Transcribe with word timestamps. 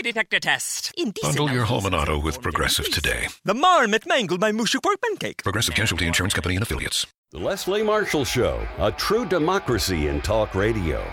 Lay, 0.00 0.12
detector 0.12 0.40
test. 0.40 0.94
Indecent 0.96 1.36
Bundle 1.36 1.54
your 1.54 1.66
home 1.66 1.84
and 1.84 1.94
auto 1.94 2.18
with 2.18 2.40
Progressive 2.40 2.90
today. 2.90 3.28
The 3.44 3.52
marmot 3.52 4.06
mangled 4.06 4.40
my 4.40 4.50
mushy 4.50 4.78
pork 4.82 4.96
pancake. 5.02 5.42
Progressive 5.42 5.74
Casualty 5.74 6.06
Insurance 6.06 6.32
Company 6.32 6.56
and 6.56 6.62
Affiliates. 6.62 7.06
The 7.32 7.38
Leslie 7.38 7.82
Marshall 7.82 8.24
Show, 8.24 8.66
a 8.78 8.90
true 8.92 9.26
democracy 9.26 10.06
in 10.06 10.22
talk 10.22 10.54
radio. 10.54 11.04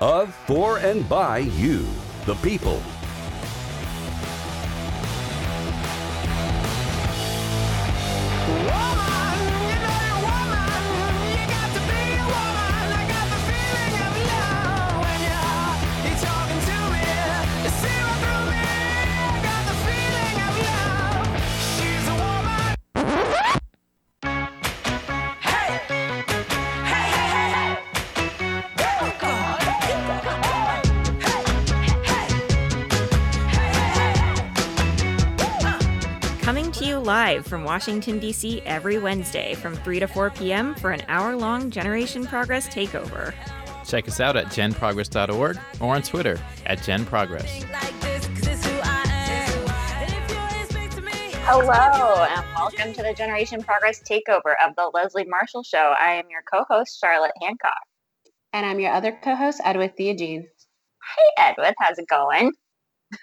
Of, 0.00 0.32
for, 0.46 0.78
and 0.78 1.08
by 1.08 1.38
you, 1.38 1.84
the 2.26 2.36
people. 2.36 2.80
Live 37.28 37.46
from 37.46 37.62
Washington, 37.62 38.18
D.C. 38.18 38.62
every 38.62 38.98
Wednesday 38.98 39.54
from 39.54 39.74
3 39.76 40.00
to 40.00 40.06
4 40.06 40.30
p.m. 40.30 40.74
for 40.76 40.92
an 40.92 41.02
hour 41.08 41.36
long 41.36 41.70
Generation 41.70 42.24
Progress 42.24 42.66
takeover. 42.68 43.34
Check 43.86 44.08
us 44.08 44.18
out 44.18 44.34
at 44.38 44.46
genprogress.org 44.46 45.58
or 45.78 45.94
on 45.94 46.00
Twitter 46.00 46.40
at 46.64 46.78
genprogress. 46.78 47.50
Hello, 51.44 52.24
and 52.24 52.46
welcome 52.56 52.94
to 52.94 53.02
the 53.02 53.12
Generation 53.12 53.62
Progress 53.62 54.02
takeover 54.10 54.54
of 54.66 54.74
the 54.76 54.90
Leslie 54.94 55.26
Marshall 55.26 55.62
Show. 55.62 55.94
I 56.00 56.12
am 56.12 56.30
your 56.30 56.40
co 56.50 56.64
host, 56.66 56.98
Charlotte 56.98 57.32
Hancock. 57.42 57.82
And 58.54 58.64
I'm 58.64 58.80
your 58.80 58.92
other 58.92 59.18
co-host, 59.22 59.60
Edwith 59.62 59.92
Theogene. 59.98 60.44
Hey, 60.44 61.44
Edwith, 61.44 61.74
how's 61.78 61.98
it 61.98 62.08
going? 62.08 62.52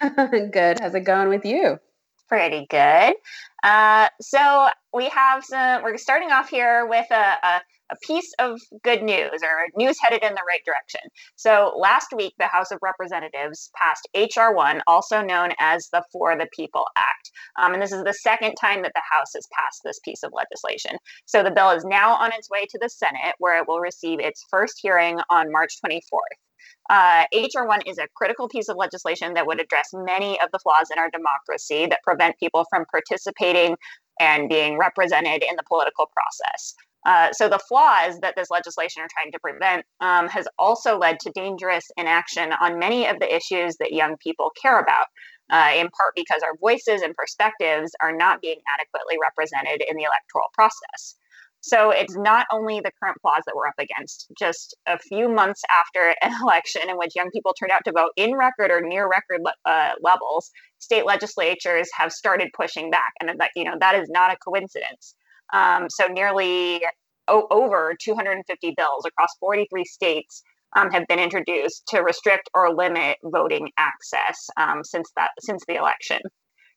Good. 0.52 0.78
How's 0.78 0.94
it 0.94 1.00
going 1.00 1.28
with 1.28 1.44
you? 1.44 1.80
Pretty 2.28 2.66
good. 2.68 3.14
Uh, 3.62 4.08
so 4.20 4.68
we 4.92 5.08
have 5.10 5.44
some. 5.44 5.84
We're 5.84 5.96
starting 5.96 6.30
off 6.32 6.48
here 6.48 6.84
with 6.88 7.06
a, 7.12 7.14
a, 7.42 7.60
a 7.92 7.96
piece 8.04 8.32
of 8.40 8.58
good 8.82 9.04
news 9.04 9.42
or 9.44 9.68
news 9.76 9.96
headed 10.02 10.24
in 10.24 10.34
the 10.34 10.42
right 10.48 10.60
direction. 10.66 11.00
So 11.36 11.72
last 11.78 12.08
week, 12.16 12.34
the 12.38 12.48
House 12.48 12.72
of 12.72 12.80
Representatives 12.82 13.70
passed 13.76 14.08
HR 14.12 14.52
one, 14.54 14.82
also 14.88 15.22
known 15.22 15.50
as 15.60 15.88
the 15.92 16.02
For 16.12 16.36
the 16.36 16.48
People 16.52 16.84
Act, 16.96 17.30
um, 17.60 17.74
and 17.74 17.82
this 17.82 17.92
is 17.92 18.02
the 18.02 18.12
second 18.12 18.56
time 18.56 18.82
that 18.82 18.92
the 18.96 19.02
House 19.08 19.32
has 19.36 19.46
passed 19.52 19.82
this 19.84 20.00
piece 20.04 20.24
of 20.24 20.32
legislation. 20.34 20.98
So 21.26 21.44
the 21.44 21.52
bill 21.52 21.70
is 21.70 21.84
now 21.84 22.14
on 22.14 22.32
its 22.32 22.50
way 22.50 22.66
to 22.70 22.78
the 22.80 22.88
Senate, 22.88 23.36
where 23.38 23.56
it 23.58 23.68
will 23.68 23.80
receive 23.80 24.18
its 24.18 24.44
first 24.50 24.80
hearing 24.82 25.20
on 25.30 25.52
March 25.52 25.74
24th. 25.84 26.45
Uh, 26.88 27.24
HR1 27.34 27.80
is 27.86 27.98
a 27.98 28.06
critical 28.14 28.48
piece 28.48 28.68
of 28.68 28.76
legislation 28.76 29.34
that 29.34 29.46
would 29.46 29.60
address 29.60 29.90
many 29.92 30.40
of 30.40 30.50
the 30.52 30.58
flaws 30.58 30.88
in 30.92 30.98
our 30.98 31.10
democracy 31.10 31.86
that 31.86 32.02
prevent 32.02 32.38
people 32.38 32.64
from 32.70 32.84
participating 32.90 33.76
and 34.20 34.48
being 34.48 34.78
represented 34.78 35.42
in 35.42 35.56
the 35.56 35.62
political 35.68 36.10
process. 36.14 36.74
Uh, 37.06 37.32
so 37.32 37.48
the 37.48 37.60
flaws 37.68 38.18
that 38.20 38.34
this 38.36 38.50
legislation 38.50 39.00
are 39.00 39.08
trying 39.12 39.30
to 39.30 39.38
prevent 39.38 39.84
um, 40.00 40.26
has 40.28 40.48
also 40.58 40.98
led 40.98 41.20
to 41.20 41.30
dangerous 41.30 41.84
inaction 41.96 42.52
on 42.60 42.78
many 42.80 43.06
of 43.06 43.20
the 43.20 43.34
issues 43.34 43.76
that 43.76 43.92
young 43.92 44.16
people 44.16 44.50
care 44.60 44.80
about, 44.80 45.06
uh, 45.50 45.70
in 45.76 45.88
part 45.90 46.12
because 46.16 46.42
our 46.42 46.56
voices 46.60 47.02
and 47.02 47.14
perspectives 47.14 47.92
are 48.00 48.12
not 48.12 48.40
being 48.40 48.58
adequately 48.74 49.16
represented 49.22 49.84
in 49.88 49.96
the 49.96 50.02
electoral 50.02 50.48
process. 50.52 51.14
So 51.60 51.90
it's 51.90 52.16
not 52.16 52.46
only 52.52 52.80
the 52.80 52.92
current 53.02 53.18
flaws 53.20 53.42
that 53.46 53.54
we're 53.56 53.66
up 53.66 53.78
against. 53.78 54.28
Just 54.38 54.76
a 54.86 54.98
few 54.98 55.28
months 55.28 55.62
after 55.70 56.14
an 56.22 56.32
election 56.42 56.82
in 56.88 56.96
which 56.96 57.16
young 57.16 57.30
people 57.32 57.54
turned 57.54 57.72
out 57.72 57.82
to 57.84 57.92
vote 57.92 58.12
in 58.16 58.34
record 58.36 58.70
or 58.70 58.80
near 58.80 59.08
record 59.08 59.40
uh, 59.64 59.92
levels, 60.00 60.50
state 60.78 61.06
legislatures 61.06 61.88
have 61.94 62.12
started 62.12 62.48
pushing 62.56 62.90
back, 62.90 63.12
and 63.20 63.28
that 63.40 63.50
you 63.56 63.64
know 63.64 63.76
that 63.80 63.94
is 63.94 64.08
not 64.10 64.32
a 64.32 64.36
coincidence. 64.36 65.14
Um, 65.52 65.86
so 65.90 66.06
nearly 66.06 66.82
o- 67.28 67.46
over 67.50 67.94
250 68.00 68.74
bills 68.76 69.04
across 69.06 69.30
43 69.40 69.84
states 69.84 70.42
um, 70.76 70.90
have 70.90 71.06
been 71.08 71.18
introduced 71.18 71.86
to 71.88 72.00
restrict 72.00 72.50
or 72.54 72.74
limit 72.74 73.16
voting 73.24 73.70
access 73.78 74.48
um, 74.56 74.82
since 74.84 75.10
that 75.16 75.30
since 75.40 75.62
the 75.66 75.76
election 75.76 76.20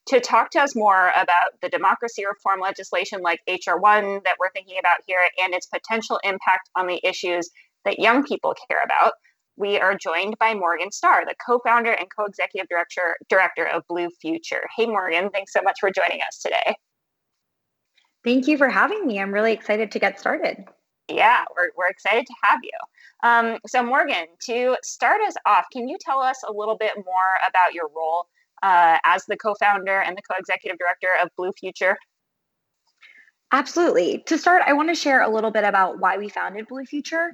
to 0.09 0.19
talk 0.19 0.49
to 0.49 0.59
us 0.59 0.75
more 0.75 1.11
about 1.15 1.51
the 1.61 1.69
democracy 1.69 2.25
reform 2.25 2.59
legislation 2.59 3.21
like 3.21 3.39
HR1 3.47 4.23
that 4.23 4.37
we're 4.39 4.49
thinking 4.51 4.77
about 4.79 4.97
here 5.05 5.19
and 5.41 5.53
its 5.53 5.67
potential 5.67 6.19
impact 6.23 6.69
on 6.75 6.87
the 6.87 6.99
issues 7.07 7.47
that 7.85 7.99
young 7.99 8.23
people 8.23 8.55
care 8.69 8.81
about. 8.83 9.13
We 9.55 9.79
are 9.79 9.95
joined 9.95 10.37
by 10.39 10.55
Morgan 10.55 10.89
Stahr, 10.89 11.25
the 11.25 11.35
co-founder 11.45 11.91
and 11.91 12.07
co-executive 12.17 12.67
director 12.69 13.17
director 13.29 13.67
of 13.67 13.83
Blue 13.87 14.09
Future. 14.19 14.61
Hey 14.75 14.87
Morgan, 14.87 15.29
thanks 15.29 15.53
so 15.53 15.59
much 15.63 15.77
for 15.79 15.91
joining 15.91 16.21
us 16.21 16.39
today. 16.41 16.75
Thank 18.23 18.47
you 18.47 18.57
for 18.57 18.67
having 18.67 19.05
me. 19.05 19.19
I'm 19.19 19.33
really 19.33 19.53
excited 19.53 19.91
to 19.91 19.99
get 19.99 20.19
started. 20.19 20.65
Yeah, 21.07 21.43
we're, 21.55 21.69
we're 21.77 21.89
excited 21.89 22.25
to 22.25 22.33
have 22.43 22.59
you. 22.63 22.69
Um, 23.23 23.59
so, 23.67 23.83
Morgan, 23.83 24.25
to 24.45 24.75
start 24.83 25.21
us 25.27 25.35
off, 25.45 25.65
can 25.71 25.87
you 25.87 25.97
tell 25.99 26.19
us 26.19 26.41
a 26.47 26.51
little 26.51 26.77
bit 26.77 26.91
more 26.95 27.37
about 27.47 27.73
your 27.73 27.89
role 27.95 28.27
uh, 28.63 28.97
as 29.03 29.25
the 29.25 29.37
co 29.37 29.55
founder 29.59 29.99
and 29.99 30.17
the 30.17 30.21
co 30.21 30.35
executive 30.37 30.77
director 30.77 31.09
of 31.21 31.29
Blue 31.37 31.51
Future? 31.59 31.97
Absolutely. 33.51 34.23
To 34.27 34.37
start, 34.37 34.61
I 34.65 34.73
want 34.73 34.89
to 34.89 34.95
share 34.95 35.21
a 35.21 35.29
little 35.29 35.51
bit 35.51 35.63
about 35.63 35.99
why 35.99 36.17
we 36.17 36.29
founded 36.29 36.67
Blue 36.67 36.85
Future. 36.85 37.33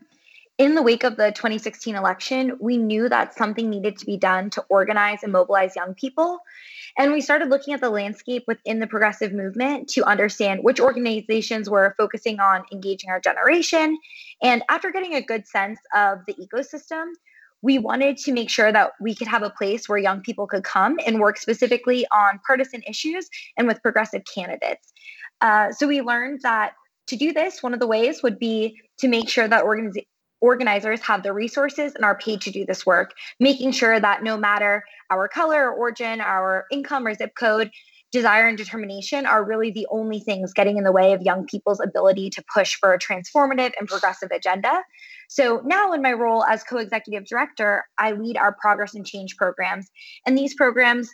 In 0.57 0.73
the 0.73 0.81
wake 0.81 1.03
of 1.03 1.17
the 1.17 1.33
2016 1.33 1.95
election, 1.95 2.57
we 2.61 2.77
knew 2.77 3.09
that 3.09 3.35
something 3.35 3.69
needed 3.69 3.97
to 3.97 4.05
be 4.05 4.15
done 4.15 4.49
to 4.51 4.63
organize 4.69 5.21
and 5.21 5.33
mobilize 5.33 5.75
young 5.75 5.93
people. 5.95 6.39
And 6.97 7.11
we 7.11 7.19
started 7.19 7.49
looking 7.49 7.73
at 7.73 7.81
the 7.81 7.89
landscape 7.89 8.45
within 8.47 8.79
the 8.79 8.87
progressive 8.87 9.33
movement 9.33 9.89
to 9.89 10.05
understand 10.05 10.61
which 10.63 10.79
organizations 10.79 11.69
were 11.69 11.93
focusing 11.97 12.39
on 12.39 12.63
engaging 12.71 13.09
our 13.09 13.19
generation. 13.19 13.97
And 14.41 14.63
after 14.69 14.91
getting 14.91 15.15
a 15.15 15.21
good 15.21 15.45
sense 15.45 15.79
of 15.93 16.19
the 16.25 16.35
ecosystem, 16.35 17.07
we 17.61 17.77
wanted 17.77 18.17
to 18.17 18.31
make 18.31 18.49
sure 18.49 18.71
that 18.71 18.91
we 19.01 19.15
could 19.15 19.27
have 19.27 19.43
a 19.43 19.49
place 19.49 19.89
where 19.89 19.97
young 19.97 20.21
people 20.21 20.47
could 20.47 20.63
come 20.63 20.97
and 21.05 21.19
work 21.19 21.37
specifically 21.37 22.05
on 22.13 22.39
partisan 22.45 22.81
issues 22.87 23.27
and 23.57 23.67
with 23.67 23.81
progressive 23.81 24.23
candidates. 24.33 24.93
Uh, 25.41 25.71
so 25.71 25.87
we 25.87 26.01
learned 26.01 26.41
that 26.43 26.73
to 27.07 27.15
do 27.15 27.33
this, 27.33 27.61
one 27.61 27.73
of 27.73 27.79
the 27.79 27.87
ways 27.87 28.23
would 28.23 28.39
be 28.39 28.79
to 28.99 29.07
make 29.07 29.29
sure 29.29 29.47
that 29.47 29.63
organizations 29.63 30.07
organizers 30.41 31.01
have 31.01 31.23
the 31.23 31.33
resources 31.33 31.95
and 31.95 32.05
are 32.05 32.17
paid 32.17 32.39
to 32.41 32.51
do 32.51 32.65
this 32.65 32.85
work, 32.85 33.13
making 33.39 33.71
sure 33.71 33.99
that 33.99 34.21
no 34.21 34.37
matter 34.37 34.83
our 35.09 35.27
color 35.27 35.71
or 35.71 35.73
origin, 35.73 36.21
our 36.21 36.65
income 36.71 37.07
or 37.07 37.15
zip 37.15 37.31
code, 37.35 37.71
desire 38.11 38.47
and 38.47 38.57
determination 38.57 39.25
are 39.25 39.43
really 39.43 39.71
the 39.71 39.87
only 39.89 40.19
things 40.19 40.53
getting 40.53 40.77
in 40.77 40.83
the 40.83 40.91
way 40.91 41.13
of 41.13 41.21
young 41.21 41.45
people's 41.45 41.81
ability 41.81 42.29
to 42.29 42.43
push 42.53 42.75
for 42.75 42.93
a 42.93 42.99
transformative 42.99 43.73
and 43.79 43.87
progressive 43.87 44.29
agenda. 44.31 44.83
So 45.27 45.61
now, 45.65 45.93
in 45.93 46.01
my 46.01 46.13
role 46.13 46.43
as 46.43 46.63
co 46.63 46.77
executive 46.77 47.25
director, 47.25 47.85
I 47.97 48.11
lead 48.11 48.37
our 48.37 48.53
progress 48.53 48.95
and 48.95 49.05
change 49.05 49.37
programs. 49.37 49.89
And 50.25 50.37
these 50.37 50.53
programs 50.55 51.09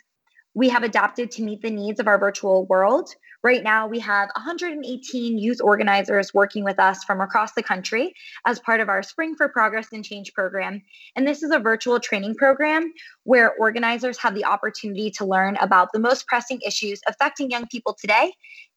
we 0.54 0.68
have 0.68 0.82
adapted 0.82 1.30
to 1.32 1.42
meet 1.42 1.62
the 1.62 1.70
needs 1.70 1.98
of 1.98 2.06
our 2.06 2.18
virtual 2.18 2.66
world. 2.66 3.14
Right 3.42 3.62
now, 3.62 3.86
we 3.86 3.98
have 4.00 4.28
118 4.36 5.38
youth 5.38 5.60
organizers 5.62 6.32
working 6.34 6.62
with 6.62 6.78
us 6.78 7.02
from 7.04 7.20
across 7.20 7.52
the 7.54 7.62
country 7.62 8.14
as 8.46 8.60
part 8.60 8.80
of 8.80 8.88
our 8.88 9.02
Spring 9.02 9.34
for 9.34 9.48
Progress 9.48 9.88
and 9.92 10.04
Change 10.04 10.32
program. 10.34 10.82
And 11.16 11.26
this 11.26 11.42
is 11.42 11.50
a 11.50 11.58
virtual 11.58 11.98
training 11.98 12.34
program 12.36 12.92
where 13.24 13.54
organizers 13.54 14.18
have 14.18 14.34
the 14.34 14.44
opportunity 14.44 15.10
to 15.12 15.24
learn 15.24 15.56
about 15.56 15.88
the 15.92 15.98
most 15.98 16.26
pressing 16.26 16.60
issues 16.64 17.00
affecting 17.08 17.50
young 17.50 17.66
people 17.66 17.96
today. 17.98 18.32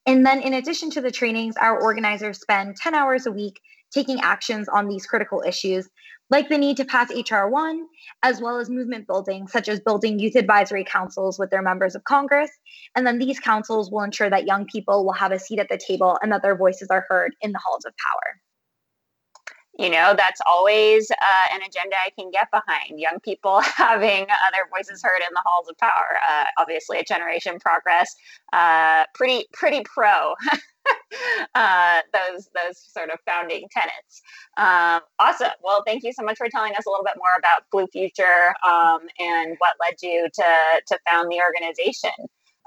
And 0.06 0.24
then, 0.24 0.40
in 0.40 0.54
addition 0.54 0.90
to 0.92 1.00
the 1.00 1.10
trainings, 1.10 1.56
our 1.56 1.80
organizers 1.80 2.40
spend 2.40 2.76
10 2.76 2.94
hours 2.94 3.26
a 3.26 3.32
week 3.32 3.60
taking 3.92 4.20
actions 4.20 4.68
on 4.68 4.88
these 4.88 5.06
critical 5.06 5.42
issues 5.46 5.88
like 6.28 6.48
the 6.48 6.58
need 6.58 6.76
to 6.76 6.84
pass 6.84 7.12
HR1, 7.12 7.82
as 8.24 8.40
well 8.40 8.58
as 8.58 8.68
movement 8.68 9.06
building, 9.06 9.46
such 9.46 9.68
as 9.68 9.78
building 9.78 10.18
youth 10.18 10.34
advisory 10.34 10.82
councils 10.82 11.38
with 11.38 11.50
their 11.50 11.62
members 11.62 11.94
of 11.94 12.02
Congress. 12.02 12.50
And 12.96 13.06
then 13.06 13.20
these 13.20 13.38
councils 13.38 13.92
will 13.92 14.02
ensure 14.02 14.28
that 14.28 14.44
young 14.44 14.56
young 14.56 14.66
people 14.66 15.04
will 15.04 15.12
have 15.12 15.32
a 15.32 15.38
seat 15.38 15.58
at 15.58 15.68
the 15.68 15.78
table 15.78 16.18
and 16.22 16.32
that 16.32 16.42
their 16.42 16.56
voices 16.56 16.88
are 16.90 17.04
heard 17.08 17.34
in 17.40 17.52
the 17.52 17.60
halls 17.64 17.84
of 17.84 17.92
power 18.04 18.40
you 19.78 19.90
know 19.90 20.14
that's 20.16 20.40
always 20.46 21.10
uh, 21.10 21.54
an 21.54 21.60
agenda 21.62 21.96
i 22.04 22.10
can 22.18 22.30
get 22.30 22.48
behind. 22.50 22.98
Young 22.98 23.18
people 23.22 23.60
having 23.76 24.26
their 24.52 24.68
voices 24.74 25.02
heard 25.02 25.20
in 25.20 25.32
the 25.32 25.42
halls 25.44 25.68
of 25.68 25.76
power 25.78 26.18
uh, 26.30 26.44
obviously 26.58 26.98
a 26.98 27.04
generation 27.04 27.58
progress 27.58 28.14
uh, 28.52 29.04
pretty 29.14 29.46
pretty 29.52 29.82
pro 29.84 30.34
uh, 31.54 32.00
those 32.12 32.48
those 32.54 32.78
sort 32.78 33.10
of 33.10 33.18
founding 33.26 33.66
tenets. 33.72 34.22
Um, 34.56 35.00
awesome. 35.18 35.52
Well 35.62 35.82
thank 35.86 36.02
you 36.04 36.12
so 36.12 36.22
much 36.22 36.38
for 36.38 36.48
telling 36.48 36.72
us 36.72 36.86
a 36.86 36.90
little 36.90 37.04
bit 37.04 37.14
more 37.16 37.34
about 37.38 37.62
blue 37.70 37.86
future 37.92 38.54
um, 38.64 39.00
and 39.18 39.56
what 39.58 39.74
led 39.80 39.94
you 40.02 40.28
to 40.32 40.82
to 40.86 40.98
found 41.08 41.30
the 41.30 41.40
organization. 41.40 42.10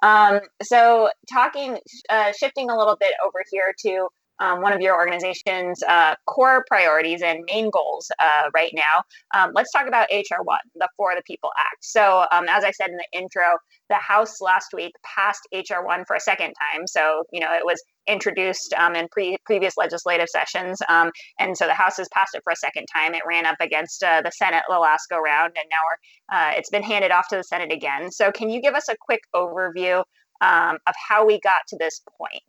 Um, 0.01 0.39
so 0.63 1.09
talking 1.31 1.77
uh, 2.09 2.31
shifting 2.38 2.69
a 2.69 2.77
little 2.77 2.95
bit 3.00 3.13
over 3.25 3.44
here 3.51 3.73
to 3.85 4.07
um, 4.39 4.62
one 4.62 4.74
of 4.74 4.81
your 4.81 4.95
organization's 4.95 5.81
uh, 5.83 6.15
core 6.25 6.63
priorities 6.68 7.21
and 7.21 7.44
main 7.45 7.69
goals 7.69 8.09
uh, 8.19 8.50
right 8.53 8.71
now. 8.74 9.03
Um, 9.33 9.51
let's 9.56 9.71
talk 9.71 9.88
about 9.88 10.09
HR1, 10.09 10.57
the 10.75 10.88
For 10.97 11.15
the 11.15 11.24
People 11.25 11.51
Act. 11.57 11.77
So, 11.81 12.25
um, 12.31 12.45
as 12.50 12.63
I 12.63 12.71
said 12.71 12.89
in 12.89 12.97
the 12.97 13.07
intro, 13.18 13.57
the 13.89 13.95
House 13.95 14.41
last 14.41 14.69
week 14.74 14.94
passed 15.03 15.47
HR1 15.53 16.06
for 16.07 16.15
a 16.15 16.19
second 16.19 16.53
time. 16.53 16.88
So, 16.88 17.24
you 17.31 17.39
know, 17.39 17.53
it 17.53 17.65
was 17.65 17.81
introduced 18.07 18.74
um, 18.77 18.95
in 18.95 19.07
pre- 19.09 19.38
previous 19.45 19.77
legislative 19.77 20.27
sessions. 20.30 20.80
Um, 20.89 21.12
and 21.39 21.57
so 21.57 21.68
the 21.68 21.74
House 21.74 21.97
has 21.97 22.07
passed 22.13 22.35
it 22.35 22.42
for 22.44 22.51
a 22.51 22.56
second 22.56 22.85
time. 22.94 23.13
It 23.13 23.21
ran 23.27 23.45
up 23.45 23.57
against 23.59 24.03
uh, 24.03 24.21
the 24.21 24.31
Senate 24.31 24.63
the 24.69 24.80
last 24.80 25.07
go 25.09 25.19
round, 25.19 25.53
and 25.56 25.65
now 25.71 26.38
uh, 26.38 26.51
it's 26.56 26.69
been 26.69 26.83
handed 26.83 27.12
off 27.12 27.27
to 27.30 27.35
the 27.35 27.44
Senate 27.44 27.71
again. 27.71 28.12
So, 28.12 28.31
can 28.31 28.50
you 28.50 28.62
give 28.62 28.74
us 28.74 28.89
a 28.89 28.95
quick 29.00 29.21
overview 29.35 30.03
um, 30.42 30.77
of 30.88 30.94
how 31.07 31.25
we 31.25 31.39
got 31.39 31.62
to 31.69 31.77
this 31.77 32.01
point? 32.18 32.44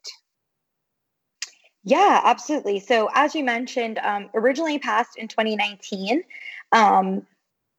Yeah, 1.82 2.21
absolutely. 2.25 2.81
So, 2.81 3.09
as 3.15 3.35
you 3.35 3.43
mentioned, 3.43 3.99
um, 3.99 4.29
originally 4.35 4.79
passed 4.79 5.17
in 5.17 5.29
2019, 5.29 6.23
um, 6.73 7.27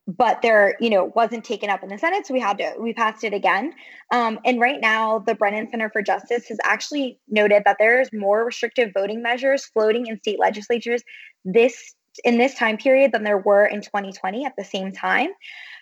but 0.07 0.41
there, 0.41 0.75
you 0.79 0.89
know, 0.89 1.11
wasn't 1.15 1.45
taken 1.45 1.69
up 1.69 1.83
in 1.83 1.89
the 1.89 1.97
Senate, 1.99 2.25
so 2.25 2.33
we 2.33 2.39
had 2.39 2.57
to 2.57 2.73
we 2.79 2.93
passed 2.93 3.23
it 3.23 3.33
again. 3.33 3.73
Um, 4.11 4.39
and 4.45 4.59
right 4.59 4.81
now, 4.81 5.19
the 5.19 5.35
Brennan 5.35 5.69
Center 5.69 5.89
for 5.91 6.01
Justice 6.01 6.47
has 6.49 6.57
actually 6.63 7.19
noted 7.29 7.63
that 7.65 7.77
there's 7.79 8.09
more 8.11 8.43
restrictive 8.45 8.91
voting 8.93 9.21
measures 9.21 9.65
floating 9.65 10.07
in 10.07 10.17
state 10.19 10.39
legislatures 10.39 11.03
this 11.45 11.95
in 12.25 12.37
this 12.37 12.55
time 12.55 12.77
period 12.77 13.11
than 13.13 13.23
there 13.23 13.37
were 13.37 13.65
in 13.65 13.81
2020 13.81 14.45
at 14.45 14.53
the 14.57 14.63
same 14.65 14.91
time. 14.91 15.29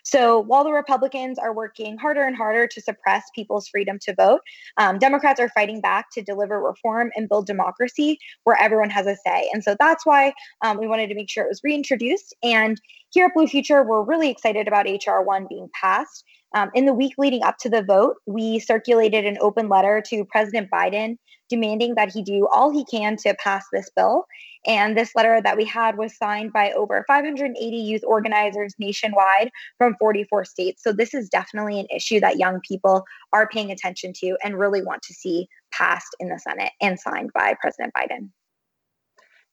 So 0.04 0.40
while 0.40 0.64
the 0.64 0.72
Republicans 0.72 1.38
are 1.38 1.54
working 1.54 1.98
harder 1.98 2.22
and 2.22 2.36
harder 2.36 2.66
to 2.66 2.80
suppress 2.80 3.24
people's 3.34 3.68
freedom 3.68 3.98
to 4.02 4.14
vote, 4.14 4.40
um, 4.76 4.98
Democrats 4.98 5.40
are 5.40 5.48
fighting 5.50 5.80
back 5.80 6.06
to 6.12 6.22
deliver 6.22 6.60
reform 6.60 7.10
and 7.16 7.28
build 7.28 7.46
democracy 7.46 8.18
where 8.44 8.60
everyone 8.60 8.90
has 8.90 9.06
a 9.06 9.16
say. 9.16 9.48
And 9.52 9.62
so 9.62 9.76
that's 9.78 10.06
why 10.06 10.32
um, 10.64 10.78
we 10.78 10.86
wanted 10.86 11.08
to 11.08 11.14
make 11.14 11.30
sure 11.30 11.44
it 11.44 11.48
was 11.48 11.60
reintroduced. 11.64 12.34
And 12.42 12.80
here 13.10 13.26
at 13.26 13.34
Blue 13.34 13.46
Future, 13.46 13.82
we're 13.82 14.02
really 14.02 14.30
excited 14.30 14.68
about 14.68 14.86
HR 14.86 15.22
1 15.22 15.46
being 15.48 15.68
passed. 15.80 16.24
Um, 16.54 16.70
in 16.74 16.86
the 16.86 16.94
week 16.94 17.14
leading 17.16 17.44
up 17.44 17.58
to 17.58 17.68
the 17.68 17.82
vote, 17.82 18.16
we 18.26 18.58
circulated 18.58 19.24
an 19.24 19.38
open 19.40 19.68
letter 19.68 20.02
to 20.08 20.24
President 20.24 20.68
Biden 20.70 21.16
demanding 21.50 21.96
that 21.96 22.10
he 22.10 22.22
do 22.22 22.48
all 22.52 22.70
he 22.70 22.84
can 22.84 23.16
to 23.18 23.34
pass 23.42 23.64
this 23.72 23.90
bill. 23.94 24.24
And 24.66 24.96
this 24.96 25.14
letter 25.14 25.40
that 25.42 25.56
we 25.56 25.64
had 25.64 25.98
was 25.98 26.16
signed 26.16 26.52
by 26.52 26.72
over 26.72 27.04
580 27.06 27.76
youth 27.76 28.02
organizers 28.06 28.74
nationwide 28.78 29.50
from 29.78 29.96
44 29.98 30.44
states. 30.44 30.82
So 30.82 30.92
this 30.92 31.12
is 31.12 31.28
definitely 31.28 31.80
an 31.80 31.86
issue 31.94 32.20
that 32.20 32.38
young 32.38 32.60
people 32.66 33.04
are 33.32 33.48
paying 33.48 33.70
attention 33.70 34.12
to 34.20 34.36
and 34.44 34.58
really 34.58 34.82
want 34.82 35.02
to 35.02 35.14
see 35.14 35.48
passed 35.72 36.14
in 36.20 36.28
the 36.28 36.38
Senate 36.38 36.72
and 36.80 36.98
signed 36.98 37.30
by 37.34 37.54
President 37.60 37.92
Biden. 37.94 38.30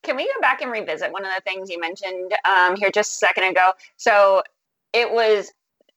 Can 0.04 0.16
we 0.16 0.26
go 0.26 0.40
back 0.42 0.62
and 0.62 0.72
revisit 0.72 1.12
one 1.12 1.26
of 1.26 1.32
the 1.36 1.42
things 1.42 1.70
you 1.70 1.80
mentioned 1.80 2.34
um, 2.46 2.76
here 2.76 2.92
just 2.92 3.14
a 3.14 3.16
second 3.16 3.46
ago? 3.46 3.72
So 3.98 4.44
it 4.94 5.12
was 5.12 5.52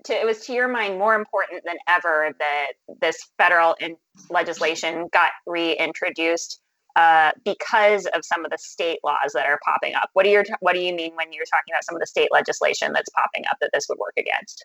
to, 0.05 0.13
it 0.15 0.25
was 0.27 0.47
to 0.47 0.53
your 0.53 0.69
mind 0.69 0.99
more 0.99 1.15
important 1.15 1.63
than 1.65 1.77
ever 1.89 2.35
that 2.39 2.73
this 3.01 3.17
federal 3.39 3.75
in 3.81 3.97
legislation 4.31 5.09
got 5.13 5.31
reintroduced 5.47 6.61
uh, 6.97 7.31
because 7.45 8.07
of 8.07 8.25
some 8.25 8.45
of 8.45 8.51
the 8.51 8.59
state 8.59 8.99
laws 9.05 9.33
that 9.35 9.47
are 9.47 9.59
popping 9.65 9.95
up. 9.95 10.11
What 10.13 10.25
do 10.25 10.31
you 10.31 10.43
what 10.61 10.75
do 10.75 10.81
you 10.81 10.95
mean 10.95 11.13
when 11.15 11.33
you're 11.33 11.45
talking 11.45 11.73
about 11.73 11.85
some 11.85 11.95
of 11.95 12.01
the 12.01 12.07
state 12.07 12.29
legislation 12.33 12.93
that's 12.93 13.09
popping 13.11 13.45
up 13.49 13.59
that 13.61 13.71
this 13.73 13.87
would 13.89 13.99
work 13.99 14.15
against? 14.19 14.65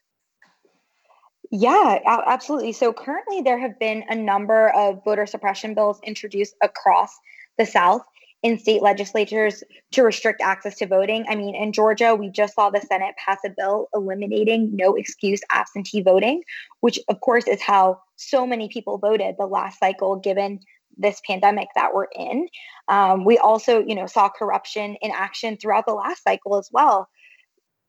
Yeah, 1.51 1.99
absolutely. 2.05 2.71
So 2.71 2.91
currently 2.91 3.41
there 3.41 3.59
have 3.59 3.77
been 3.79 4.03
a 4.09 4.15
number 4.15 4.69
of 4.69 5.03
voter 5.05 5.25
suppression 5.25 5.75
bills 5.75 5.99
introduced 6.03 6.55
across 6.63 7.11
the 7.57 7.65
South 7.65 8.01
in 8.45 8.59
state 8.59 8.83
legislatures 8.83 9.63
to 9.91 10.03
restrict 10.03 10.39
access 10.39 10.75
to 10.75 10.85
voting. 10.85 11.25
I 11.27 11.33
mean, 11.33 11.55
in 11.55 11.71
Georgia, 11.71 12.13
we 12.13 12.29
just 12.29 12.53
saw 12.53 12.69
the 12.69 12.79
Senate 12.79 13.15
pass 13.17 13.39
a 13.43 13.49
bill 13.49 13.87
eliminating 13.91 14.69
no 14.75 14.93
excuse 14.93 15.41
absentee 15.51 16.03
voting, 16.03 16.43
which 16.81 16.99
of 17.09 17.19
course 17.21 17.47
is 17.47 17.59
how 17.59 17.99
so 18.17 18.45
many 18.45 18.69
people 18.69 18.99
voted 18.99 19.33
the 19.39 19.47
last 19.47 19.79
cycle, 19.79 20.17
given 20.17 20.59
this 20.95 21.19
pandemic 21.27 21.69
that 21.73 21.95
we're 21.95 22.05
in. 22.15 22.47
Um, 22.87 23.25
we 23.25 23.39
also, 23.39 23.83
you 23.83 23.95
know, 23.95 24.05
saw 24.05 24.29
corruption 24.29 24.95
in 25.01 25.09
action 25.09 25.57
throughout 25.57 25.87
the 25.87 25.95
last 25.95 26.21
cycle 26.21 26.59
as 26.59 26.69
well. 26.71 27.09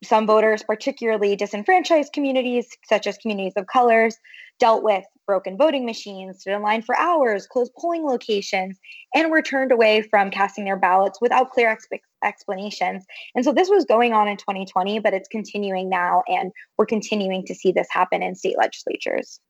Some 0.05 0.27
voters, 0.27 0.63
particularly 0.63 1.37
disenfranchised 1.37 2.15
communities, 2.15 2.67
such 2.89 3.07
as 3.07 3.19
communities 3.19 3.53
of 3.57 3.67
colors, 3.67 4.17
dealt 4.59 4.83
with 4.83 5.05
broken 5.27 5.57
voting 5.57 5.85
machines, 5.85 6.41
stood 6.41 6.55
in 6.55 6.63
line 6.63 6.83
for 6.83 6.97
hours, 6.97 7.47
closed 7.47 7.73
polling 7.79 8.05
locations, 8.05 8.79
and 9.15 9.31
were 9.31 9.43
turned 9.43 9.73
away 9.73 10.03
from 10.03 10.31
casting 10.31 10.65
their 10.65 10.77
ballots 10.77 11.21
without 11.21 11.51
clear 11.51 11.75
exp- 11.75 12.01
explanations. 12.25 13.05
And 13.35 13.45
so 13.45 13.53
this 13.53 13.69
was 13.69 13.85
going 13.85 14.13
on 14.13 14.29
in 14.29 14.37
2020, 14.37 15.01
but 15.01 15.15
it's 15.15 15.29
continuing 15.29 15.89
now, 15.89 16.23
and 16.29 16.53
we're 16.79 16.87
continuing 16.87 17.45
to 17.47 17.55
see 17.55 17.73
this 17.73 17.89
happen 17.91 18.23
in 18.23 18.35
state 18.35 18.57
legislatures. 18.57 19.41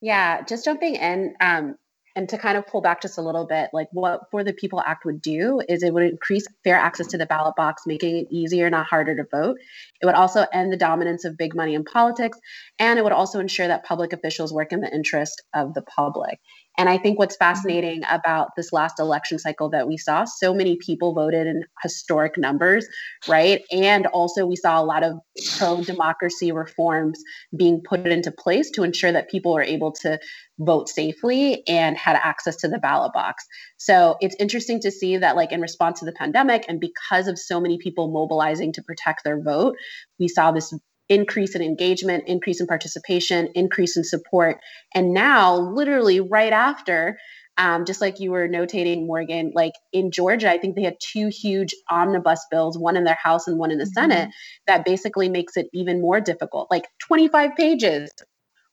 Yeah, 0.00 0.42
just 0.42 0.64
jumping 0.64 0.96
in, 0.96 1.34
um, 1.40 1.76
and 2.16 2.28
to 2.28 2.38
kind 2.38 2.56
of 2.56 2.66
pull 2.66 2.80
back 2.80 3.02
just 3.02 3.18
a 3.18 3.22
little 3.22 3.46
bit, 3.46 3.70
like 3.72 3.88
what 3.92 4.22
For 4.30 4.44
the 4.44 4.52
People 4.52 4.80
Act 4.80 5.04
would 5.04 5.22
do 5.22 5.60
is 5.68 5.82
it 5.82 5.92
would 5.94 6.02
increase 6.02 6.46
fair 6.64 6.76
access 6.76 7.08
to 7.08 7.18
the 7.18 7.26
ballot 7.26 7.54
box, 7.56 7.82
making 7.86 8.16
it 8.16 8.26
easier, 8.30 8.68
not 8.70 8.86
harder 8.86 9.16
to 9.16 9.24
vote. 9.30 9.58
It 10.02 10.06
would 10.06 10.14
also 10.14 10.46
end 10.52 10.72
the 10.72 10.76
dominance 10.76 11.24
of 11.24 11.36
big 11.36 11.54
money 11.54 11.74
in 11.74 11.84
politics, 11.84 12.38
and 12.78 12.98
it 12.98 13.02
would 13.02 13.12
also 13.12 13.40
ensure 13.40 13.68
that 13.68 13.84
public 13.84 14.12
officials 14.12 14.52
work 14.52 14.72
in 14.72 14.80
the 14.80 14.92
interest 14.92 15.42
of 15.54 15.74
the 15.74 15.82
public. 15.82 16.38
And 16.80 16.88
I 16.88 16.96
think 16.96 17.18
what's 17.18 17.36
mm-hmm. 17.36 17.44
fascinating 17.44 18.02
about 18.10 18.56
this 18.56 18.72
last 18.72 18.98
election 18.98 19.38
cycle 19.38 19.68
that 19.68 19.86
we 19.86 19.98
saw, 19.98 20.24
so 20.24 20.54
many 20.54 20.76
people 20.76 21.12
voted 21.12 21.46
in 21.46 21.62
historic 21.82 22.38
numbers, 22.38 22.88
right? 23.28 23.60
And 23.70 24.06
also 24.06 24.46
we 24.46 24.56
saw 24.56 24.80
a 24.80 24.84
lot 24.84 25.04
of 25.04 25.18
pro 25.58 25.84
democracy 25.84 26.52
reforms 26.52 27.22
being 27.54 27.82
put 27.86 28.06
into 28.06 28.32
place 28.32 28.70
to 28.70 28.82
ensure 28.82 29.12
that 29.12 29.28
people 29.28 29.54
are 29.54 29.62
able 29.62 29.92
to 29.92 30.18
vote 30.58 30.88
safely 30.88 31.62
and 31.68 31.98
had 31.98 32.16
access 32.16 32.56
to 32.56 32.68
the 32.68 32.78
ballot 32.78 33.12
box. 33.12 33.44
So 33.76 34.16
it's 34.22 34.36
interesting 34.38 34.80
to 34.80 34.90
see 34.90 35.18
that, 35.18 35.36
like, 35.36 35.52
in 35.52 35.60
response 35.60 36.00
to 36.00 36.06
the 36.06 36.12
pandemic, 36.12 36.64
and 36.66 36.80
because 36.80 37.28
of 37.28 37.38
so 37.38 37.60
many 37.60 37.76
people 37.76 38.10
mobilizing 38.10 38.72
to 38.72 38.82
protect 38.82 39.22
their 39.22 39.38
vote, 39.38 39.76
we 40.18 40.28
saw 40.28 40.50
this 40.50 40.72
increase 41.10 41.54
in 41.54 41.60
engagement, 41.60 42.24
increase 42.26 42.60
in 42.60 42.66
participation, 42.66 43.48
increase 43.54 43.96
in 43.96 44.04
support. 44.04 44.60
And 44.94 45.12
now, 45.12 45.56
literally 45.56 46.20
right 46.20 46.52
after, 46.52 47.18
um, 47.58 47.84
just 47.84 48.00
like 48.00 48.20
you 48.20 48.30
were 48.30 48.48
notating, 48.48 49.06
Morgan, 49.06 49.52
like 49.54 49.74
in 49.92 50.12
Georgia, 50.12 50.50
I 50.50 50.56
think 50.56 50.76
they 50.76 50.84
had 50.84 50.96
two 50.98 51.28
huge 51.28 51.74
omnibus 51.90 52.46
bills, 52.50 52.78
one 52.78 52.96
in 52.96 53.04
their 53.04 53.18
House 53.22 53.48
and 53.48 53.58
one 53.58 53.70
in 53.70 53.78
the 53.78 53.84
mm-hmm. 53.84 53.92
Senate, 53.92 54.30
that 54.66 54.86
basically 54.86 55.28
makes 55.28 55.56
it 55.56 55.66
even 55.74 56.00
more 56.00 56.20
difficult. 56.20 56.70
Like 56.70 56.86
25 57.00 57.56
pages 57.56 58.10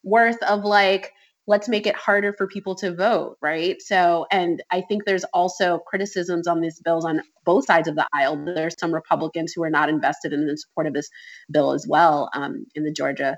worth 0.03 0.41
of 0.44 0.63
like 0.63 1.12
let's 1.48 1.70
make 1.70 1.88
it 1.88 1.96
harder 1.96 2.34
for 2.34 2.46
people 2.46 2.75
to 2.75 2.94
vote, 2.94 3.38
right? 3.42 3.82
So, 3.82 4.25
and 4.32 4.62
I 4.70 4.82
think 4.82 5.06
there's 5.06 5.24
also 5.34 5.80
criticisms 5.80 6.46
on 6.46 6.60
these 6.60 6.82
bills 6.82 7.06
on 7.06 7.22
both 7.46 7.66
sides 7.66 7.88
of 7.88 7.96
the 7.96 8.06
aisle. 8.13 8.44
There's 8.44 8.75
some 8.77 8.94
Republicans 8.94 9.54
who 9.56 9.63
are 9.63 9.70
not 9.70 9.88
invested 9.88 10.34
in 10.34 10.46
the 10.46 10.58
support 10.58 10.88
of 10.88 10.94
this 10.94 11.10
bill 11.50 11.72
as 11.72 11.88
well 11.88 12.30
um, 12.34 12.66
in 12.75 12.84
the 12.84 12.92
Georgia 12.92 13.38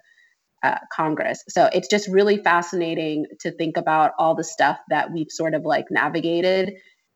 uh, 0.64 0.80
Congress. 0.92 1.44
So 1.48 1.70
it's 1.72 1.88
just 1.88 2.10
really 2.10 2.38
fascinating 2.38 3.28
to 3.42 3.52
think 3.52 3.78
about 3.78 4.12
all 4.18 4.36
the 4.36 4.44
stuff 4.44 4.80
that 4.90 5.14
we've 5.14 5.32
sort 5.32 5.54
of 5.54 5.64
like 5.64 5.86
navigated. 5.92 6.74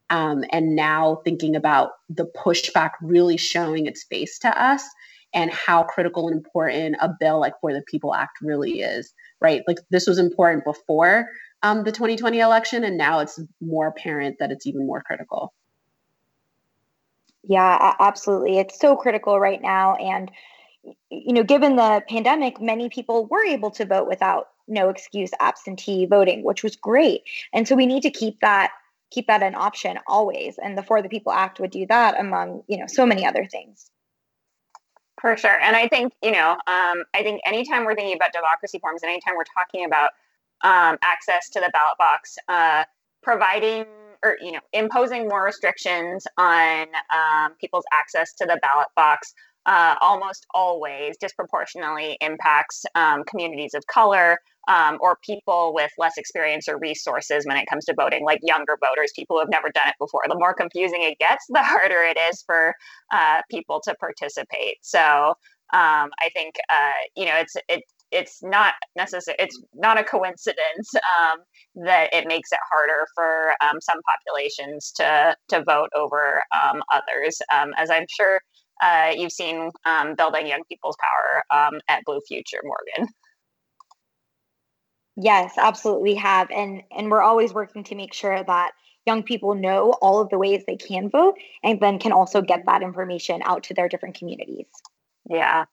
Um, 0.10 0.44
and 0.52 0.76
now 0.76 1.22
thinking 1.26 1.56
about 1.56 1.92
the 2.08 2.26
pushback 2.26 2.92
really 3.02 3.38
showing 3.38 3.88
its 3.88 4.04
face 4.04 4.38
to 4.40 4.64
us 4.64 4.88
and 5.34 5.52
how 5.52 5.84
critical 5.84 6.28
and 6.28 6.38
important 6.38 6.96
a 7.02 7.10
bill 7.20 7.40
like 7.40 7.54
For 7.62 7.74
the 7.74 7.82
People 7.88 8.14
Act 8.14 8.40
really 8.42 8.82
is 8.82 9.14
right? 9.44 9.62
Like 9.68 9.78
this 9.92 10.08
was 10.08 10.18
important 10.18 10.64
before 10.64 11.28
um, 11.62 11.84
the 11.84 11.92
2020 11.92 12.40
election, 12.40 12.84
and 12.84 12.98
now 12.98 13.20
it's 13.20 13.40
more 13.62 13.88
apparent 13.88 14.38
that 14.40 14.52
it's 14.52 14.66
even 14.66 14.88
more 14.88 15.04
critical. 15.04 15.54
Yeah, 17.44 17.94
absolutely. 18.00 18.58
It's 18.58 18.80
so 18.80 18.96
critical 18.96 19.40
right 19.40 19.62
now. 19.62 19.96
And, 19.96 20.32
you 21.12 21.34
know, 21.34 21.44
given 21.44 21.76
the 21.76 22.02
pandemic, 22.10 22.62
many 22.62 22.90
people 22.90 23.26
were 23.28 23.46
able 23.46 23.70
to 23.72 23.86
vote 23.86 24.08
without 24.08 24.48
no 24.68 24.88
excuse 24.88 25.32
absentee 25.42 26.06
voting, 26.06 26.44
which 26.44 26.64
was 26.64 26.78
great. 26.78 27.24
And 27.52 27.68
so 27.68 27.76
we 27.76 27.86
need 27.86 28.04
to 28.04 28.12
keep 28.12 28.40
that 28.40 28.72
keep 29.12 29.28
that 29.28 29.44
an 29.44 29.54
option 29.54 30.00
always. 30.08 30.58
And 30.58 30.76
the 30.76 30.82
For 30.82 31.02
the 31.04 31.10
People 31.10 31.34
Act 31.34 31.60
would 31.60 31.70
do 31.70 31.86
that 31.86 32.20
among, 32.20 32.64
you 32.68 32.78
know, 32.78 32.88
so 32.88 33.06
many 33.06 33.28
other 33.28 33.46
things. 33.46 33.92
For 35.24 35.38
sure. 35.38 35.58
And 35.62 35.74
I 35.74 35.88
think, 35.88 36.12
you 36.22 36.32
know, 36.34 36.52
um, 36.52 37.06
I 37.14 37.24
think 37.24 37.40
anytime 37.46 37.86
we're 37.86 37.96
thinking 37.96 38.18
about 38.18 38.34
democracy 38.34 38.78
forms 38.80 39.04
and 39.04 39.10
anytime 39.10 39.36
we're 39.38 39.46
talking 39.46 39.86
about 39.86 40.10
um, 40.66 40.98
access 41.02 41.50
to 41.52 41.62
the 41.62 41.70
ballot 41.72 41.98
box, 41.98 42.36
uh, 42.50 42.84
providing 43.22 43.86
or, 44.22 44.36
you 44.42 44.52
know, 44.52 44.60
imposing 44.74 45.30
more 45.30 45.46
restrictions 45.46 46.28
on 46.38 46.88
um, 47.16 47.54
people's 47.58 47.86
access 47.94 48.34
to 48.34 48.46
the 48.46 48.60
ballot 48.62 48.90
box 48.98 49.34
uh, 49.66 49.96
almost 50.02 50.46
always 50.54 51.16
disproportionately 51.18 52.18
impacts 52.22 52.86
um, 52.96 53.24
communities 53.24 53.74
of 53.74 53.86
color 53.88 54.38
um, 54.68 54.98
or 55.02 55.18
people 55.26 55.74
with 55.74 55.92
less 55.98 56.18
experience 56.18 56.68
or 56.68 56.78
resources 56.80 57.46
when 57.46 57.58
it 57.58 57.66
comes 57.70 57.86
to 57.86 57.94
voting, 57.98 58.24
like 58.24 58.40
younger 58.44 58.78
voters, 58.82 59.12
people 59.16 59.36
who 59.36 59.40
have 59.42 59.50
never 59.50 59.70
done 59.74 59.88
it 59.88 59.96
before. 60.00 60.22
The 60.28 60.36
more 60.36 60.54
confusing 60.54 61.00
it 61.02 61.18
gets, 61.20 61.46
the 61.50 61.64
harder 61.64 62.02
it 62.02 62.18
is 62.18 62.44
for 62.46 62.74
uh, 63.12 63.42
people 63.50 63.82
to 63.86 63.96
participate. 63.96 64.78
So 64.82 65.36
um, 65.74 66.12
I 66.22 66.30
think 66.34 66.56
uh, 66.70 66.92
you 67.16 67.26
know 67.26 67.36
it's 67.36 67.56
it 67.68 67.84
it's 68.12 68.44
not 68.44 68.76
necessary. 68.96 69.36
It's 69.40 69.60
not 69.74 70.00
a 70.00 70.04
coincidence 70.04 70.94
um, 70.96 71.40
that 71.84 72.14
it 72.14 72.28
makes 72.28 72.52
it 72.52 72.60
harder 72.72 73.08
for 73.16 73.54
um, 73.62 73.82
some 73.82 74.00
populations 74.04 74.92
to 74.98 75.36
to 75.50 75.64
vote 75.64 75.90
over 75.96 76.44
um, 76.54 76.82
others, 76.92 77.42
um, 77.54 77.72
as 77.78 77.90
I'm 77.90 78.06
sure 78.16 78.40
uh, 78.82 79.12
you've 79.16 79.32
seen 79.32 79.72
um, 79.86 80.16
building 80.16 80.48
young 80.48 80.64
people's 80.70 80.98
power 81.00 81.44
um, 81.52 81.80
at 81.88 82.04
Blue 82.06 82.22
Future, 82.28 82.62
Morgan. 82.64 83.12
Yes, 85.16 85.54
absolutely 85.58 86.16
have. 86.16 86.50
And 86.52 86.84
and 86.96 87.12
we're 87.12 87.22
always 87.22 87.54
working 87.54 87.84
to 87.86 87.96
make 87.96 88.14
sure 88.14 88.44
that 88.44 88.72
young 89.06 89.24
people 89.24 89.54
know 89.54 89.92
all 90.02 90.22
of 90.22 90.30
the 90.30 90.40
ways 90.40 90.64
they 90.66 90.78
can 90.78 91.10
vote 91.10 91.36
and 91.64 91.80
then 91.80 92.00
can 92.00 92.12
also 92.12 92.42
get 92.42 92.66
that 92.66 92.82
information 92.82 93.42
out 93.46 93.64
to 93.64 93.74
their 93.74 93.90
different 93.90 94.18
communities. 94.18 94.68
Yeah. 95.30 95.66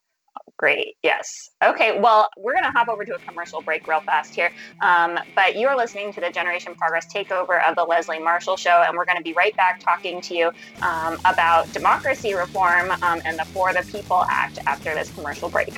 Great. 0.61 0.97
Yes. 1.03 1.49
Okay. 1.65 1.99
Well, 1.99 2.29
we're 2.37 2.53
going 2.53 2.65
to 2.65 2.71
hop 2.71 2.89
over 2.89 3.03
to 3.07 3.15
a 3.15 3.19
commercial 3.21 3.63
break 3.63 3.89
real 3.89 4.01
fast 4.01 4.35
here. 4.35 4.53
Um, 4.83 5.19
but 5.35 5.57
you're 5.57 5.75
listening 5.75 6.13
to 6.13 6.21
the 6.21 6.29
Generation 6.29 6.75
Progress 6.75 7.11
takeover 7.11 7.67
of 7.67 7.77
the 7.77 7.83
Leslie 7.83 8.19
Marshall 8.19 8.59
Show, 8.59 8.85
and 8.87 8.95
we're 8.95 9.07
going 9.07 9.17
to 9.17 9.25
be 9.25 9.33
right 9.33 9.57
back 9.57 9.81
talking 9.81 10.21
to 10.21 10.35
you 10.35 10.53
um, 10.83 11.19
about 11.25 11.73
democracy 11.73 12.35
reform 12.35 12.91
um, 13.03 13.23
and 13.25 13.39
the 13.39 13.45
For 13.47 13.73
the 13.73 13.81
People 13.91 14.27
Act 14.29 14.59
after 14.67 14.93
this 14.93 15.11
commercial 15.15 15.49
break. 15.49 15.73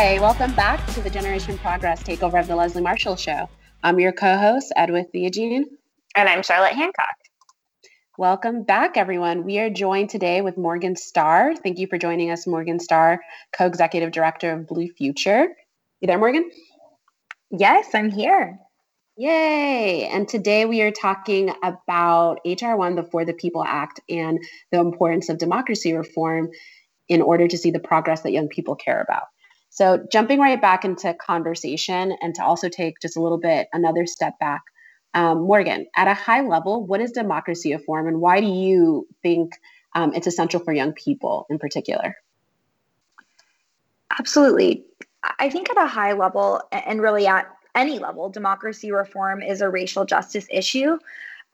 Hi, 0.00 0.16
welcome 0.20 0.54
back 0.54 0.86
to 0.92 1.00
the 1.00 1.10
Generation 1.10 1.58
Progress 1.58 2.04
takeover 2.04 2.38
of 2.38 2.46
the 2.46 2.54
Leslie 2.54 2.82
Marshall 2.82 3.16
Show. 3.16 3.48
I'm 3.82 3.98
your 3.98 4.12
co 4.12 4.36
host, 4.38 4.72
Edwith 4.76 5.08
Theogene. 5.12 5.64
And 6.14 6.28
I'm 6.28 6.44
Charlotte 6.44 6.74
Hancock. 6.74 7.16
Welcome 8.16 8.62
back, 8.62 8.96
everyone. 8.96 9.42
We 9.42 9.58
are 9.58 9.70
joined 9.70 10.10
today 10.10 10.40
with 10.40 10.56
Morgan 10.56 10.94
Stahr. 10.94 11.58
Thank 11.58 11.80
you 11.80 11.88
for 11.88 11.98
joining 11.98 12.30
us, 12.30 12.46
Morgan 12.46 12.78
Stahr, 12.78 13.18
co 13.52 13.66
executive 13.66 14.12
director 14.12 14.52
of 14.52 14.68
Blue 14.68 14.86
Future. 14.86 15.48
You 16.00 16.06
there, 16.06 16.16
Morgan? 16.16 16.48
Yes, 17.50 17.88
I'm 17.92 18.12
here. 18.12 18.56
Yay! 19.16 20.04
And 20.06 20.28
today 20.28 20.64
we 20.64 20.80
are 20.82 20.92
talking 20.92 21.52
about 21.64 22.38
HR1, 22.46 22.94
the 22.94 23.02
For 23.02 23.24
the 23.24 23.34
People 23.34 23.64
Act, 23.64 23.98
and 24.08 24.38
the 24.70 24.78
importance 24.78 25.28
of 25.28 25.38
democracy 25.38 25.92
reform 25.92 26.50
in 27.08 27.20
order 27.20 27.48
to 27.48 27.58
see 27.58 27.72
the 27.72 27.80
progress 27.80 28.20
that 28.20 28.30
young 28.30 28.46
people 28.46 28.76
care 28.76 29.00
about. 29.00 29.24
So, 29.70 30.04
jumping 30.10 30.40
right 30.40 30.60
back 30.60 30.84
into 30.84 31.14
conversation 31.14 32.16
and 32.20 32.34
to 32.36 32.44
also 32.44 32.68
take 32.68 33.00
just 33.00 33.16
a 33.16 33.22
little 33.22 33.38
bit 33.38 33.68
another 33.72 34.06
step 34.06 34.38
back, 34.38 34.62
um, 35.14 35.42
Morgan, 35.42 35.86
at 35.96 36.08
a 36.08 36.14
high 36.14 36.40
level, 36.40 36.84
what 36.84 37.00
is 37.00 37.12
democracy 37.12 37.72
reform 37.74 38.08
and 38.08 38.20
why 38.20 38.40
do 38.40 38.46
you 38.46 39.06
think 39.22 39.52
um, 39.94 40.12
it's 40.14 40.26
essential 40.26 40.60
for 40.60 40.72
young 40.72 40.92
people 40.92 41.46
in 41.50 41.58
particular? 41.58 42.16
Absolutely. 44.18 44.84
I 45.38 45.50
think 45.50 45.70
at 45.70 45.82
a 45.82 45.86
high 45.86 46.12
level, 46.12 46.62
and 46.72 47.00
really 47.00 47.26
at 47.26 47.50
any 47.74 47.98
level, 47.98 48.28
democracy 48.28 48.92
reform 48.92 49.42
is 49.42 49.60
a 49.60 49.68
racial 49.68 50.04
justice 50.04 50.46
issue. 50.50 50.98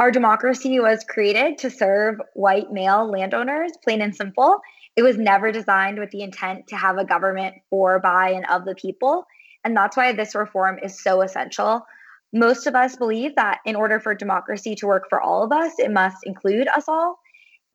Our 0.01 0.11
democracy 0.11 0.81
was 0.81 1.05
created 1.05 1.59
to 1.59 1.71
serve 1.71 2.21
white 2.35 2.73
male 2.73 3.09
landowners, 3.11 3.73
plain 3.83 4.01
and 4.03 4.15
simple. 4.15 4.61
It 4.97 5.03
was 5.03 5.19
never 5.19 5.51
designed 5.51 5.99
with 5.99 6.11
the 6.11 6.23
intent 6.23 6.69
to 6.69 6.77
have 6.77 6.99
a 6.99 7.05
government 7.05 7.57
for, 7.71 7.99
by, 7.99 8.31
and 8.31 8.47
of 8.49 8.65
the 8.65 8.75
people. 8.75 9.27
And 9.65 9.77
that's 9.77 9.97
why 9.97 10.13
this 10.13 10.35
reform 10.35 10.79
is 10.83 11.03
so 11.03 11.23
essential. 11.23 11.85
Most 12.33 12.67
of 12.67 12.75
us 12.75 12.97
believe 12.97 13.37
that 13.37 13.61
in 13.65 13.77
order 13.77 14.01
for 14.01 14.15
democracy 14.15 14.75
to 14.77 14.87
work 14.87 15.05
for 15.09 15.21
all 15.21 15.45
of 15.45 15.53
us, 15.53 15.73
it 15.79 15.91
must 15.91 16.19
include 16.25 16.69
us 16.69 16.85
all. 16.89 17.19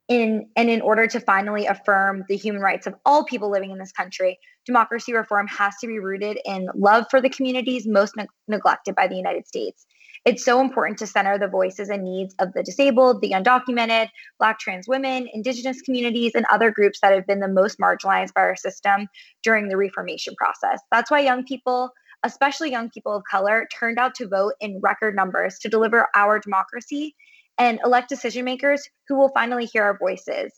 In, 0.08 0.48
and 0.56 0.68
in 0.68 0.80
order 0.80 1.06
to 1.06 1.20
finally 1.20 1.66
affirm 1.66 2.24
the 2.28 2.36
human 2.36 2.60
rights 2.60 2.88
of 2.88 2.94
all 3.04 3.24
people 3.24 3.48
living 3.48 3.70
in 3.70 3.78
this 3.78 3.92
country, 3.92 4.38
democracy 4.66 5.12
reform 5.12 5.46
has 5.46 5.76
to 5.80 5.86
be 5.86 6.00
rooted 6.00 6.38
in 6.44 6.68
love 6.74 7.06
for 7.10 7.20
the 7.20 7.30
communities 7.30 7.86
most 7.86 8.16
ne- 8.16 8.26
neglected 8.48 8.96
by 8.96 9.06
the 9.06 9.14
United 9.14 9.46
States. 9.46 9.86
It's 10.26 10.44
so 10.44 10.60
important 10.60 10.98
to 10.98 11.06
center 11.06 11.38
the 11.38 11.48
voices 11.48 11.88
and 11.88 12.04
needs 12.04 12.34
of 12.38 12.52
the 12.52 12.62
disabled, 12.62 13.22
the 13.22 13.30
undocumented, 13.30 14.08
Black 14.38 14.58
trans 14.58 14.86
women, 14.86 15.28
Indigenous 15.32 15.80
communities, 15.80 16.32
and 16.34 16.44
other 16.50 16.70
groups 16.70 17.00
that 17.00 17.14
have 17.14 17.26
been 17.26 17.40
the 17.40 17.48
most 17.48 17.78
marginalized 17.78 18.34
by 18.34 18.42
our 18.42 18.56
system 18.56 19.08
during 19.42 19.68
the 19.68 19.78
reformation 19.78 20.34
process. 20.36 20.80
That's 20.92 21.10
why 21.10 21.20
young 21.20 21.44
people, 21.44 21.90
especially 22.22 22.70
young 22.70 22.90
people 22.90 23.16
of 23.16 23.22
color, 23.30 23.66
turned 23.72 23.98
out 23.98 24.14
to 24.16 24.28
vote 24.28 24.52
in 24.60 24.80
record 24.82 25.16
numbers 25.16 25.58
to 25.60 25.70
deliver 25.70 26.08
our 26.14 26.38
democracy 26.38 27.14
and 27.56 27.80
elect 27.82 28.10
decision 28.10 28.44
makers 28.44 28.86
who 29.08 29.16
will 29.16 29.30
finally 29.30 29.64
hear 29.64 29.84
our 29.84 29.96
voices. 29.98 30.52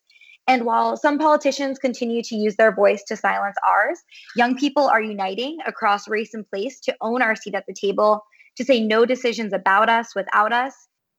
And 0.49 0.65
while 0.65 0.97
some 0.97 1.19
politicians 1.19 1.79
continue 1.79 2.21
to 2.25 2.35
use 2.35 2.57
their 2.57 2.75
voice 2.75 3.05
to 3.05 3.17
silence 3.17 3.55
ours, 3.69 4.01
young 4.35 4.57
people 4.57 4.89
are 4.89 5.01
uniting 5.01 5.59
across 5.67 6.09
race 6.09 6.35
and 6.35 6.49
place 6.51 6.81
to 6.81 6.97
own 7.01 7.23
our 7.23 7.37
seat 7.37 7.55
at 7.55 7.65
the 7.69 7.75
table 7.75 8.25
to 8.57 8.65
say 8.65 8.81
no 8.81 9.05
decisions 9.05 9.53
about 9.53 9.89
us 9.89 10.15
without 10.15 10.53
us. 10.53 10.75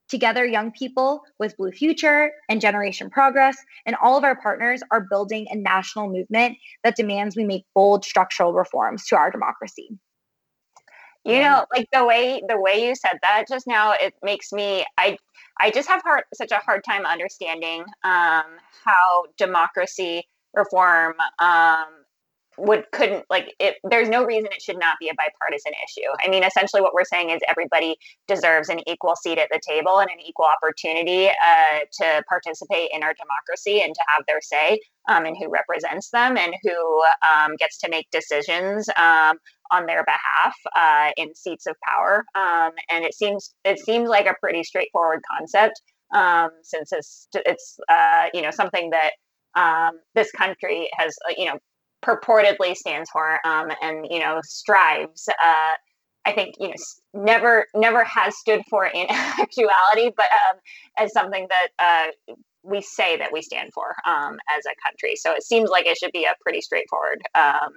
Together, 0.10 0.46
young 0.46 0.72
people 0.72 1.22
with 1.40 1.58
Blue 1.58 1.72
Future 1.72 2.32
and 2.50 2.62
Generation 2.62 3.10
Progress 3.10 3.58
and 3.86 3.96
all 4.02 4.18
of 4.18 4.24
our 4.24 4.36
partners 4.36 4.84
are 4.92 5.02
building 5.02 5.48
a 5.50 5.56
national 5.56 6.10
movement 6.10 6.58
that 6.84 6.96
demands 6.96 7.36
we 7.36 7.46
make 7.46 7.64
bold 7.74 8.06
structural 8.06 8.54
reforms 8.54 9.08
to 9.08 9.16
our 9.16 9.32
democracy. 9.32 9.98
You 11.26 11.40
know, 11.40 11.66
like 11.74 11.88
the 11.94 12.06
way 12.06 12.42
the 12.46 12.60
way 12.60 12.86
you 12.86 12.96
said 12.96 13.18
that 13.22 13.46
just 13.48 13.66
now, 13.66 13.94
it 13.94 14.14
makes 14.22 14.52
me 14.52 14.86
I 14.98 15.18
I 15.60 15.72
just 15.72 15.88
have 15.88 16.02
hard, 16.04 16.26
such 16.34 16.52
a 16.52 16.58
hard 16.58 16.84
time 16.84 17.06
understanding 17.06 17.82
um, 18.04 18.44
how 18.84 19.24
democracy 19.38 20.28
reform 20.54 21.14
um, 21.40 21.88
would 22.58 22.86
couldn't 22.92 23.26
like 23.30 23.54
it 23.60 23.76
there's 23.84 24.10
no 24.10 24.24
reason 24.24 24.46
it 24.46 24.62
should 24.62 24.80
not 24.80 24.98
be 25.00 25.10
a 25.10 25.14
bipartisan 25.16 25.74
issue. 25.84 26.10
I 26.24 26.30
mean 26.30 26.44
essentially 26.44 26.82
what 26.82 26.94
we're 26.94 27.06
saying 27.06 27.30
is 27.30 27.40
everybody 27.48 27.96
deserves 28.28 28.70
an 28.70 28.88
equal 28.88 29.16
seat 29.16 29.38
at 29.38 29.50
the 29.52 29.60
table 29.68 30.00
and 30.00 30.10
an 30.10 30.20
equal 30.26 30.46
opportunity 30.46 31.28
uh, 31.28 31.80
to 32.02 32.24
participate 32.28 32.90
in 32.94 33.04
our 33.04 33.14
democracy 33.14 33.82
and 33.82 33.94
to 33.94 34.02
have 34.08 34.24
their 34.28 34.42
say 34.42 34.80
um, 35.10 35.26
and 35.26 35.36
who 35.38 35.50
represents 35.50 36.10
them 36.12 36.38
and 36.38 36.54
who 36.64 37.04
um, 37.28 37.56
gets 37.58 37.78
to 37.80 37.90
make 37.90 38.10
decisions 38.12 38.90
um, 38.98 39.38
on 39.72 39.86
their 39.86 40.04
behalf 40.04 40.56
uh, 40.76 41.12
in 41.18 41.34
seats 41.36 41.66
of 41.66 41.76
power. 41.86 42.24
Um, 42.36 42.72
and 42.90 43.04
it 43.04 43.14
seems 43.14 43.54
it 43.66 43.80
seems 43.80 44.10
like 44.10 44.28
a 44.28 44.36
pretty 44.42 44.64
straightforward 44.64 45.22
concept 45.38 45.82
um, 46.14 46.50
since 46.62 46.92
it's 46.92 47.28
it's 47.34 47.78
uh, 47.90 48.26
you 48.34 48.42
know 48.42 48.52
something 48.52 48.92
that 48.92 49.12
um, 49.56 50.00
this 50.16 50.32
country 50.32 50.90
has 50.98 51.16
uh, 51.30 51.34
you 51.38 51.46
know 51.46 51.60
purportedly 52.04 52.76
stands 52.76 53.10
for 53.10 53.40
um, 53.46 53.70
and 53.82 54.08
you 54.10 54.20
know 54.20 54.40
strives 54.44 55.28
uh, 55.30 55.74
i 56.26 56.32
think 56.32 56.56
you 56.60 56.68
know 56.68 56.74
never 57.14 57.66
never 57.76 58.04
has 58.04 58.38
stood 58.38 58.62
for 58.70 58.86
in 58.86 59.06
actuality 59.10 60.12
but 60.16 60.26
um, 60.26 60.58
as 60.98 61.12
something 61.14 61.48
that 61.50 61.68
uh, 61.80 62.34
we 62.64 62.82
say 62.82 63.18
that 63.18 63.32
we 63.32 63.42
stand 63.42 63.72
for 63.74 63.96
um, 64.06 64.38
as 64.56 64.64
a 64.66 64.76
country 64.88 65.16
so 65.16 65.34
it 65.34 65.44
seems 65.44 65.70
like 65.70 65.86
it 65.86 65.98
should 65.98 66.12
be 66.12 66.26
a 66.26 66.34
pretty 66.44 66.62
straightforward 66.62 67.22
um, 67.36 67.74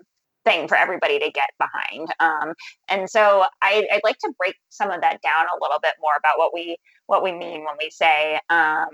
thing 0.46 0.68
for 0.68 0.76
everybody 0.76 1.18
to 1.18 1.30
get 1.30 1.50
behind. 1.58 2.08
Um, 2.20 2.54
and 2.88 3.10
so 3.10 3.44
I, 3.60 3.86
would 3.92 4.00
like 4.04 4.18
to 4.18 4.32
break 4.38 4.54
some 4.70 4.90
of 4.90 5.02
that 5.02 5.20
down 5.20 5.46
a 5.46 5.62
little 5.62 5.80
bit 5.82 5.94
more 6.00 6.12
about 6.16 6.38
what 6.38 6.54
we 6.54 6.78
what 7.06 7.22
we 7.22 7.32
mean 7.32 7.64
when 7.64 7.74
we 7.78 7.90
say 7.90 8.40
um, 8.48 8.88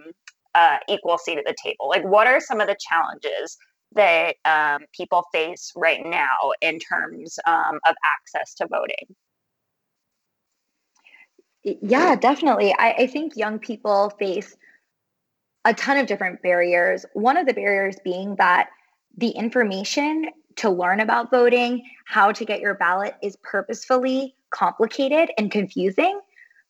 uh, 0.55 0.79
equal 0.89 1.19
seat 1.19 1.39
at 1.39 1.45
the 1.45 1.55
table. 1.62 1.89
Like, 1.89 2.05
what 2.05 2.27
are 2.27 2.41
some 2.41 2.61
of 2.61 2.67
the 2.67 2.77
challenges 2.79 3.57
that 3.95 4.37
um, 4.45 4.83
people 4.93 5.25
face 5.33 5.73
right 5.77 6.05
now 6.05 6.53
in 6.61 6.79
terms 6.79 7.39
um, 7.47 7.79
of 7.87 7.95
access 8.05 8.55
to 8.55 8.67
voting? 8.69 9.15
Yeah, 11.65 12.17
definitely. 12.17 12.75
I, 12.79 12.93
I 12.93 13.07
think 13.07 13.37
young 13.37 13.59
people 13.59 14.11
face 14.19 14.57
a 15.65 15.73
ton 15.73 15.97
of 15.97 16.07
different 16.07 16.43
barriers. 16.43 17.07
One 17.13 17.37
of 17.37 17.47
the 17.47 17.55
barriers 17.55 17.97
being 18.03 18.35
that 18.37 18.69
the 19.17 19.29
information 19.29 20.27
to 20.57 20.71
learn 20.71 21.01
about 21.01 21.31
voting, 21.31 21.85
how 22.07 22.33
to 22.33 22.45
get 22.45 22.61
your 22.61 22.75
ballot 22.75 23.15
is 23.23 23.37
purposefully 23.43 24.35
complicated 24.51 25.31
and 25.39 25.51
confusing 25.51 26.21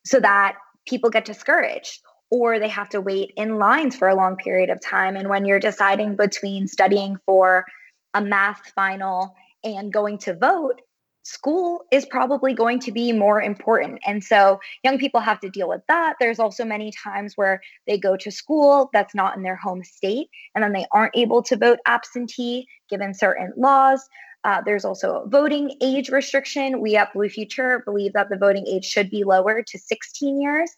so 0.05 0.21
that 0.21 0.57
people 0.87 1.11
get 1.11 1.25
discouraged 1.25 2.02
or 2.32 2.58
they 2.58 2.68
have 2.68 2.88
to 2.88 2.98
wait 2.98 3.30
in 3.36 3.58
lines 3.58 3.94
for 3.94 4.08
a 4.08 4.14
long 4.14 4.36
period 4.36 4.70
of 4.70 4.80
time. 4.80 5.16
And 5.16 5.28
when 5.28 5.44
you're 5.44 5.60
deciding 5.60 6.16
between 6.16 6.66
studying 6.66 7.18
for 7.26 7.66
a 8.14 8.22
math 8.22 8.72
final 8.74 9.34
and 9.62 9.92
going 9.92 10.16
to 10.16 10.34
vote, 10.34 10.80
school 11.24 11.84
is 11.92 12.06
probably 12.06 12.54
going 12.54 12.80
to 12.80 12.90
be 12.90 13.12
more 13.12 13.42
important. 13.42 14.00
And 14.06 14.24
so 14.24 14.60
young 14.82 14.98
people 14.98 15.20
have 15.20 15.40
to 15.40 15.50
deal 15.50 15.68
with 15.68 15.82
that. 15.88 16.14
There's 16.18 16.38
also 16.38 16.64
many 16.64 16.90
times 17.04 17.34
where 17.36 17.60
they 17.86 17.98
go 17.98 18.16
to 18.16 18.30
school 18.30 18.88
that's 18.94 19.14
not 19.14 19.36
in 19.36 19.42
their 19.42 19.56
home 19.56 19.84
state, 19.84 20.28
and 20.54 20.64
then 20.64 20.72
they 20.72 20.86
aren't 20.90 21.14
able 21.14 21.42
to 21.42 21.56
vote 21.58 21.80
absentee 21.84 22.66
given 22.88 23.12
certain 23.12 23.52
laws. 23.58 24.08
Uh, 24.44 24.61
there's 24.64 24.84
also 24.84 25.22
a 25.22 25.28
voting 25.28 25.76
age 25.80 26.08
restriction. 26.08 26.80
We 26.80 26.96
at 26.96 27.12
Blue 27.12 27.28
Future 27.28 27.82
believe 27.84 28.12
that 28.14 28.28
the 28.28 28.37
voting 28.37 28.66
age 28.66 28.84
should 28.84 29.08
be 29.08 29.25
lowered 29.25 29.66
to 29.68 29.78
16 29.78 30.40
years 30.40 30.70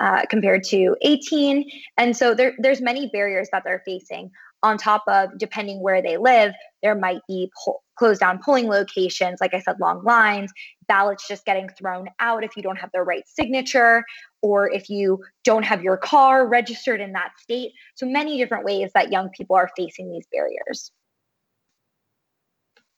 uh, 0.00 0.26
compared 0.26 0.64
to 0.64 0.96
18. 1.02 1.68
And 1.96 2.16
so 2.16 2.34
there, 2.34 2.52
there's 2.58 2.80
many 2.80 3.08
barriers 3.08 3.48
that 3.52 3.62
they're 3.64 3.82
facing 3.86 4.30
on 4.62 4.78
top 4.78 5.04
of 5.06 5.30
depending 5.38 5.80
where 5.80 6.02
they 6.02 6.16
live 6.16 6.52
there 6.82 6.94
might 6.94 7.20
be 7.28 7.50
po- 7.64 7.80
closed 7.96 8.20
down 8.20 8.40
polling 8.42 8.68
locations 8.68 9.38
like 9.40 9.54
i 9.54 9.60
said 9.60 9.76
long 9.80 10.02
lines 10.02 10.52
ballots 10.88 11.28
just 11.28 11.44
getting 11.44 11.68
thrown 11.68 12.08
out 12.20 12.42
if 12.42 12.56
you 12.56 12.62
don't 12.62 12.78
have 12.78 12.90
the 12.92 13.02
right 13.02 13.24
signature 13.26 14.02
or 14.42 14.70
if 14.70 14.88
you 14.88 15.20
don't 15.44 15.64
have 15.64 15.82
your 15.82 15.96
car 15.96 16.48
registered 16.48 17.00
in 17.00 17.12
that 17.12 17.32
state 17.38 17.72
so 17.94 18.06
many 18.06 18.38
different 18.38 18.64
ways 18.64 18.90
that 18.94 19.12
young 19.12 19.28
people 19.30 19.54
are 19.54 19.70
facing 19.76 20.10
these 20.10 20.26
barriers 20.32 20.90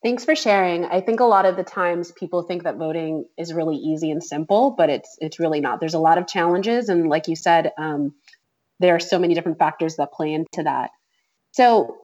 Thanks 0.02 0.24
for 0.24 0.36
sharing. 0.36 0.84
I 0.84 1.00
think 1.00 1.18
a 1.18 1.24
lot 1.24 1.44
of 1.44 1.56
the 1.56 1.64
times 1.64 2.12
people 2.12 2.42
think 2.42 2.62
that 2.62 2.76
voting 2.76 3.24
is 3.36 3.52
really 3.52 3.76
easy 3.76 4.12
and 4.12 4.22
simple, 4.22 4.70
but 4.76 4.90
it's 4.90 5.16
it's 5.18 5.40
really 5.40 5.60
not. 5.60 5.80
There's 5.80 5.94
a 5.94 5.98
lot 5.98 6.18
of 6.18 6.28
challenges, 6.28 6.88
and 6.88 7.08
like 7.08 7.26
you 7.26 7.34
said, 7.34 7.72
um, 7.76 8.14
there 8.78 8.94
are 8.94 9.00
so 9.00 9.18
many 9.18 9.34
different 9.34 9.58
factors 9.58 9.96
that 9.96 10.12
play 10.12 10.32
into 10.32 10.62
that. 10.62 10.90
So, 11.50 11.96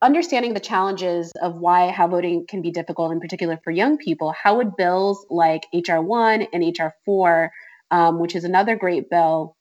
understanding 0.00 0.54
the 0.54 0.60
challenges 0.60 1.30
of 1.42 1.58
why 1.58 1.90
how 1.90 2.08
voting 2.08 2.46
can 2.48 2.62
be 2.62 2.70
difficult, 2.70 3.12
in 3.12 3.20
particular 3.20 3.58
for 3.62 3.70
young 3.70 3.98
people, 3.98 4.32
how 4.32 4.56
would 4.56 4.76
bills 4.76 5.26
like 5.28 5.66
HR 5.74 6.00
1 6.00 6.46
and 6.54 6.78
HR 6.78 6.94
4, 7.04 7.50
um, 7.90 8.20
which 8.20 8.36
is 8.36 8.44
another 8.44 8.74
great 8.74 9.10
bill, 9.10 9.54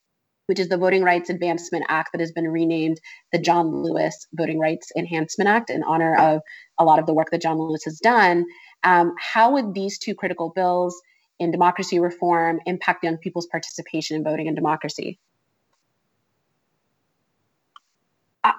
which 0.46 0.60
is 0.60 0.70
the 0.70 0.78
Voting 0.78 1.04
Rights 1.04 1.30
Advancement 1.30 1.86
Act 1.90 2.14
that 2.14 2.22
has 2.22 2.32
been 2.32 2.48
renamed 2.48 3.02
the 3.34 3.40
John 3.40 3.84
Lewis 3.84 4.26
Voting 4.34 4.58
Rights 4.58 4.94
Enhancement 4.96 5.50
Act 5.50 5.70
in 5.70 5.84
honor 5.84 6.16
of 6.16 6.42
a 6.80 6.86
lot 6.86 7.00
of 7.00 7.06
the 7.06 7.14
work 7.14 7.32
that 7.32 7.42
John 7.42 7.58
Lewis 7.58 7.84
has 7.86 8.00
done. 8.00 8.46
Um, 8.84 9.14
how 9.20 9.52
would 9.52 9.74
these 9.74 9.98
two 9.98 10.16
critical 10.16 10.50
bills 10.50 11.00
in 11.40 11.52
democracy 11.52 12.00
reform 12.00 12.60
impact 12.66 13.04
young 13.04 13.18
people's 13.18 13.48
participation 13.48 14.18
in 14.18 14.24
voting 14.24 14.48
and 14.48 14.56
democracy? 14.56 15.20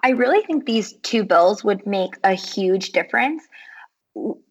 I 0.02 0.10
really 0.10 0.42
think 0.42 0.66
these 0.66 0.92
two 1.02 1.24
bills 1.24 1.64
would 1.64 1.86
make 1.86 2.14
a 2.24 2.34
huge 2.34 2.92
difference. 2.92 3.42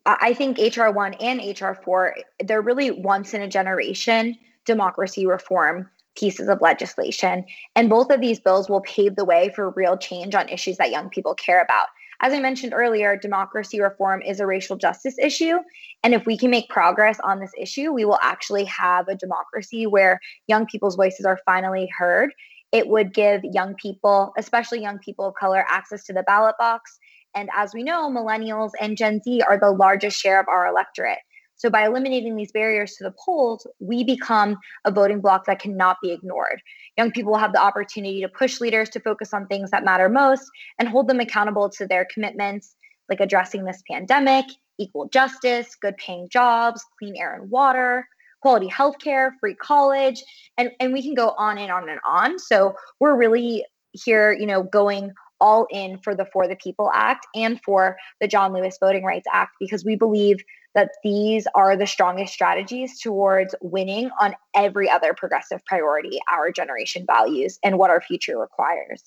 I 0.06 0.34
think 0.34 0.58
HR1 0.58 1.18
and 1.22 1.40
HR4, 1.42 2.12
they're 2.46 2.62
really 2.62 2.92
once 2.92 3.34
in 3.34 3.42
a 3.42 3.48
generation 3.48 4.36
democracy 4.66 5.26
reform 5.26 5.90
pieces 6.16 6.48
of 6.48 6.62
legislation. 6.62 7.46
And 7.76 7.90
both 7.90 8.10
of 8.10 8.22
these 8.22 8.40
bills 8.40 8.70
will 8.70 8.82
pave 8.82 9.16
the 9.16 9.26
way 9.26 9.52
for 9.56 9.70
real 9.72 9.98
change 9.98 10.34
on 10.34 10.50
issues 10.50 10.78
that 10.78 10.92
young 10.92 11.10
people 11.10 11.36
care 11.36 11.62
about. 11.62 11.88
As 12.22 12.34
I 12.34 12.40
mentioned 12.40 12.74
earlier, 12.74 13.16
democracy 13.16 13.80
reform 13.80 14.22
is 14.24 14.40
a 14.40 14.46
racial 14.48 14.76
justice 14.76 15.16
issue. 15.20 15.58
And 16.04 16.14
if 16.14 16.26
we 16.26 16.38
can 16.38 16.50
make 16.50 16.70
progress 16.70 17.20
on 17.24 17.40
this 17.40 17.52
issue, 17.60 17.92
we 17.92 18.06
will 18.06 18.20
actually 18.22 18.66
have 18.66 19.08
a 19.08 19.16
democracy 19.16 19.86
where 19.86 20.20
young 20.48 20.66
people's 20.66 20.96
voices 20.96 21.26
are 21.26 21.40
finally 21.46 21.88
heard 21.98 22.32
it 22.72 22.88
would 22.88 23.14
give 23.14 23.42
young 23.44 23.76
people, 23.76 24.34
especially 24.38 24.82
young 24.82 25.00
people 25.00 25.26
of 25.26 25.36
color, 25.36 25.66
access 25.68 26.04
to 26.06 26.14
the 26.14 26.24
ballot 26.24 26.56
box. 26.60 26.98
And 27.34 27.50
as 27.56 27.74
we 27.74 27.84
know, 27.84 28.10
millennials 28.10 28.72
and 28.80 28.98
Gen 28.98 29.22
Z 29.22 29.42
are 29.48 29.60
the 29.60 29.72
largest 29.72 30.20
share 30.20 30.40
of 30.40 30.48
our 30.48 30.68
electorate. 30.68 31.20
So 31.58 31.70
by 31.70 31.86
eliminating 31.86 32.36
these 32.36 32.52
barriers 32.52 32.94
to 32.94 33.04
the 33.04 33.14
polls, 33.26 33.68
we 33.80 34.04
become 34.04 34.58
a 34.86 34.92
voting 34.92 35.22
bloc 35.22 35.46
that 35.46 35.60
cannot 35.60 35.98
be 36.02 36.12
ignored. 36.12 36.62
Young 36.98 37.12
people 37.12 37.36
have 37.36 37.52
the 37.52 37.62
opportunity 37.62 38.22
to 38.22 38.30
push 38.30 38.62
leaders 38.62 38.90
to 38.90 39.00
focus 39.00 39.34
on 39.34 39.48
things 39.48 39.72
that 39.72 39.84
matter 39.84 40.08
most 40.08 40.44
and 40.80 40.88
hold 40.88 41.08
them 41.08 41.20
accountable 41.20 41.70
to 41.72 41.88
their 41.88 42.08
commitments, 42.14 42.76
like 43.10 43.20
addressing 43.20 43.66
this 43.66 43.82
pandemic, 43.90 44.46
equal 44.78 45.10
justice, 45.10 45.76
good 45.82 45.98
paying 45.98 46.30
jobs, 46.30 46.86
clean 47.00 47.16
air 47.18 47.36
and 47.36 47.50
water, 47.50 48.08
quality 48.42 48.70
healthcare, 48.70 49.32
free 49.40 49.56
college, 49.56 50.24
and, 50.58 50.72
and 50.80 50.94
we 50.94 51.02
can 51.02 51.16
go 51.16 51.34
on 51.38 51.58
and 51.58 51.72
on 51.72 51.90
and 51.90 52.00
on. 52.08 52.38
So 52.38 52.76
we're 53.00 53.18
really 53.18 53.66
here, 53.94 54.32
you 54.32 54.46
know, 54.46 54.64
going 54.64 55.12
all 55.40 55.68
in 55.70 56.00
for 56.00 56.16
the 56.16 56.26
For 56.26 56.48
the 56.48 56.56
People 56.56 56.92
Act 56.94 57.26
and 57.36 57.60
for 57.64 57.98
the 58.22 58.28
John 58.28 58.54
Lewis 58.54 58.78
Voting 58.80 59.04
Rights 59.04 59.28
Act 59.32 59.52
because 59.60 59.86
we 59.86 59.96
believe 59.96 60.38
that 60.78 60.92
these 61.04 61.48
are 61.56 61.76
the 61.76 61.88
strongest 61.88 62.32
strategies 62.32 63.00
towards 63.00 63.56
winning 63.62 64.12
on 64.22 64.36
every 64.56 64.88
other 64.88 65.16
progressive 65.16 65.66
priority 65.66 66.20
our 66.32 66.52
generation 66.52 67.04
values 67.06 67.58
and 67.64 67.80
what 67.80 67.90
our 67.90 68.00
future 68.00 68.38
requires. 68.38 69.04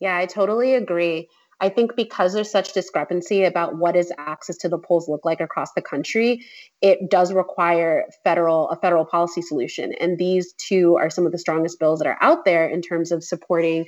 Yeah, 0.00 0.16
I 0.16 0.26
totally 0.26 0.74
agree. 0.74 1.28
I 1.60 1.68
think 1.68 1.94
because 1.94 2.32
there's 2.32 2.50
such 2.50 2.72
discrepancy 2.72 3.44
about 3.44 3.76
what 3.76 3.94
is 3.94 4.12
access 4.18 4.56
to 4.58 4.68
the 4.68 4.78
polls 4.78 5.08
look 5.08 5.24
like 5.24 5.40
across 5.40 5.72
the 5.74 5.82
country, 5.82 6.44
it 6.80 7.08
does 7.08 7.32
require 7.32 8.06
federal 8.24 8.70
a 8.70 8.76
federal 8.76 9.04
policy 9.04 9.42
solution. 9.42 9.92
And 10.00 10.18
these 10.18 10.52
two 10.54 10.96
are 10.96 11.10
some 11.10 11.26
of 11.26 11.32
the 11.32 11.38
strongest 11.38 11.78
bills 11.78 12.00
that 12.00 12.08
are 12.08 12.18
out 12.20 12.44
there 12.44 12.66
in 12.66 12.82
terms 12.82 13.12
of 13.12 13.22
supporting 13.22 13.84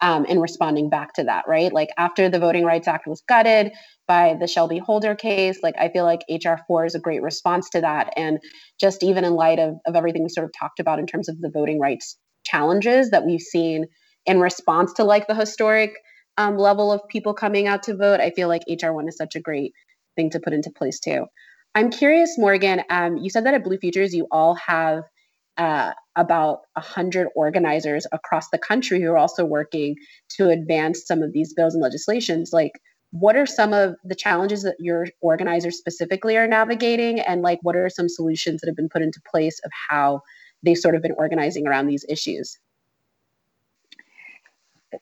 um, 0.00 0.26
and 0.28 0.40
responding 0.40 0.90
back 0.90 1.14
to 1.14 1.24
that, 1.24 1.44
right? 1.48 1.72
Like 1.72 1.88
after 1.96 2.28
the 2.28 2.38
Voting 2.38 2.64
Rights 2.64 2.88
Act 2.88 3.06
was 3.06 3.22
gutted 3.28 3.72
by 4.06 4.36
the 4.38 4.46
Shelby 4.46 4.78
Holder 4.78 5.14
case, 5.14 5.60
like 5.62 5.74
I 5.78 5.88
feel 5.88 6.04
like 6.04 6.20
HR 6.28 6.56
4 6.66 6.86
is 6.86 6.94
a 6.94 7.00
great 7.00 7.22
response 7.22 7.70
to 7.70 7.80
that. 7.80 8.12
And 8.16 8.38
just 8.78 9.02
even 9.02 9.24
in 9.24 9.34
light 9.34 9.58
of, 9.58 9.76
of 9.86 9.96
everything 9.96 10.22
we 10.22 10.28
sort 10.28 10.44
of 10.44 10.52
talked 10.58 10.80
about 10.80 10.98
in 10.98 11.06
terms 11.06 11.28
of 11.28 11.40
the 11.40 11.50
voting 11.50 11.80
rights 11.80 12.18
challenges 12.44 13.10
that 13.10 13.24
we've 13.24 13.40
seen 13.40 13.86
in 14.26 14.40
response 14.40 14.92
to 14.94 15.04
like 15.04 15.26
the 15.26 15.34
historic 15.34 15.92
um, 16.36 16.58
level 16.58 16.92
of 16.92 17.00
people 17.08 17.32
coming 17.34 17.66
out 17.66 17.84
to 17.84 17.96
vote, 17.96 18.20
I 18.20 18.30
feel 18.30 18.48
like 18.48 18.62
HR1 18.68 19.08
is 19.08 19.16
such 19.16 19.36
a 19.36 19.40
great 19.40 19.72
thing 20.16 20.30
to 20.30 20.40
put 20.40 20.52
into 20.52 20.70
place 20.70 21.00
too. 21.00 21.26
I'm 21.74 21.90
curious, 21.90 22.36
Morgan, 22.38 22.82
um, 22.90 23.16
you 23.16 23.30
said 23.30 23.44
that 23.46 23.54
at 23.54 23.64
Blue 23.64 23.78
Futures 23.78 24.14
you 24.14 24.26
all 24.30 24.54
have 24.54 25.02
uh, 25.58 25.92
about 26.16 26.60
100 26.74 27.28
organizers 27.34 28.06
across 28.12 28.48
the 28.50 28.58
country 28.58 29.00
who 29.00 29.10
are 29.10 29.18
also 29.18 29.44
working 29.44 29.96
to 30.36 30.50
advance 30.50 31.06
some 31.06 31.22
of 31.22 31.32
these 31.32 31.54
bills 31.54 31.74
and 31.74 31.82
legislations. 31.82 32.52
Like, 32.52 32.72
what 33.10 33.36
are 33.36 33.46
some 33.46 33.72
of 33.72 33.94
the 34.04 34.14
challenges 34.14 34.62
that 34.64 34.76
your 34.78 35.06
organizers 35.20 35.78
specifically 35.78 36.36
are 36.36 36.46
navigating? 36.46 37.20
And, 37.20 37.42
like, 37.42 37.58
what 37.62 37.76
are 37.76 37.88
some 37.88 38.08
solutions 38.08 38.60
that 38.60 38.68
have 38.68 38.76
been 38.76 38.88
put 38.88 39.02
into 39.02 39.20
place 39.30 39.60
of 39.64 39.70
how 39.88 40.20
they've 40.62 40.76
sort 40.76 40.94
of 40.94 41.02
been 41.02 41.14
organizing 41.16 41.66
around 41.66 41.86
these 41.86 42.04
issues? 42.08 42.58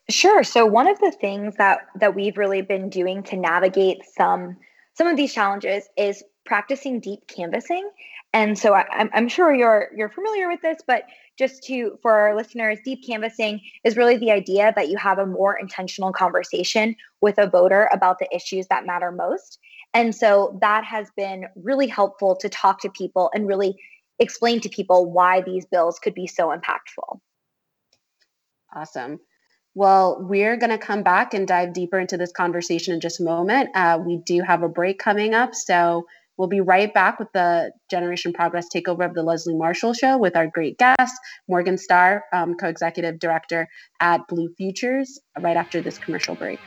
Sure. 0.08 0.42
So 0.42 0.66
one 0.66 0.88
of 0.88 0.98
the 0.98 1.12
things 1.12 1.56
that 1.56 1.80
that 2.00 2.14
we've 2.14 2.36
really 2.36 2.62
been 2.62 2.88
doing 2.88 3.22
to 3.24 3.36
navigate 3.36 3.98
some 4.16 4.56
some 4.94 5.06
of 5.06 5.16
these 5.16 5.32
challenges 5.32 5.88
is 5.96 6.22
practicing 6.44 7.00
deep 7.00 7.26
canvassing. 7.26 7.88
And 8.34 8.58
so 8.58 8.74
I, 8.74 8.84
am 8.90 9.10
I'm 9.14 9.28
sure 9.28 9.54
you're 9.54 9.90
you're 9.96 10.08
familiar 10.10 10.48
with 10.48 10.60
this, 10.60 10.78
but 10.86 11.04
just 11.38 11.62
to 11.64 11.96
for 12.02 12.12
our 12.12 12.36
listeners, 12.36 12.78
deep 12.84 13.06
canvassing 13.06 13.60
is 13.84 13.96
really 13.96 14.16
the 14.16 14.32
idea 14.32 14.72
that 14.74 14.88
you 14.88 14.98
have 14.98 15.20
a 15.20 15.24
more 15.24 15.56
intentional 15.56 16.12
conversation 16.12 16.96
with 17.20 17.38
a 17.38 17.48
voter 17.48 17.88
about 17.92 18.18
the 18.18 18.28
issues 18.34 18.66
that 18.66 18.86
matter 18.86 19.12
most. 19.12 19.60
And 19.94 20.12
so 20.12 20.58
that 20.60 20.84
has 20.84 21.08
been 21.16 21.46
really 21.54 21.86
helpful 21.86 22.34
to 22.40 22.48
talk 22.48 22.80
to 22.80 22.90
people 22.90 23.30
and 23.32 23.46
really 23.46 23.76
explain 24.18 24.60
to 24.62 24.68
people 24.68 25.12
why 25.12 25.40
these 25.40 25.64
bills 25.66 26.00
could 26.00 26.14
be 26.14 26.26
so 26.26 26.48
impactful. 26.48 27.20
Awesome. 28.74 29.20
Well, 29.76 30.18
we're 30.20 30.56
going 30.56 30.70
to 30.70 30.78
come 30.78 31.02
back 31.02 31.34
and 31.34 31.46
dive 31.46 31.72
deeper 31.72 31.98
into 31.98 32.16
this 32.16 32.32
conversation 32.32 32.94
in 32.94 33.00
just 33.00 33.20
a 33.20 33.24
moment. 33.24 33.70
Uh, 33.74 34.00
we 34.04 34.18
do 34.18 34.40
have 34.42 34.62
a 34.62 34.68
break 34.68 34.98
coming 34.98 35.34
up, 35.34 35.54
so 35.54 36.06
we'll 36.36 36.48
be 36.48 36.60
right 36.60 36.92
back 36.92 37.18
with 37.18 37.28
the 37.32 37.72
Generation 37.90 38.32
Progress 38.32 38.66
takeover 38.74 39.06
of 39.06 39.14
the 39.14 39.22
Leslie 39.22 39.56
Marshall 39.56 39.92
Show 39.92 40.18
with 40.18 40.36
our 40.36 40.46
great 40.46 40.78
guest, 40.78 41.14
Morgan 41.48 41.76
Stahr, 41.76 42.20
um, 42.32 42.54
co 42.54 42.68
executive 42.68 43.18
director 43.18 43.68
at 44.00 44.26
Blue 44.28 44.52
Futures, 44.56 45.20
right 45.40 45.56
after 45.56 45.80
this 45.80 45.98
commercial 45.98 46.34
break. 46.34 46.60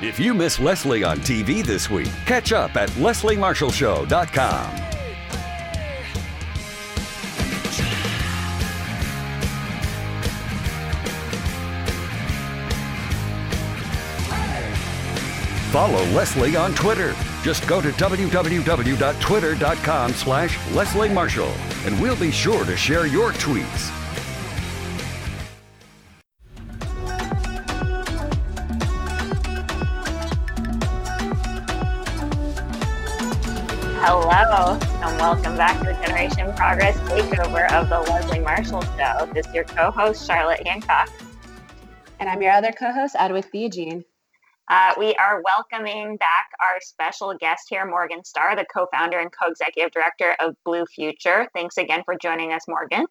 If 0.00 0.20
you 0.20 0.32
miss 0.32 0.60
Leslie 0.60 1.02
on 1.02 1.18
TV 1.18 1.64
this 1.64 1.90
week, 1.90 2.08
catch 2.24 2.52
up 2.52 2.76
at 2.76 2.88
lesliemarshallshow.com. 2.90 4.97
Follow 15.78 16.02
Leslie 16.06 16.56
on 16.56 16.74
Twitter. 16.74 17.14
Just 17.44 17.64
go 17.68 17.80
to 17.80 17.90
www.twitter.com 17.90 20.12
slash 20.12 20.58
Leslie 20.72 21.08
Marshall, 21.08 21.52
and 21.84 22.02
we'll 22.02 22.16
be 22.16 22.32
sure 22.32 22.64
to 22.64 22.76
share 22.76 23.06
your 23.06 23.30
tweets. 23.34 23.88
Hello, 34.00 34.80
and 34.82 35.18
welcome 35.20 35.56
back 35.56 35.78
to 35.78 35.84
the 35.84 35.94
Generation 36.04 36.52
Progress 36.56 36.98
takeover 37.08 37.72
of 37.72 37.88
the 37.88 38.00
Leslie 38.00 38.40
Marshall 38.40 38.82
Show. 38.82 39.30
This 39.32 39.46
is 39.46 39.54
your 39.54 39.62
co-host 39.62 40.26
Charlotte 40.26 40.66
Hancock, 40.66 41.08
and 42.18 42.28
I'm 42.28 42.42
your 42.42 42.50
other 42.50 42.72
co-host 42.72 43.14
Edwith 43.16 43.52
Theogene. 43.54 44.02
Uh, 44.68 44.92
we 44.98 45.14
are 45.14 45.42
welcoming 45.42 46.16
back 46.18 46.50
our 46.60 46.78
special 46.80 47.34
guest 47.34 47.66
here, 47.70 47.86
Morgan 47.86 48.20
Stahr, 48.20 48.54
the 48.54 48.66
co-founder 48.72 49.18
and 49.18 49.30
co-executive 49.32 49.92
director 49.92 50.36
of 50.40 50.54
Blue 50.64 50.84
Future. 50.94 51.48
Thanks 51.54 51.78
again 51.78 52.02
for 52.04 52.16
joining 52.20 52.52
us, 52.52 52.62
Morgan. 52.68 53.06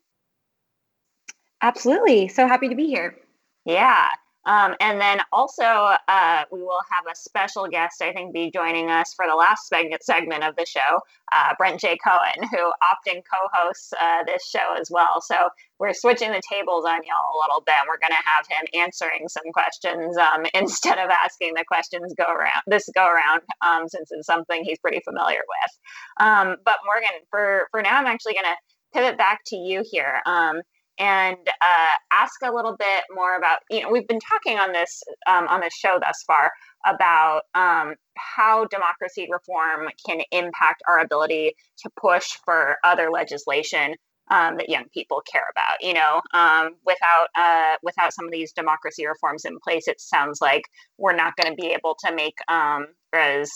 Absolutely, 1.62 2.28
so 2.28 2.48
happy 2.48 2.70
to 2.70 2.76
be 2.76 2.86
here. 2.86 3.17
Yeah. 3.65 4.08
Um, 4.47 4.75
and 4.81 5.01
then 5.01 5.21
also, 5.33 5.63
uh, 5.63 6.45
we 6.51 6.62
will 6.62 6.81
have 6.91 7.05
a 7.12 7.15
special 7.15 7.67
guest, 7.67 8.01
I 8.01 8.13
think, 8.13 8.33
be 8.33 8.51
joining 8.51 8.91
us 8.91 9.13
for 9.15 9.27
the 9.27 9.36
last 9.36 9.69
segment, 9.69 10.43
of 10.45 10.55
the 10.57 10.65
show, 10.65 11.01
uh, 11.33 11.53
Brent 11.57 11.81
J. 11.81 11.97
Cohen, 12.05 12.49
who 12.51 12.71
often 12.83 13.23
co 13.31 13.49
hosts 13.53 13.93
uh, 14.01 14.23
this 14.25 14.47
show 14.47 14.75
as 14.79 14.89
well. 14.91 15.21
So 15.21 15.36
we're 15.79 15.93
switching 15.93 16.31
the 16.31 16.41
tables 16.51 16.86
on 16.86 17.01
y'all 17.05 17.36
a 17.36 17.39
little 17.43 17.62
bit. 17.65 17.75
We're 17.88 17.99
going 17.99 18.17
to 18.17 18.29
have 18.29 18.47
him 18.49 18.81
answering 18.81 19.29
some 19.29 19.51
questions 19.53 20.17
um, 20.17 20.45
instead 20.55 20.99
of 20.99 21.12
asking 21.12 21.53
the 21.55 21.65
questions 21.67 22.13
go 22.17 22.25
around 22.25 22.63
this 22.67 22.89
go 22.95 23.07
around, 23.07 23.41
um, 23.65 23.89
since 23.89 24.10
it's 24.12 24.27
something 24.27 24.63
he's 24.63 24.79
pretty 24.79 25.01
familiar 25.05 25.41
with. 25.47 26.25
Um, 26.27 26.57
but 26.65 26.77
Morgan, 26.86 27.21
for, 27.31 27.67
for 27.71 27.81
now, 27.83 27.97
I'm 27.99 28.07
actually 28.07 28.36
going 28.36 28.45
to 28.45 28.57
pivot 28.93 29.17
back 29.17 29.41
to 29.47 29.57
you 29.57 29.83
here. 29.89 30.21
Um, 30.25 30.62
and 30.99 31.38
uh, 31.62 31.95
ask 32.12 32.33
a 32.43 32.51
little 32.51 32.75
bit 32.77 33.03
more 33.13 33.38
about 33.38 33.60
you 33.69 33.81
know 33.81 33.89
we've 33.91 34.07
been 34.07 34.19
talking 34.19 34.57
on 34.60 34.71
this 34.71 35.01
um, 35.27 35.47
on 35.47 35.62
this 35.62 35.73
show 35.73 35.97
thus 35.99 36.23
far 36.25 36.51
about 36.86 37.43
um, 37.55 37.95
how 38.15 38.65
democracy 38.65 39.27
reform 39.31 39.89
can 40.05 40.21
impact 40.31 40.81
our 40.88 40.99
ability 40.99 41.53
to 41.79 41.89
push 41.99 42.27
for 42.45 42.77
other 42.83 43.10
legislation 43.12 43.95
um, 44.29 44.57
that 44.57 44.69
young 44.69 44.86
people 44.93 45.21
care 45.31 45.45
about. 45.51 45.81
You 45.81 45.93
know, 45.93 46.21
um, 46.33 46.71
without 46.86 47.27
uh, 47.36 47.75
without 47.83 48.13
some 48.13 48.25
of 48.25 48.31
these 48.31 48.53
democracy 48.53 49.05
reforms 49.07 49.45
in 49.45 49.57
place, 49.63 49.88
it 49.88 49.99
sounds 49.99 50.39
like 50.41 50.63
we're 50.97 51.15
not 51.15 51.33
going 51.36 51.55
to 51.55 51.62
be 51.62 51.69
able 51.69 51.95
to 52.05 52.13
make 52.13 52.36
um, 52.49 52.88
as 53.13 53.49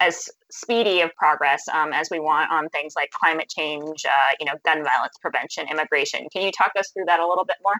as 0.00 0.30
speedy 0.50 1.02
of 1.02 1.14
progress 1.14 1.68
um, 1.68 1.92
as 1.92 2.08
we 2.10 2.18
want 2.18 2.50
on 2.50 2.68
things 2.70 2.94
like 2.96 3.10
climate 3.10 3.48
change, 3.48 4.04
uh, 4.06 4.34
you 4.40 4.46
know, 4.46 4.54
gun 4.64 4.82
violence 4.82 5.14
prevention, 5.20 5.66
immigration. 5.70 6.26
Can 6.32 6.42
you 6.42 6.50
talk 6.50 6.72
us 6.78 6.90
through 6.90 7.04
that 7.06 7.20
a 7.20 7.26
little 7.26 7.44
bit 7.44 7.56
more? 7.62 7.74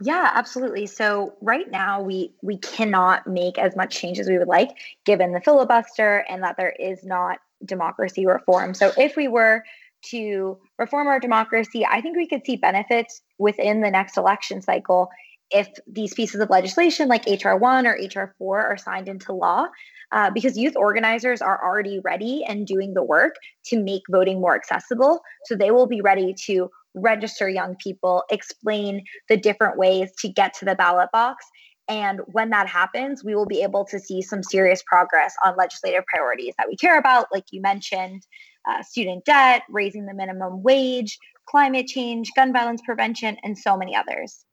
Yeah, 0.00 0.30
absolutely. 0.34 0.86
So 0.86 1.34
right 1.40 1.70
now 1.70 2.00
we 2.02 2.32
we 2.42 2.56
cannot 2.58 3.26
make 3.26 3.58
as 3.58 3.76
much 3.76 3.96
change 3.96 4.18
as 4.18 4.28
we 4.28 4.38
would 4.38 4.48
like 4.48 4.70
given 5.04 5.32
the 5.32 5.40
filibuster 5.40 6.24
and 6.28 6.42
that 6.42 6.56
there 6.56 6.74
is 6.78 7.04
not 7.04 7.38
democracy 7.64 8.26
reform. 8.26 8.74
So 8.74 8.92
if 8.98 9.16
we 9.16 9.28
were 9.28 9.62
to 10.06 10.58
reform 10.78 11.06
our 11.06 11.20
democracy, 11.20 11.86
I 11.86 12.00
think 12.00 12.16
we 12.16 12.26
could 12.26 12.44
see 12.44 12.56
benefits 12.56 13.22
within 13.38 13.80
the 13.80 13.90
next 13.90 14.16
election 14.16 14.60
cycle 14.62 15.10
if 15.50 15.68
these 15.86 16.14
pieces 16.14 16.40
of 16.40 16.50
legislation 16.50 17.08
like 17.08 17.24
HR1 17.26 17.84
or 17.84 17.98
HR4 17.98 18.32
are 18.40 18.76
signed 18.76 19.08
into 19.08 19.32
law 19.32 19.66
uh, 20.12 20.30
because 20.30 20.56
youth 20.56 20.74
organizers 20.76 21.42
are 21.42 21.62
already 21.62 22.00
ready 22.04 22.44
and 22.46 22.66
doing 22.66 22.94
the 22.94 23.02
work 23.02 23.34
to 23.66 23.82
make 23.82 24.02
voting 24.10 24.40
more 24.40 24.54
accessible. 24.54 25.20
So 25.44 25.56
they 25.56 25.70
will 25.70 25.86
be 25.86 26.00
ready 26.00 26.34
to 26.46 26.70
register 26.94 27.48
young 27.48 27.76
people, 27.76 28.22
explain 28.30 29.04
the 29.28 29.36
different 29.36 29.76
ways 29.76 30.12
to 30.20 30.28
get 30.28 30.54
to 30.54 30.64
the 30.64 30.74
ballot 30.74 31.10
box. 31.12 31.44
And 31.88 32.20
when 32.26 32.50
that 32.50 32.68
happens, 32.68 33.22
we 33.22 33.34
will 33.34 33.46
be 33.46 33.62
able 33.62 33.84
to 33.86 33.98
see 33.98 34.22
some 34.22 34.42
serious 34.42 34.82
progress 34.86 35.34
on 35.44 35.56
legislative 35.56 36.04
priorities 36.06 36.54
that 36.56 36.68
we 36.68 36.76
care 36.76 36.98
about, 36.98 37.26
like 37.32 37.44
you 37.50 37.60
mentioned 37.60 38.22
uh, 38.66 38.82
student 38.82 39.24
debt, 39.24 39.62
raising 39.68 40.06
the 40.06 40.14
minimum 40.14 40.62
wage, 40.62 41.18
climate 41.46 41.86
change, 41.86 42.30
gun 42.34 42.52
violence 42.52 42.80
prevention, 42.86 43.36
and 43.42 43.58
so 43.58 43.76
many 43.76 43.94
others. 43.94 44.46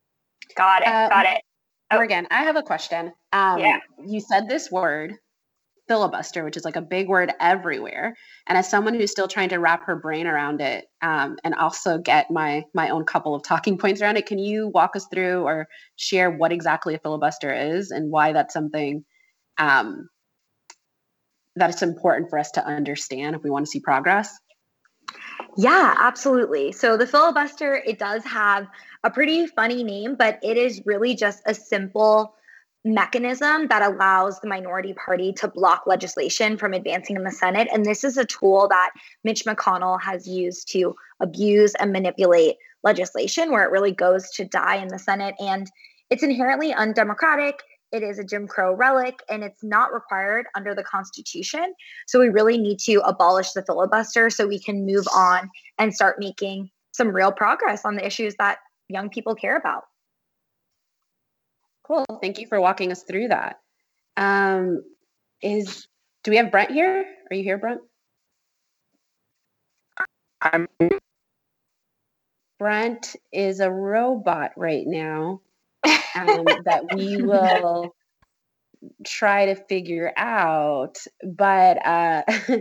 Got 0.56 0.84
it. 0.84 0.88
Uh, 0.88 1.10
got 1.10 1.26
it. 1.26 1.42
Oh. 1.92 1.98
Morgan, 1.98 2.28
I 2.32 2.44
have 2.44 2.56
a 2.56 2.64
question. 2.64 3.12
Um, 3.34 3.60
yeah. 3.60 3.80
You 4.06 4.22
said 4.22 4.48
this 4.48 4.72
word, 4.72 5.14
filibuster, 5.88 6.46
which 6.46 6.56
is 6.56 6.64
like 6.64 6.78
a 6.78 6.82
big 6.82 7.10
word 7.10 7.32
everywhere. 7.40 8.16
And 8.48 8.58
as 8.58 8.70
someone 8.70 8.94
who's 8.94 9.12
still 9.12 9.28
trying 9.28 9.50
to 9.50 9.58
wrap 9.58 9.86
her 9.86 9.98
brain 9.98 10.26
around 10.26 10.62
it, 10.62 10.86
um, 11.02 11.36
and 11.44 11.54
also 11.56 11.98
get 11.98 12.32
my 12.32 12.64
my 12.74 12.90
own 12.90 13.04
couple 13.04 13.36
of 13.36 13.44
talking 13.44 13.78
points 13.78 14.02
around 14.02 14.18
it, 14.18 14.26
can 14.26 14.40
you 14.40 14.70
walk 14.74 14.96
us 14.96 15.06
through 15.14 15.44
or 15.44 15.68
share 15.98 16.32
what 16.32 16.54
exactly 16.54 16.96
a 16.96 17.00
filibuster 17.00 17.54
is 17.54 17.92
and 17.92 18.10
why 18.10 18.32
that's 18.32 18.54
something 18.54 19.04
um, 19.58 20.08
that 21.58 21.70
it's 21.70 21.82
important 21.82 22.30
for 22.30 22.40
us 22.40 22.52
to 22.52 22.66
understand 22.66 23.36
if 23.36 23.44
we 23.44 23.50
want 23.50 23.66
to 23.66 23.70
see 23.70 23.82
progress? 23.82 24.34
Yeah, 25.58 25.96
absolutely. 25.98 26.72
So 26.72 26.98
the 26.98 27.08
filibuster, 27.08 27.76
it 27.76 28.00
does 28.00 28.24
have 28.24 28.68
a 29.04 29.10
pretty 29.10 29.48
funny 29.48 29.84
name, 29.84 30.16
but 30.16 30.40
it 30.42 30.58
is 30.58 30.82
really 30.86 31.16
just 31.16 31.42
a 31.46 31.54
simple 31.54 32.36
mechanism 32.84 33.68
that 33.68 33.82
allows 33.82 34.40
the 34.40 34.48
minority 34.48 34.94
party 34.94 35.34
to 35.34 35.48
block 35.48 35.84
legislation 35.86 36.58
from 36.58 36.74
advancing 36.74 37.16
in 37.16 37.24
the 37.24 37.32
Senate. 37.32 37.68
And 37.72 37.86
this 37.86 38.04
is 38.04 38.18
a 38.18 38.26
tool 38.26 38.68
that 38.70 38.92
Mitch 39.24 39.46
McConnell 39.46 40.02
has 40.02 40.28
used 40.28 40.72
to 40.72 40.96
abuse 41.22 41.76
and 41.76 41.92
manipulate 41.92 42.56
legislation 42.84 43.52
where 43.52 43.64
it 43.64 43.72
really 43.72 43.92
goes 43.92 44.32
to 44.32 44.46
die 44.46 44.78
in 44.78 44.88
the 44.88 44.98
Senate. 44.98 45.36
And 45.40 45.70
it's 46.10 46.24
inherently 46.24 46.74
undemocratic. 46.74 47.62
It 47.92 48.04
is 48.04 48.20
a 48.20 48.24
Jim 48.24 48.48
Crow 48.48 48.74
relic 48.74 49.22
and 49.30 49.44
it's 49.44 49.64
not 49.64 49.94
required 49.94 50.46
under 50.56 50.74
the 50.74 50.84
Constitution. 50.84 51.74
So 52.08 52.20
we 52.20 52.30
really 52.30 52.58
need 52.58 52.80
to 52.86 53.02
abolish 53.02 53.52
the 53.52 53.64
filibuster 53.64 54.30
so 54.30 54.48
we 54.48 54.60
can 54.60 54.86
move 54.86 55.06
on 55.14 55.50
and 55.78 55.94
start 55.94 56.18
making 56.20 56.70
some 56.94 57.10
real 57.10 57.32
progress 57.32 57.84
on 57.84 57.96
the 57.96 58.06
issues 58.06 58.36
that 58.36 58.60
young 58.88 59.10
people 59.10 59.36
care 59.36 59.58
about. 59.58 59.84
Cool. 61.84 62.06
Thank 62.22 62.40
you 62.40 62.48
for 62.48 62.62
walking 62.62 62.92
us 62.92 63.04
through 63.04 63.30
that. 63.30 63.60
Um, 64.16 64.84
is 65.42 65.88
do 66.24 66.32
we 66.32 66.38
have 66.38 66.52
Brent 66.52 66.72
here? 66.72 67.06
Are 67.30 67.36
you 67.36 67.44
here, 67.44 67.58
Brent? 67.58 67.82
I'm. 70.42 70.68
Brent 72.60 73.16
is 73.32 73.60
a 73.60 73.72
robot 73.72 74.52
right 74.56 74.86
now 74.86 75.42
um, 75.84 76.46
that 76.66 76.84
we 76.96 77.18
will 77.22 77.96
try 79.06 79.48
to 79.48 79.56
figure 79.56 80.12
out. 80.16 80.98
But 81.24 81.86
uh, 81.86 82.24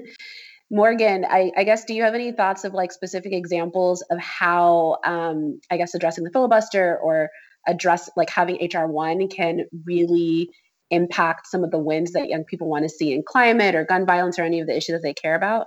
Morgan, 0.71 1.25
I, 1.29 1.51
I, 1.57 1.65
guess, 1.65 1.85
do 1.85 1.95
you 1.95 2.03
have 2.05 2.15
any 2.15 2.33
thoughts 2.33 2.65
of 2.65 2.75
like 2.75 2.93
specific 2.93 3.33
examples 3.33 4.03
of 4.11 4.19
how, 4.19 4.99
um, 5.05 5.61
I 5.71 5.77
guess, 5.77 5.95
addressing 5.95 6.25
the 6.25 6.31
filibuster 6.31 6.99
or 6.99 7.31
address 7.67 8.09
like 8.17 8.31
having 8.31 8.57
HR1 8.57 9.35
can 9.35 9.67
really 9.85 10.51
impact 10.91 11.47
some 11.47 11.63
of 11.63 11.71
the 11.71 11.79
wins 11.79 12.13
that 12.13 12.29
young 12.29 12.45
people 12.45 12.69
want 12.69 12.85
to 12.85 12.89
see 12.89 13.13
in 13.13 13.23
climate 13.23 13.75
or 13.75 13.85
gun 13.85 14.07
violence 14.07 14.39
or 14.39 14.43
any 14.43 14.61
of 14.61 14.67
the 14.67 14.77
issues 14.77 14.95
that 14.95 15.03
they 15.03 15.15
care 15.15 15.35
about? 15.35 15.67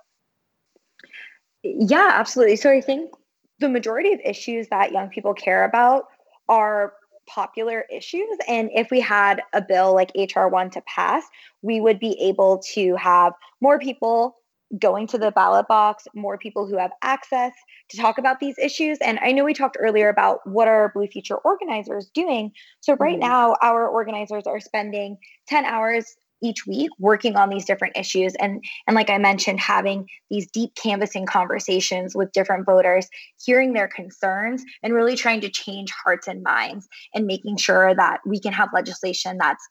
Yeah, 1.64 2.12
absolutely. 2.14 2.58
So 2.58 2.72
I 2.72 2.82
think 2.82 3.12
the 3.60 3.70
majority 3.70 4.14
of 4.14 4.20
issues 4.24 4.68
that 4.70 4.92
young 4.92 5.10
people 5.10 5.34
care 5.34 5.64
about 5.64 6.06
are 6.50 6.94
popular 7.28 7.86
issues. 7.92 8.38
And 8.48 8.70
if 8.74 8.92
we 8.92 9.00
had 9.00 9.42
a 9.54 9.62
bill 9.62 9.94
like 9.94 10.14
HR1 10.14 10.72
to 10.72 10.82
pass, 10.82 11.24
we 11.62 11.82
would 11.82 12.00
be 12.00 12.20
able 12.22 12.60
to 12.74 12.96
have 12.96 13.34
more 13.62 13.80
people 13.80 14.38
going 14.80 15.06
to 15.08 15.18
the 15.18 15.32
ballot 15.32 15.68
box, 15.68 16.06
more 16.16 16.38
people 16.38 16.66
who 16.68 16.78
have 16.78 16.92
access 17.02 17.54
to 17.90 17.98
talk 17.98 18.18
about 18.18 18.40
these 18.40 18.58
issues. 18.58 18.98
And 19.00 19.20
I 19.22 19.32
know 19.32 19.44
we 19.44 19.54
talked 19.54 19.78
earlier 19.80 20.10
about 20.10 20.40
what 20.48 20.68
are 20.68 20.92
Blue 20.94 21.08
Future 21.08 21.38
organizers 21.38 22.10
doing. 22.14 22.52
So 22.82 22.96
right 22.96 23.20
mm-hmm. 23.20 23.28
now, 23.28 23.56
our 23.62 23.88
organizers 23.88 24.48
are 24.48 24.60
spending 24.60 25.18
10 25.48 25.66
hours 25.66 26.16
each 26.44 26.68
week 26.68 26.92
working 27.00 27.36
on 27.36 27.50
these 27.50 27.66
different 27.66 27.98
issues 27.98 28.36
and 28.36 28.64
and 28.86 28.96
like 28.96 29.10
i 29.10 29.18
mentioned 29.18 29.60
having 29.60 30.08
these 30.30 30.50
deep 30.52 30.76
canvassing 30.76 31.26
conversations 31.26 32.16
with 32.16 32.32
different 32.34 32.66
voters 32.66 33.08
hearing 33.44 33.74
their 33.74 33.88
concerns 33.88 34.64
and 34.84 34.94
really 34.94 35.16
trying 35.16 35.42
to 35.42 35.50
change 35.50 35.92
hearts 35.92 36.28
and 36.28 36.44
minds 36.44 36.88
and 37.14 37.26
making 37.26 37.58
sure 37.58 37.96
that 37.96 38.20
we 38.26 38.40
can 38.40 38.54
have 38.54 38.70
legislation 38.74 39.38
that's 39.40 39.64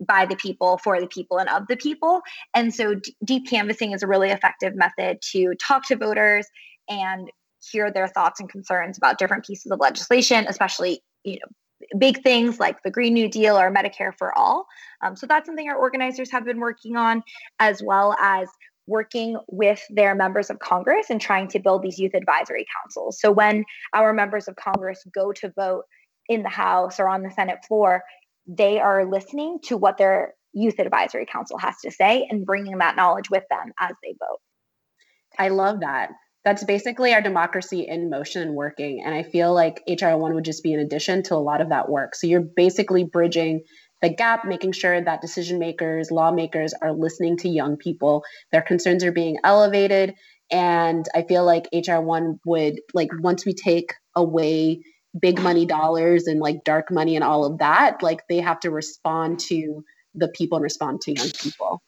by 0.00 0.24
the 0.24 0.36
people, 0.36 0.78
for 0.78 1.00
the 1.00 1.06
people, 1.06 1.38
and 1.38 1.48
of 1.48 1.66
the 1.66 1.76
people. 1.76 2.20
And 2.54 2.72
so, 2.72 2.94
d- 2.94 3.16
deep 3.24 3.48
canvassing 3.48 3.92
is 3.92 4.02
a 4.02 4.06
really 4.06 4.30
effective 4.30 4.74
method 4.76 5.18
to 5.32 5.54
talk 5.60 5.86
to 5.88 5.96
voters 5.96 6.46
and 6.88 7.28
hear 7.70 7.90
their 7.90 8.08
thoughts 8.08 8.40
and 8.40 8.48
concerns 8.48 8.96
about 8.96 9.18
different 9.18 9.44
pieces 9.44 9.72
of 9.72 9.80
legislation, 9.80 10.46
especially 10.48 11.02
you 11.24 11.34
know 11.34 11.48
big 11.96 12.22
things 12.22 12.58
like 12.60 12.82
the 12.82 12.90
Green 12.90 13.14
New 13.14 13.28
Deal 13.28 13.56
or 13.56 13.72
Medicare 13.72 14.12
for 14.16 14.36
all. 14.36 14.66
Um, 15.02 15.16
so 15.16 15.26
that's 15.26 15.46
something 15.46 15.68
our 15.68 15.76
organizers 15.76 16.30
have 16.30 16.44
been 16.44 16.60
working 16.60 16.96
on, 16.96 17.22
as 17.58 17.82
well 17.82 18.14
as 18.20 18.48
working 18.86 19.38
with 19.48 19.82
their 19.90 20.14
members 20.14 20.50
of 20.50 20.58
Congress 20.58 21.10
and 21.10 21.20
trying 21.20 21.48
to 21.48 21.58
build 21.58 21.82
these 21.82 21.98
youth 21.98 22.14
advisory 22.14 22.66
councils. 22.74 23.20
So 23.20 23.30
when 23.30 23.64
our 23.94 24.12
members 24.12 24.48
of 24.48 24.56
Congress 24.56 25.04
go 25.14 25.32
to 25.32 25.52
vote 25.54 25.84
in 26.28 26.42
the 26.42 26.48
House 26.48 26.98
or 26.98 27.08
on 27.08 27.22
the 27.22 27.30
Senate 27.30 27.58
floor, 27.66 28.02
they 28.46 28.80
are 28.80 29.08
listening 29.08 29.58
to 29.64 29.76
what 29.76 29.98
their 29.98 30.34
youth 30.54 30.78
advisory 30.78 31.26
council 31.26 31.58
has 31.58 31.76
to 31.84 31.90
say 31.90 32.26
and 32.30 32.46
bringing 32.46 32.78
that 32.78 32.96
knowledge 32.96 33.30
with 33.30 33.44
them 33.50 33.72
as 33.78 33.92
they 34.02 34.14
vote. 34.18 34.38
I 35.38 35.48
love 35.48 35.80
that. 35.80 36.10
That's 36.44 36.64
basically 36.64 37.12
our 37.12 37.20
democracy 37.20 37.86
in 37.88 38.10
motion 38.10 38.42
and 38.42 38.54
working. 38.54 39.02
And 39.04 39.14
I 39.14 39.22
feel 39.22 39.52
like 39.52 39.82
HR1 39.88 40.34
would 40.34 40.44
just 40.44 40.62
be 40.62 40.72
an 40.72 40.80
addition 40.80 41.22
to 41.24 41.34
a 41.34 41.36
lot 41.36 41.60
of 41.60 41.70
that 41.70 41.88
work. 41.88 42.14
So 42.14 42.26
you're 42.26 42.40
basically 42.40 43.04
bridging 43.04 43.62
the 44.00 44.08
gap, 44.08 44.44
making 44.44 44.72
sure 44.72 45.00
that 45.00 45.20
decision 45.20 45.58
makers, 45.58 46.10
lawmakers 46.10 46.72
are 46.80 46.92
listening 46.92 47.36
to 47.38 47.48
young 47.48 47.76
people, 47.76 48.22
their 48.52 48.62
concerns 48.62 49.02
are 49.04 49.12
being 49.12 49.38
elevated. 49.42 50.14
And 50.50 51.04
I 51.14 51.22
feel 51.22 51.44
like 51.44 51.68
HR1 51.74 52.38
would, 52.46 52.80
like, 52.94 53.10
once 53.20 53.44
we 53.44 53.52
take 53.52 53.92
away 54.14 54.82
big 55.18 55.40
money 55.40 55.66
dollars 55.66 56.26
and 56.26 56.40
like 56.40 56.64
dark 56.64 56.90
money 56.90 57.14
and 57.16 57.24
all 57.24 57.44
of 57.44 57.58
that 57.58 58.02
like 58.02 58.20
they 58.28 58.38
have 58.38 58.60
to 58.60 58.70
respond 58.70 59.38
to 59.38 59.82
the 60.14 60.28
people 60.28 60.56
and 60.56 60.62
respond 60.62 61.00
to 61.00 61.12
young 61.12 61.30
people 61.30 61.82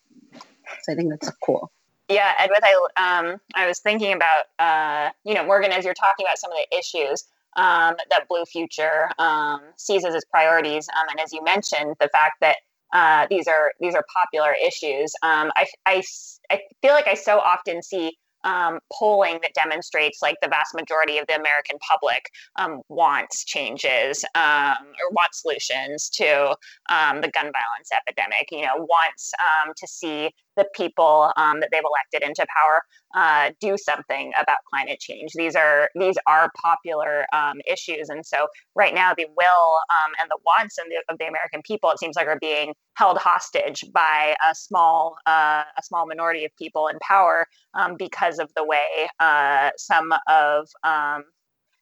so 0.83 0.93
i 0.93 0.95
think 0.95 1.11
that's 1.11 1.31
cool 1.45 1.71
yeah 2.11 2.35
edwith 2.41 2.61
i 2.63 2.75
um 2.97 3.37
i 3.55 3.67
was 3.67 3.79
thinking 3.79 4.13
about 4.13 4.45
uh 4.59 5.11
you 5.25 5.35
know 5.35 5.45
morgan 5.45 5.73
as 5.73 5.85
you're 5.85 5.95
talking 5.95 6.27
about 6.27 6.39
some 6.39 6.51
of 6.53 6.59
the 6.59 6.79
issues 6.79 7.25
um, 7.57 7.97
that 8.11 8.29
blue 8.29 8.45
future 8.45 9.11
um, 9.19 9.61
sees 9.77 10.05
as 10.05 10.15
its 10.15 10.25
priorities 10.27 10.89
um, 10.97 11.09
and 11.11 11.19
as 11.19 11.33
you 11.33 11.43
mentioned 11.43 11.97
the 11.99 12.09
fact 12.13 12.35
that 12.41 12.57
uh, 12.93 13.27
these 13.29 13.49
are 13.49 13.73
these 13.81 13.95
are 13.95 14.05
popular 14.15 14.55
issues 14.65 15.13
um, 15.23 15.51
I, 15.57 15.67
I, 15.87 16.03
I 16.51 16.61
feel 16.83 16.93
like 16.93 17.09
i 17.09 17.15
so 17.15 17.39
often 17.39 17.83
see 17.83 18.17
um, 18.45 18.81
polling 18.93 19.39
that 19.43 19.53
demonstrates 19.55 20.23
like 20.23 20.37
the 20.43 20.49
vast 20.49 20.75
majority 20.75 21.19
of 21.19 21.27
the 21.27 21.37
American 21.37 21.79
public 21.79 22.31
um, 22.57 22.81
wants 22.89 23.45
changes 23.45 24.25
um, 24.35 24.77
or 24.81 25.11
wants 25.13 25.43
solutions 25.43 26.09
to 26.11 26.57
um, 26.89 27.21
the 27.21 27.31
gun 27.31 27.51
violence 27.53 27.91
epidemic. 27.93 28.49
You 28.51 28.63
know, 28.63 28.77
wants 28.77 29.33
um, 29.41 29.73
to 29.77 29.87
see 29.87 30.31
the 30.57 30.67
people 30.75 31.33
um, 31.37 31.61
that 31.61 31.69
they've 31.73 31.83
elected 31.85 32.29
into 32.29 32.47
power 32.55 32.83
uh, 33.15 33.51
do 33.61 33.77
something 33.77 34.33
about 34.41 34.59
climate 34.69 35.01
change. 35.01 35.33
These 35.35 35.57
are 35.57 35.89
these 35.95 36.17
are 36.27 36.51
popular 36.61 37.25
issues, 37.67 38.09
and 38.09 38.25
so 38.25 38.47
right 38.75 38.95
now 38.95 39.15
the 39.15 39.27
will 39.37 39.79
and 40.21 40.29
the 40.29 40.39
wants 40.45 40.79
of 40.79 40.85
the, 40.89 41.13
of 41.13 41.19
the 41.19 41.27
American 41.27 41.63
people, 41.63 41.91
it 41.91 41.99
seems 41.99 42.17
like, 42.17 42.27
are 42.27 42.39
being 42.41 42.75
held 43.01 43.17
hostage 43.17 43.83
by 43.95 44.37
a 44.51 44.55
small 44.55 45.17
uh, 45.27 45.65
a 45.79 45.83
small 45.83 46.07
minority 46.07 46.45
of 46.45 46.51
people 46.57 46.87
in 46.89 46.99
power 47.01 47.47
because 47.75 47.97
because 47.97 48.39
of 48.39 48.51
the 48.55 48.65
way 48.65 49.09
uh, 49.21 49.71
some 49.79 50.13
of 50.29 50.69
um, 50.85 51.25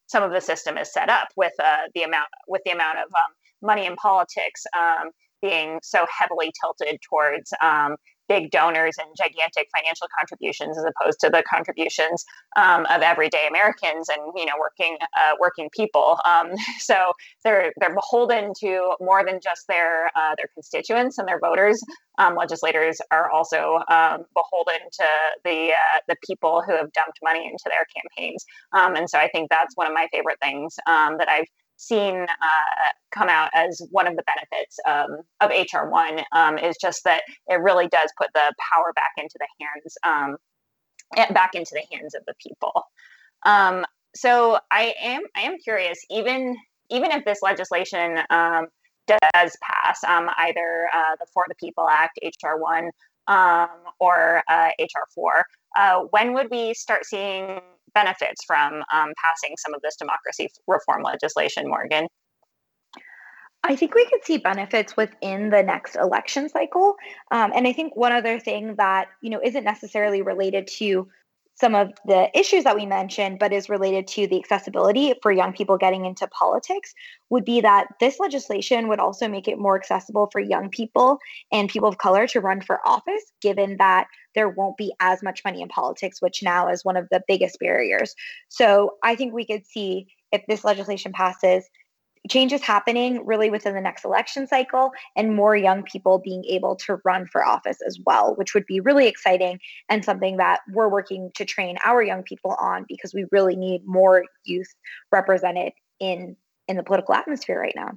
some 0.07 0.23
of 0.23 0.31
the 0.31 0.41
system 0.41 0.79
is 0.79 0.93
set 0.93 1.09
up 1.11 1.29
with 1.37 1.53
uh, 1.63 1.83
the 1.95 2.03
amount 2.05 2.29
with 2.47 2.63
the 2.65 2.71
amount 2.71 2.99
of 2.99 3.09
um, 3.23 3.33
money 3.63 3.85
in 3.87 3.97
politics 3.97 4.63
um, 4.79 5.11
being 5.43 5.81
so 5.83 6.07
heavily 6.17 6.53
tilted 6.61 7.01
towards 7.09 7.53
um, 7.63 7.97
big 8.29 8.51
donors 8.51 8.97
and 8.99 9.09
gigantic 9.17 9.69
financial 9.75 10.07
contributions 10.17 10.79
as 10.79 10.85
opposed 10.85 11.19
to 11.21 11.31
the 11.31 11.43
contributions 11.51 12.25
um, 12.57 12.87
of 12.91 13.03
everyday 13.03 13.47
Americans 13.49 14.09
and 14.09 14.21
you 14.37 14.45
know 14.45 14.53
working 14.59 14.97
uh, 15.19 15.33
working 15.41 15.69
people. 15.75 16.19
Um, 16.25 16.51
so 16.79 17.13
they're 17.45 17.73
they're 17.81 17.95
beholden 17.95 18.53
to 18.61 18.95
more 19.01 19.25
than 19.25 19.41
just 19.43 19.67
their 19.69 20.07
uh, 20.15 20.35
their 20.37 20.49
constituents 20.55 21.19
and 21.19 21.27
their 21.27 21.41
voters. 21.41 21.83
Um, 22.19 22.35
legislators 22.35 23.01
are 23.11 23.31
also 23.31 23.81
um, 23.89 24.25
beholden 24.35 24.81
to 24.93 25.07
the 25.45 25.71
uh, 25.73 25.99
the 26.09 26.17
people 26.27 26.63
who 26.67 26.73
have 26.73 26.93
dumped 26.93 27.19
money 27.23 27.47
into 27.47 27.65
their 27.67 27.87
campaigns. 27.95 28.45
Um, 28.73 28.95
and 28.97 29.09
so 29.09 29.19
I 29.19 29.29
think 29.29 29.51
that's 29.51 29.77
one 29.77 29.87
of 29.87 29.95
my 29.95 30.09
favorite 30.13 30.39
things 30.41 30.77
um, 30.87 31.19
that 31.19 31.29
I've 31.29 31.47
seen 31.79 32.27
uh, 32.29 32.91
come 33.13 33.29
out 33.29 33.51
as 33.55 33.81
one 33.91 34.07
of 34.07 34.17
the 34.17 34.25
benefits 34.25 34.79
um, 34.87 35.21
of 35.41 35.51
HR1 35.51 36.23
um, 36.33 36.59
is 36.59 36.77
just 36.81 37.05
that 37.05 37.23
it 37.47 37.55
really 37.55 37.89
does 37.89 38.13
put 38.19 38.29
the 38.35 38.53
power 38.73 38.93
back 38.95 39.13
into 39.17 39.39
the 39.39 39.47
hands, 39.61 39.97
um, 40.05 40.37
eh, 41.17 41.33
back 41.33 41.55
into 41.55 41.71
the 41.73 41.97
hands 41.97 42.15
of 42.15 42.23
the 42.27 42.35
people. 42.43 42.83
Um, 43.47 43.85
so 44.15 44.59
I 44.71 44.95
am 45.01 45.23
I 45.37 45.43
am 45.43 45.59
curious, 45.59 45.99
even 46.11 46.57
even 46.91 47.13
if 47.13 47.25
this 47.25 47.41
legislation 47.43 48.19
um, 48.31 48.67
does 49.07 49.57
pass, 49.63 50.03
um, 50.05 50.29
either 50.39 50.89
uh, 50.93 51.17
the 51.21 51.27
For 51.33 51.45
the 51.49 51.55
People 51.55 51.89
Act, 51.89 52.19
HR1, 52.25 52.89
or 54.01 54.43
uh, 54.49 54.71
HR4, 54.81 55.43
uh, 55.77 56.01
when 56.11 56.33
would 56.35 56.49
we 56.51 56.75
start 56.75 57.05
seeing 57.05 57.61
benefits 57.95 58.45
from 58.47 58.75
um, 58.93 59.13
passing 59.23 59.55
some 59.59 59.75
of 59.75 59.81
this 59.83 59.97
democracy 59.97 60.49
reform 60.67 61.03
legislation, 61.03 61.69
Morgan? 61.69 62.07
I 63.65 63.75
think 63.77 63.95
we 63.95 64.07
could 64.07 64.25
see 64.25 64.39
benefits 64.39 64.97
within 64.97 65.51
the 65.51 65.63
next 65.63 65.97
election 65.97 66.49
cycle. 66.49 66.95
Um, 67.31 67.53
and 67.55 67.67
I 67.67 67.73
think 67.73 67.97
one 67.97 68.13
other 68.13 68.39
thing 68.39 68.77
that, 68.77 69.09
you 69.21 69.31
know, 69.31 69.41
isn't 69.43 69.65
necessarily 69.65 70.23
related 70.23 70.69
to 70.79 71.09
some 71.61 71.75
of 71.75 71.93
the 72.07 72.31
issues 72.39 72.65
that 72.65 72.77
we 72.77 72.87
mentioned, 72.87 73.39
but 73.39 73.53
is 73.53 73.69
related 73.69 74.07
to 74.07 74.29
the 74.29 74.39
accessibility 74.39 75.13
for 75.23 75.33
young 75.33 75.53
people 75.53 75.77
getting 75.77 76.05
into 76.05 76.29
politics, 76.29 76.95
would 77.31 77.45
be 77.45 77.61
that 77.61 77.89
this 77.99 78.21
legislation 78.21 78.87
would 78.89 79.01
also 79.01 79.27
make 79.27 79.49
it 79.49 79.59
more 79.59 79.77
accessible 79.77 80.29
for 80.31 80.41
young 80.41 80.71
people 80.71 81.19
and 81.51 81.69
people 81.69 81.89
of 81.89 81.99
color 81.99 82.27
to 82.29 82.41
run 82.41 82.61
for 82.61 82.81
office, 82.87 83.33
given 83.41 83.77
that 83.79 84.07
there 84.37 84.49
won't 84.49 84.77
be 84.77 84.93
as 85.01 85.23
much 85.23 85.43
money 85.45 85.61
in 85.61 85.69
politics, 85.69 86.23
which 86.23 86.43
now 86.43 86.69
is 86.69 86.85
one 86.85 86.97
of 86.97 87.09
the 87.11 87.23
biggest 87.27 87.59
barriers. 87.59 88.15
So 88.49 88.93
I 89.03 89.17
think 89.17 89.35
we 89.35 89.45
could 89.45 89.67
see 89.67 90.07
if 90.31 90.43
this 90.47 90.65
legislation 90.65 91.13
passes, 91.13 91.69
changes 92.29 92.63
happening 92.63 93.25
really 93.27 93.51
within 93.51 93.75
the 93.75 93.81
next 93.81 94.05
election 94.05 94.47
cycle 94.47 94.93
and 95.17 95.35
more 95.35 95.57
young 95.57 95.83
people 95.83 96.19
being 96.19 96.45
able 96.45 96.77
to 96.77 96.99
run 97.05 97.27
for 97.27 97.45
office 97.45 97.79
as 97.87 97.99
well, 98.05 98.35
which 98.37 98.55
would 98.55 98.67
be 98.67 98.81
really 98.81 99.07
exciting 99.07 99.59
and 99.89 100.05
something 100.05 100.37
that 100.37 100.61
we're 100.73 100.89
working 100.89 101.31
to 101.35 101.45
train 101.45 101.77
our 101.85 102.03
young 102.03 102.23
people 102.23 102.57
on 102.61 102.85
because 102.89 103.15
we 103.15 103.27
really 103.33 103.57
need 103.57 103.83
more 103.87 104.25
youth 104.45 104.73
represented 105.13 105.73
in 106.01 106.37
in 106.69 106.77
the 106.77 106.83
political 106.83 107.15
atmosphere 107.15 107.59
right 107.59 107.73
now. 107.75 107.93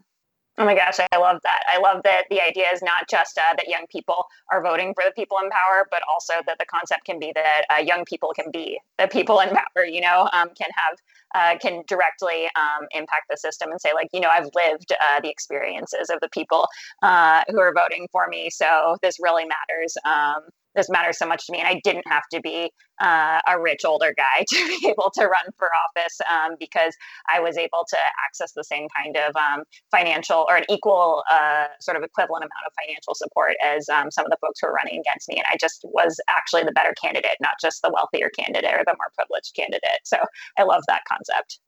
Oh 0.61 0.65
my 0.65 0.75
gosh, 0.75 0.99
I 1.11 1.17
love 1.17 1.39
that. 1.41 1.63
I 1.67 1.79
love 1.79 2.03
that 2.03 2.25
the 2.29 2.39
idea 2.39 2.67
is 2.71 2.83
not 2.83 3.09
just 3.09 3.35
uh, 3.35 3.55
that 3.57 3.67
young 3.67 3.87
people 3.91 4.27
are 4.51 4.61
voting 4.61 4.93
for 4.93 5.03
the 5.03 5.11
people 5.13 5.39
in 5.43 5.49
power, 5.49 5.87
but 5.89 6.01
also 6.07 6.33
that 6.45 6.59
the 6.59 6.67
concept 6.67 7.03
can 7.03 7.17
be 7.17 7.31
that 7.33 7.63
uh, 7.71 7.77
young 7.77 8.05
people 8.05 8.31
can 8.35 8.51
be 8.51 8.79
the 8.99 9.07
people 9.07 9.39
in 9.39 9.49
power, 9.49 9.83
you 9.83 10.01
know, 10.01 10.29
um, 10.33 10.49
can 10.55 10.69
have, 10.75 10.97
uh, 11.33 11.57
can 11.57 11.81
directly 11.87 12.45
um, 12.55 12.85
impact 12.91 13.23
the 13.27 13.37
system 13.37 13.71
and 13.71 13.81
say, 13.81 13.91
like, 13.95 14.09
you 14.13 14.19
know, 14.19 14.29
I've 14.29 14.51
lived 14.53 14.91
uh, 14.91 15.19
the 15.21 15.29
experiences 15.31 16.11
of 16.11 16.19
the 16.19 16.29
people 16.29 16.67
uh, 17.01 17.41
who 17.47 17.59
are 17.59 17.73
voting 17.73 18.07
for 18.11 18.27
me. 18.27 18.51
So 18.51 18.97
this 19.01 19.17
really 19.19 19.45
matters. 19.45 19.97
Um, 20.05 20.43
this 20.75 20.89
matters 20.89 21.17
so 21.17 21.27
much 21.27 21.45
to 21.45 21.51
me. 21.51 21.59
And 21.59 21.67
I 21.67 21.81
didn't 21.83 22.05
have 22.07 22.23
to 22.33 22.41
be 22.41 22.71
uh, 23.01 23.41
a 23.47 23.59
rich 23.59 23.81
older 23.85 24.13
guy 24.15 24.45
to 24.49 24.67
be 24.67 24.87
able 24.87 25.11
to 25.15 25.25
run 25.25 25.45
for 25.57 25.69
office 25.75 26.17
um, 26.29 26.55
because 26.59 26.95
I 27.29 27.39
was 27.39 27.57
able 27.57 27.85
to 27.89 27.97
access 28.25 28.53
the 28.53 28.63
same 28.63 28.87
kind 28.95 29.17
of 29.17 29.35
um, 29.35 29.63
financial 29.91 30.45
or 30.47 30.55
an 30.57 30.65
equal 30.69 31.23
uh, 31.31 31.65
sort 31.79 31.97
of 31.97 32.03
equivalent 32.03 32.43
amount 32.43 32.65
of 32.67 32.73
financial 32.85 33.15
support 33.15 33.55
as 33.63 33.89
um, 33.89 34.11
some 34.11 34.25
of 34.25 34.31
the 34.31 34.37
folks 34.41 34.59
who 34.61 34.67
were 34.67 34.73
running 34.73 34.99
against 34.99 35.27
me. 35.29 35.35
And 35.35 35.45
I 35.51 35.57
just 35.59 35.81
was 35.83 36.19
actually 36.29 36.63
the 36.63 36.71
better 36.71 36.93
candidate, 37.01 37.37
not 37.41 37.55
just 37.61 37.81
the 37.81 37.91
wealthier 37.93 38.29
candidate 38.29 38.73
or 38.73 38.83
the 38.85 38.95
more 38.97 39.11
privileged 39.15 39.55
candidate. 39.55 40.01
So 40.03 40.17
I 40.57 40.63
love 40.63 40.83
that 40.87 41.01
concept. 41.07 41.59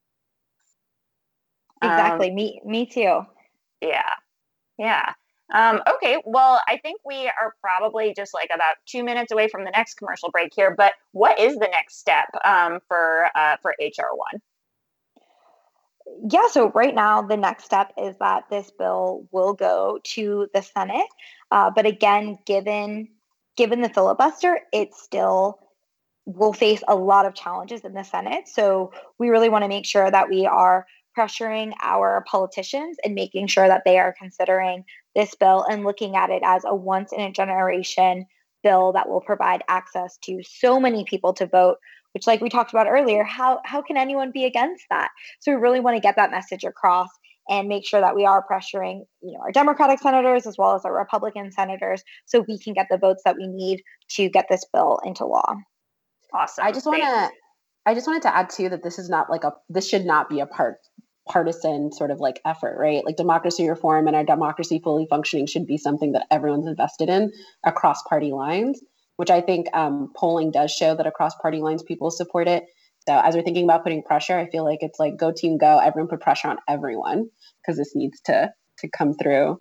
Exactly. 1.82 2.30
Um, 2.30 2.36
me, 2.36 2.62
me 2.66 2.86
too. 2.86 3.22
Yeah. 3.82 4.14
Yeah. 4.78 5.14
Um, 5.54 5.82
okay, 5.96 6.18
well, 6.26 6.60
I 6.68 6.78
think 6.78 7.00
we 7.06 7.28
are 7.28 7.56
probably 7.62 8.14
just 8.16 8.34
like 8.34 8.50
about 8.54 8.76
two 8.88 9.04
minutes 9.04 9.32
away 9.32 9.48
from 9.48 9.64
the 9.64 9.72
next 9.72 9.96
commercial 9.96 10.32
break 10.32 10.52
here. 10.56 10.74
But 10.76 10.94
what 11.12 11.40
is 11.40 11.54
the 11.56 11.68
next 11.72 12.00
step 12.00 12.26
um, 12.44 12.80
for 12.88 13.28
uh, 13.36 13.58
for 13.62 13.76
HR 13.80 14.16
one? 14.16 14.42
Yeah, 16.30 16.48
so 16.50 16.72
right 16.72 16.94
now 16.94 17.22
the 17.22 17.38
next 17.38 17.66
step 17.66 17.94
is 17.98 18.16
that 18.20 18.50
this 18.50 18.72
bill 18.72 19.28
will 19.32 19.54
go 19.54 20.00
to 20.04 20.48
the 20.54 20.62
Senate, 20.62 21.08
uh, 21.52 21.70
but 21.70 21.86
again, 21.86 22.40
given 22.46 23.10
given 23.56 23.82
the 23.82 23.90
filibuster, 23.90 24.60
it 24.72 24.96
still 24.96 25.60
will 26.26 26.54
face 26.54 26.82
a 26.88 26.96
lot 26.96 27.26
of 27.26 27.36
challenges 27.36 27.82
in 27.82 27.94
the 27.94 28.04
Senate. 28.04 28.48
So 28.48 28.92
we 29.20 29.30
really 29.30 29.50
want 29.50 29.64
to 29.64 29.68
make 29.68 29.86
sure 29.86 30.10
that 30.10 30.30
we 30.30 30.48
are 30.48 30.88
pressuring 31.18 31.74
our 31.82 32.24
politicians 32.28 32.98
and 33.04 33.14
making 33.14 33.48
sure 33.48 33.68
that 33.68 33.84
they 33.86 34.00
are 34.00 34.16
considering 34.18 34.84
this 35.16 35.36
bill 35.36 35.66
and 35.70 35.84
looking 35.84 36.16
at 36.16 36.30
it 36.30 36.42
as 36.46 36.64
a 36.66 36.76
once 36.76 37.12
in 37.12 37.22
a 37.22 37.32
generation 37.32 38.26
bill 38.64 38.94
that 38.94 39.10
will 39.10 39.22
provide 39.22 39.62
access 39.68 40.18
to 40.24 40.42
so 40.44 40.80
many 40.80 41.04
people 41.04 41.34
to 41.34 41.46
vote 41.46 41.78
which 42.14 42.28
like 42.28 42.42
we 42.42 42.50
talked 42.50 42.72
about 42.72 42.88
earlier 42.88 43.24
how 43.24 43.60
how 43.66 43.82
can 43.82 43.98
anyone 43.98 44.32
be 44.32 44.46
against 44.46 44.86
that? 44.90 45.10
So 45.40 45.52
we 45.52 45.58
really 45.60 45.80
want 45.80 45.98
to 45.98 46.02
get 46.02 46.16
that 46.16 46.32
message 46.32 46.64
across 46.64 47.10
and 47.50 47.68
make 47.68 47.86
sure 47.86 48.00
that 48.00 48.16
we 48.16 48.26
are 48.26 48.46
pressuring 48.50 49.02
you 49.22 49.34
know 49.34 49.40
our 49.40 49.52
democratic 49.52 50.00
senators 50.00 50.48
as 50.48 50.58
well 50.58 50.76
as 50.76 50.86
our 50.86 50.96
republican 50.96 51.52
senators 51.52 52.04
so 52.26 52.46
we 52.48 52.58
can 52.58 52.74
get 52.74 52.88
the 52.90 52.98
votes 52.98 53.24
that 53.26 53.36
we 53.36 53.48
need 53.48 53.82
to 54.10 54.30
get 54.30 54.46
this 54.50 54.66
bill 54.72 55.00
into 55.04 55.26
law. 55.26 55.56
Awesome. 56.34 56.66
I 56.66 56.72
just 56.72 56.86
want 56.86 57.02
to 57.02 57.30
i 57.86 57.94
just 57.94 58.08
wanted 58.08 58.22
to 58.22 58.36
add 58.36 58.50
too 58.50 58.70
that 58.70 58.84
this 58.84 58.98
is 58.98 59.10
not 59.10 59.30
like 59.30 59.44
a 59.44 59.52
this 59.70 59.90
should 59.90 60.06
not 60.06 60.30
be 60.30 60.40
a 60.40 60.46
part 60.46 60.78
partisan 61.28 61.92
sort 61.92 62.12
of 62.12 62.20
like 62.20 62.42
effort, 62.46 62.78
right? 62.78 63.06
Like 63.06 63.16
democracy 63.16 63.68
reform 63.70 64.08
and 64.08 64.16
our 64.16 64.24
democracy 64.26 64.80
fully 64.84 65.08
functioning 65.10 65.48
should 65.48 65.66
be 65.66 65.78
something 65.78 66.12
that 66.14 66.28
everyone's 66.30 66.68
invested 66.68 67.10
in 67.10 67.32
across 67.66 68.02
party 68.04 68.32
lines, 68.32 68.82
which 69.16 69.30
I 69.30 69.42
think 69.42 69.68
um, 69.74 70.12
polling 70.16 70.52
does 70.52 70.72
show 70.72 70.96
that 70.96 71.08
across 71.08 71.36
party 71.36 71.60
lines 71.60 71.84
people 71.84 72.12
support 72.12 72.48
it. 72.48 72.66
So 73.08 73.20
as 73.20 73.36
we're 73.36 73.42
thinking 73.44 73.66
about 73.66 73.84
putting 73.84 74.04
pressure, 74.04 74.38
I 74.38 74.50
feel 74.50 74.64
like 74.64 74.80
it's 74.82 75.00
like 75.00 75.18
go 75.18 75.32
team 75.32 75.58
go, 75.58 75.80
everyone 75.80 76.10
put 76.10 76.22
pressure 76.22 76.48
on 76.48 76.58
everyone 76.68 77.30
because 77.62 77.78
this 77.78 77.96
needs 77.96 78.20
to 78.22 78.52
to 78.80 78.90
come 78.90 79.14
through. 79.14 79.60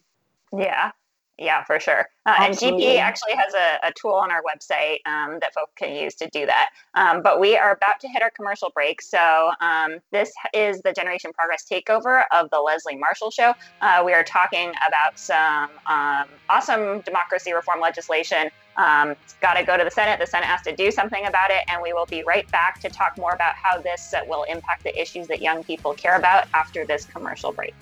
Yeah. 0.56 0.92
Yeah, 1.38 1.64
for 1.64 1.80
sure. 1.80 2.08
Uh, 2.26 2.36
and 2.40 2.54
GP 2.54 2.98
actually 2.98 3.32
has 3.34 3.54
a, 3.54 3.88
a, 3.88 3.92
tool 3.94 4.12
on 4.12 4.30
our 4.30 4.42
website 4.42 4.98
um, 5.06 5.38
that 5.40 5.52
folks 5.54 5.72
can 5.76 5.94
use 5.94 6.14
to 6.16 6.28
do 6.28 6.46
that. 6.46 6.70
Um, 6.94 7.22
but 7.22 7.40
we 7.40 7.56
are 7.56 7.72
about 7.72 8.00
to 8.00 8.08
hit 8.08 8.22
our 8.22 8.30
commercial 8.30 8.70
break. 8.74 9.00
So 9.00 9.50
um, 9.60 9.98
this 10.12 10.32
is 10.54 10.82
the 10.82 10.92
Generation 10.92 11.32
Progress 11.32 11.64
takeover 11.68 12.22
of 12.32 12.50
the 12.50 12.60
Leslie 12.60 12.96
Marshall 12.96 13.30
Show. 13.30 13.54
Uh, 13.80 14.02
we 14.04 14.12
are 14.12 14.22
talking 14.22 14.72
about 14.86 15.18
some 15.18 15.70
um, 15.86 16.26
awesome 16.50 17.00
democracy 17.00 17.52
reform 17.52 17.80
legislation. 17.80 18.50
Um, 18.76 19.10
it's 19.24 19.34
got 19.34 19.54
to 19.54 19.64
go 19.64 19.76
to 19.76 19.84
the 19.84 19.90
Senate. 19.90 20.20
The 20.20 20.26
Senate 20.26 20.46
has 20.46 20.62
to 20.62 20.76
do 20.76 20.90
something 20.90 21.26
about 21.26 21.50
it. 21.50 21.64
And 21.68 21.82
we 21.82 21.92
will 21.92 22.06
be 22.06 22.22
right 22.24 22.48
back 22.52 22.78
to 22.80 22.90
talk 22.90 23.16
more 23.16 23.32
about 23.32 23.54
how 23.54 23.78
this 23.78 24.14
uh, 24.14 24.20
will 24.28 24.44
impact 24.44 24.84
the 24.84 25.00
issues 25.00 25.26
that 25.28 25.40
young 25.40 25.64
people 25.64 25.94
care 25.94 26.16
about 26.16 26.46
after 26.54 26.84
this 26.84 27.06
commercial 27.06 27.52
break. 27.52 27.74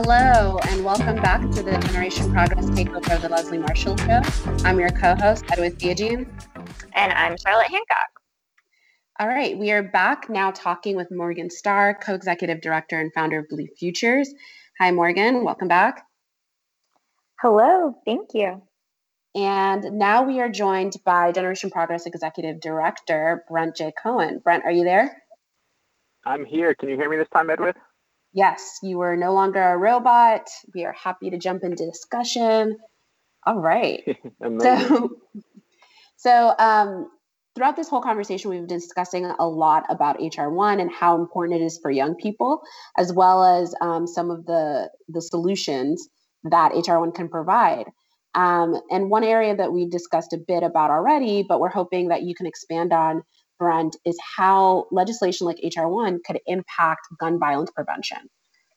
Hello, 0.00 0.58
and 0.68 0.84
welcome 0.84 1.16
back 1.16 1.40
to 1.50 1.60
the 1.60 1.76
Generation 1.88 2.30
Progress 2.32 2.66
Takeover 2.66 3.16
of 3.16 3.20
the 3.20 3.28
Leslie 3.28 3.58
Marshall 3.58 3.96
Show. 3.96 4.22
I'm 4.64 4.78
your 4.78 4.90
co 4.90 5.16
host, 5.16 5.44
Edwith 5.50 5.76
Theogene. 5.76 6.24
And 6.92 7.12
I'm 7.12 7.36
Charlotte 7.36 7.66
Hancock. 7.66 8.08
All 9.18 9.26
right, 9.26 9.58
we 9.58 9.72
are 9.72 9.82
back 9.82 10.30
now 10.30 10.52
talking 10.52 10.94
with 10.94 11.08
Morgan 11.10 11.48
Stahr, 11.48 12.00
co 12.00 12.14
executive 12.14 12.60
director 12.60 13.00
and 13.00 13.12
founder 13.12 13.40
of 13.40 13.48
Blue 13.48 13.66
Futures. 13.76 14.32
Hi, 14.78 14.92
Morgan. 14.92 15.42
Welcome 15.42 15.66
back. 15.66 16.06
Hello, 17.40 17.96
thank 18.06 18.34
you. 18.34 18.62
And 19.34 19.98
now 19.98 20.22
we 20.22 20.38
are 20.38 20.48
joined 20.48 20.92
by 21.04 21.32
Generation 21.32 21.70
Progress 21.70 22.06
Executive 22.06 22.60
Director, 22.60 23.42
Brent 23.48 23.74
J. 23.74 23.92
Cohen. 24.00 24.38
Brent, 24.44 24.64
are 24.64 24.70
you 24.70 24.84
there? 24.84 25.20
I'm 26.24 26.44
here. 26.44 26.72
Can 26.76 26.88
you 26.88 26.94
hear 26.94 27.10
me 27.10 27.16
this 27.16 27.28
time, 27.34 27.50
Edwith? 27.50 27.74
Yes, 28.32 28.78
you 28.82 29.00
are 29.00 29.16
no 29.16 29.32
longer 29.32 29.62
a 29.62 29.76
robot. 29.76 30.48
We 30.74 30.84
are 30.84 30.92
happy 30.92 31.30
to 31.30 31.38
jump 31.38 31.64
into 31.64 31.86
discussion. 31.86 32.76
All 33.46 33.60
right. 33.60 34.02
so, 34.60 35.10
so 36.16 36.54
um, 36.58 37.10
throughout 37.54 37.76
this 37.76 37.88
whole 37.88 38.02
conversation, 38.02 38.50
we've 38.50 38.66
been 38.66 38.78
discussing 38.78 39.24
a 39.24 39.48
lot 39.48 39.84
about 39.88 40.18
HR1 40.18 40.80
and 40.80 40.92
how 40.92 41.16
important 41.16 41.60
it 41.60 41.64
is 41.64 41.78
for 41.80 41.90
young 41.90 42.14
people, 42.16 42.60
as 42.96 43.12
well 43.12 43.44
as 43.44 43.74
um, 43.80 44.06
some 44.06 44.30
of 44.30 44.44
the 44.46 44.90
the 45.08 45.22
solutions 45.22 46.08
that 46.44 46.72
HR1 46.72 47.14
can 47.14 47.28
provide. 47.28 47.86
Um, 48.34 48.80
and 48.90 49.10
one 49.10 49.24
area 49.24 49.56
that 49.56 49.72
we 49.72 49.88
discussed 49.88 50.32
a 50.32 50.38
bit 50.38 50.62
about 50.62 50.90
already, 50.90 51.44
but 51.48 51.60
we're 51.60 51.70
hoping 51.70 52.08
that 52.08 52.22
you 52.22 52.34
can 52.34 52.46
expand 52.46 52.92
on 52.92 53.22
Brent, 53.58 53.96
is 54.04 54.18
how 54.36 54.86
legislation 54.90 55.46
like 55.46 55.58
HR1 55.58 56.18
could 56.24 56.40
impact 56.46 57.08
gun 57.18 57.38
violence 57.38 57.70
prevention. 57.70 58.18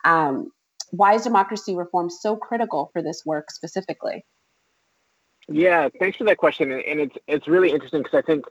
Um, 0.03 0.51
why 0.91 1.13
is 1.13 1.23
democracy 1.23 1.75
reform 1.75 2.09
so 2.09 2.35
critical 2.35 2.89
for 2.93 3.01
this 3.01 3.23
work 3.25 3.49
specifically? 3.51 4.25
Yeah, 5.47 5.89
thanks 5.99 6.17
for 6.17 6.23
that 6.25 6.37
question, 6.37 6.71
and 6.71 6.99
it's 6.99 7.15
it's 7.27 7.47
really 7.47 7.71
interesting 7.71 8.03
because 8.03 8.17
I 8.17 8.21
think 8.21 8.45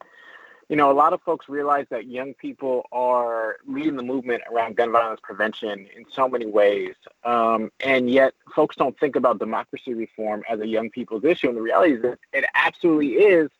you 0.68 0.76
know 0.76 0.90
a 0.90 0.92
lot 0.92 1.12
of 1.12 1.22
folks 1.22 1.48
realize 1.48 1.86
that 1.90 2.06
young 2.08 2.34
people 2.34 2.86
are 2.92 3.56
leading 3.66 3.96
the 3.96 4.02
movement 4.02 4.42
around 4.52 4.76
gun 4.76 4.90
violence 4.92 5.20
prevention 5.22 5.86
in 5.96 6.04
so 6.12 6.28
many 6.28 6.46
ways, 6.46 6.94
um, 7.24 7.70
and 7.80 8.10
yet 8.10 8.34
folks 8.54 8.76
don't 8.76 8.98
think 8.98 9.16
about 9.16 9.38
democracy 9.38 9.94
reform 9.94 10.42
as 10.48 10.60
a 10.60 10.66
young 10.66 10.90
people's 10.90 11.24
issue. 11.24 11.48
And 11.48 11.56
the 11.56 11.62
reality 11.62 11.94
is 11.94 12.02
that 12.02 12.18
it 12.32 12.44
absolutely 12.54 13.12
is, 13.14 13.50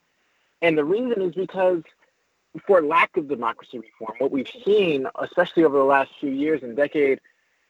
and 0.60 0.76
the 0.76 0.84
reason 0.84 1.22
is 1.22 1.34
because 1.34 1.82
for 2.66 2.82
lack 2.82 3.16
of 3.16 3.28
democracy 3.28 3.78
reform, 3.78 4.16
what 4.18 4.30
we've 4.30 4.50
seen, 4.64 5.06
especially 5.20 5.64
over 5.64 5.78
the 5.78 5.84
last 5.84 6.10
few 6.20 6.30
years 6.30 6.62
and 6.62 6.76
decade, 6.76 7.20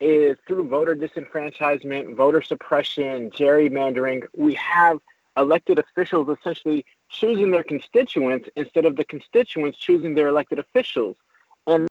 is 0.01 0.37
through 0.47 0.69
voter 0.69 0.97
disenfranchisement, 0.97 2.17
voter 2.17 2.41
suppression, 2.41 3.31
gerrymandering, 3.31 4.23
we 4.35 4.55
have 4.55 4.99
elected 5.37 5.79
officials 5.79 6.29
essentially 6.29 6.85
choosing 7.09 7.51
their 7.51 7.63
constituents 7.63 8.49
instead 8.57 8.85
of 8.85 8.97
the 8.97 9.05
constituents 9.05 9.79
choosing 9.79 10.15
their 10.15 10.29
elected 10.29 10.59
officials. 10.59 11.17
And 11.67 11.89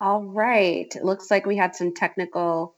all 0.00 0.24
right, 0.24 0.92
it 0.94 1.04
looks 1.04 1.30
like 1.30 1.46
we 1.46 1.56
had 1.56 1.74
some 1.74 1.94
technical 1.94 2.76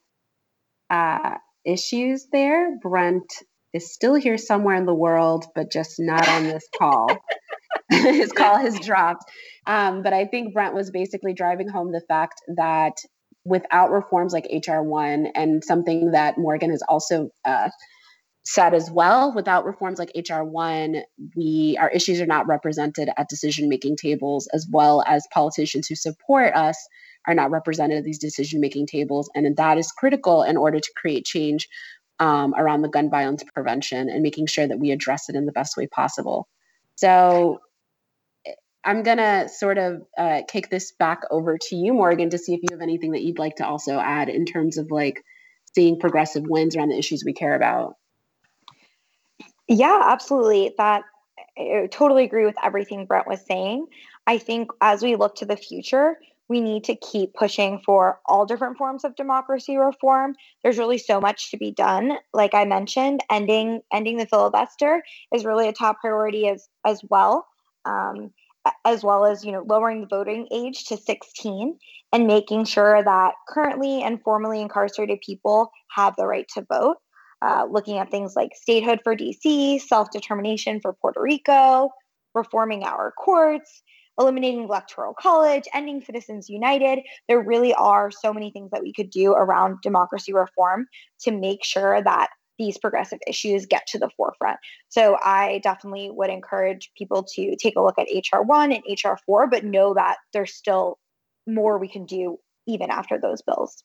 uh, 0.90 1.36
issues 1.64 2.26
there. 2.30 2.78
Brent 2.78 3.32
is 3.72 3.92
still 3.92 4.14
here 4.14 4.38
somewhere 4.38 4.76
in 4.76 4.86
the 4.86 4.94
world, 4.94 5.46
but 5.54 5.70
just 5.70 5.98
not 5.98 6.28
on 6.28 6.44
this 6.44 6.66
call. 6.76 7.08
his 7.90 8.32
call 8.32 8.58
has 8.58 8.78
dropped. 8.84 9.24
Um, 9.66 10.02
but 10.02 10.12
I 10.12 10.26
think 10.26 10.54
Brent 10.54 10.74
was 10.74 10.90
basically 10.90 11.32
driving 11.32 11.68
home 11.68 11.92
the 11.92 12.02
fact 12.08 12.40
that 12.56 12.94
without 13.44 13.90
reforms 13.90 14.32
like 14.32 14.46
HR1 14.52 15.30
and 15.34 15.64
something 15.64 16.12
that 16.12 16.36
Morgan 16.38 16.70
has 16.70 16.82
also 16.88 17.30
uh, 17.44 17.70
said 18.44 18.74
as 18.74 18.90
well, 18.90 19.32
without 19.34 19.64
reforms 19.64 19.98
like 19.98 20.12
HR1, 20.16 21.02
we 21.36 21.76
our 21.80 21.90
issues 21.90 22.20
are 22.20 22.26
not 22.26 22.46
represented 22.46 23.10
at 23.16 23.28
decision 23.28 23.68
making 23.68 23.96
tables, 23.96 24.48
as 24.52 24.66
well 24.70 25.02
as 25.06 25.26
politicians 25.32 25.86
who 25.86 25.94
support 25.94 26.54
us 26.54 26.76
are 27.26 27.34
not 27.34 27.50
represented 27.50 27.98
at 27.98 28.04
these 28.04 28.18
decision 28.18 28.60
making 28.60 28.86
tables, 28.86 29.30
and 29.34 29.56
that 29.56 29.78
is 29.78 29.92
critical 29.92 30.42
in 30.42 30.56
order 30.56 30.80
to 30.80 30.92
create 30.96 31.24
change 31.24 31.68
um, 32.20 32.54
around 32.56 32.82
the 32.82 32.88
gun 32.88 33.10
violence 33.10 33.44
prevention 33.54 34.08
and 34.08 34.22
making 34.22 34.46
sure 34.46 34.66
that 34.66 34.78
we 34.78 34.90
address 34.90 35.28
it 35.28 35.36
in 35.36 35.46
the 35.46 35.52
best 35.52 35.76
way 35.76 35.86
possible. 35.86 36.48
So 36.96 37.60
I'm 38.88 39.02
going 39.02 39.18
to 39.18 39.50
sort 39.50 39.76
of 39.76 40.02
uh, 40.16 40.40
kick 40.48 40.70
this 40.70 40.92
back 40.92 41.20
over 41.30 41.58
to 41.60 41.76
you, 41.76 41.92
Morgan, 41.92 42.30
to 42.30 42.38
see 42.38 42.54
if 42.54 42.60
you 42.62 42.68
have 42.70 42.80
anything 42.80 43.10
that 43.10 43.20
you'd 43.20 43.38
like 43.38 43.56
to 43.56 43.66
also 43.66 43.98
add 43.98 44.30
in 44.30 44.46
terms 44.46 44.78
of 44.78 44.90
like 44.90 45.22
seeing 45.74 46.00
progressive 46.00 46.44
wins 46.48 46.74
around 46.74 46.88
the 46.88 46.96
issues 46.96 47.22
we 47.22 47.34
care 47.34 47.54
about. 47.54 47.96
Yeah, 49.68 50.00
absolutely. 50.06 50.72
That 50.78 51.02
I 51.58 51.86
totally 51.90 52.24
agree 52.24 52.46
with 52.46 52.54
everything 52.64 53.04
Brent 53.04 53.26
was 53.26 53.44
saying. 53.44 53.88
I 54.26 54.38
think 54.38 54.70
as 54.80 55.02
we 55.02 55.16
look 55.16 55.34
to 55.36 55.44
the 55.44 55.58
future, 55.58 56.16
we 56.48 56.62
need 56.62 56.84
to 56.84 56.96
keep 56.96 57.34
pushing 57.34 57.82
for 57.84 58.20
all 58.24 58.46
different 58.46 58.78
forms 58.78 59.04
of 59.04 59.14
democracy 59.16 59.76
reform. 59.76 60.34
There's 60.62 60.78
really 60.78 60.96
so 60.96 61.20
much 61.20 61.50
to 61.50 61.58
be 61.58 61.72
done. 61.72 62.12
Like 62.32 62.54
I 62.54 62.64
mentioned, 62.64 63.22
ending 63.30 63.82
ending 63.92 64.16
the 64.16 64.24
filibuster 64.24 65.02
is 65.34 65.44
really 65.44 65.68
a 65.68 65.74
top 65.74 66.00
priority 66.00 66.48
as 66.48 66.66
as 66.86 67.02
well. 67.10 67.46
Um, 67.84 68.32
as 68.84 69.02
well 69.02 69.24
as 69.24 69.44
you 69.44 69.52
know 69.52 69.64
lowering 69.66 70.00
the 70.00 70.06
voting 70.06 70.46
age 70.52 70.84
to 70.84 70.96
16 70.96 71.78
and 72.12 72.26
making 72.26 72.64
sure 72.64 73.02
that 73.02 73.34
currently 73.48 74.02
and 74.02 74.22
formerly 74.22 74.60
incarcerated 74.60 75.18
people 75.24 75.70
have 75.90 76.14
the 76.16 76.26
right 76.26 76.46
to 76.54 76.66
vote 76.72 76.96
uh, 77.42 77.64
looking 77.70 77.98
at 77.98 78.10
things 78.10 78.34
like 78.34 78.50
statehood 78.54 79.00
for 79.04 79.16
dc 79.16 79.80
self-determination 79.80 80.80
for 80.80 80.94
puerto 81.00 81.20
rico 81.20 81.90
reforming 82.34 82.84
our 82.84 83.12
courts 83.12 83.82
eliminating 84.18 84.64
electoral 84.64 85.14
college 85.14 85.64
ending 85.72 86.02
citizens 86.02 86.48
united. 86.48 87.00
There 87.28 87.40
really 87.40 87.72
are 87.74 88.10
so 88.10 88.32
many 88.32 88.50
things 88.50 88.70
that 88.72 88.82
we 88.82 88.92
could 88.92 89.10
do 89.10 89.32
around 89.32 89.78
democracy 89.82 90.32
reform 90.32 90.86
to 91.20 91.30
make 91.30 91.64
sure 91.64 92.02
that 92.02 92.28
these 92.58 92.78
progressive 92.78 93.18
issues 93.26 93.66
get 93.66 93.86
to 93.88 93.98
the 93.98 94.10
forefront. 94.16 94.58
So 94.88 95.16
I 95.22 95.60
definitely 95.62 96.10
would 96.10 96.30
encourage 96.30 96.90
people 96.96 97.24
to 97.34 97.56
take 97.56 97.76
a 97.76 97.82
look 97.82 97.98
at 97.98 98.08
HR1 98.08 98.74
and 98.74 98.84
HR4, 98.98 99.50
but 99.50 99.64
know 99.64 99.94
that 99.94 100.16
there's 100.32 100.54
still 100.54 100.98
more 101.46 101.78
we 101.78 101.88
can 101.88 102.04
do 102.04 102.38
even 102.66 102.90
after 102.90 103.18
those 103.18 103.42
bills. 103.42 103.82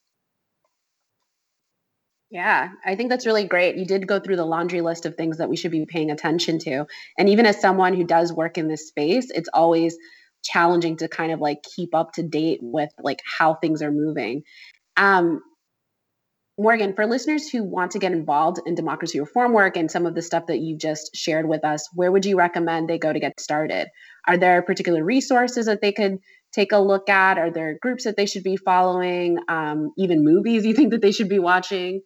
Yeah, 2.30 2.70
I 2.84 2.96
think 2.96 3.10
that's 3.10 3.26
really 3.26 3.44
great. 3.44 3.76
You 3.76 3.86
did 3.86 4.08
go 4.08 4.18
through 4.18 4.36
the 4.36 4.44
laundry 4.44 4.80
list 4.80 5.06
of 5.06 5.14
things 5.14 5.38
that 5.38 5.48
we 5.48 5.56
should 5.56 5.70
be 5.70 5.86
paying 5.86 6.10
attention 6.10 6.58
to. 6.60 6.86
And 7.16 7.28
even 7.28 7.46
as 7.46 7.60
someone 7.60 7.94
who 7.94 8.04
does 8.04 8.32
work 8.32 8.58
in 8.58 8.66
this 8.66 8.88
space, 8.88 9.30
it's 9.30 9.48
always 9.54 9.96
challenging 10.42 10.96
to 10.96 11.08
kind 11.08 11.32
of 11.32 11.40
like 11.40 11.62
keep 11.62 11.94
up 11.94 12.12
to 12.14 12.22
date 12.22 12.58
with 12.60 12.90
like 13.00 13.20
how 13.24 13.54
things 13.54 13.82
are 13.82 13.92
moving. 13.92 14.42
Um, 14.96 15.42
Morgan, 16.56 16.94
for 16.94 17.06
listeners 17.06 17.48
who 17.48 17.64
want 17.64 17.92
to 17.92 17.98
get 17.98 18.12
involved 18.12 18.60
in 18.64 18.76
democracy 18.76 19.18
reform 19.18 19.52
work 19.52 19.76
and 19.76 19.90
some 19.90 20.06
of 20.06 20.14
the 20.14 20.22
stuff 20.22 20.46
that 20.46 20.60
you 20.60 20.78
just 20.78 21.10
shared 21.16 21.48
with 21.48 21.64
us, 21.64 21.88
where 21.94 22.12
would 22.12 22.24
you 22.24 22.38
recommend 22.38 22.88
they 22.88 22.98
go 22.98 23.12
to 23.12 23.18
get 23.18 23.40
started? 23.40 23.88
Are 24.26 24.36
there 24.36 24.62
particular 24.62 25.02
resources 25.02 25.66
that 25.66 25.80
they 25.80 25.90
could 25.90 26.18
take 26.52 26.70
a 26.70 26.78
look 26.78 27.08
at? 27.08 27.38
Are 27.38 27.50
there 27.50 27.76
groups 27.82 28.04
that 28.04 28.16
they 28.16 28.26
should 28.26 28.44
be 28.44 28.56
following? 28.56 29.38
Um, 29.48 29.90
even 29.98 30.24
movies 30.24 30.64
you 30.64 30.74
think 30.74 30.92
that 30.92 31.02
they 31.02 31.10
should 31.10 31.28
be 31.28 31.40
watching? 31.40 32.02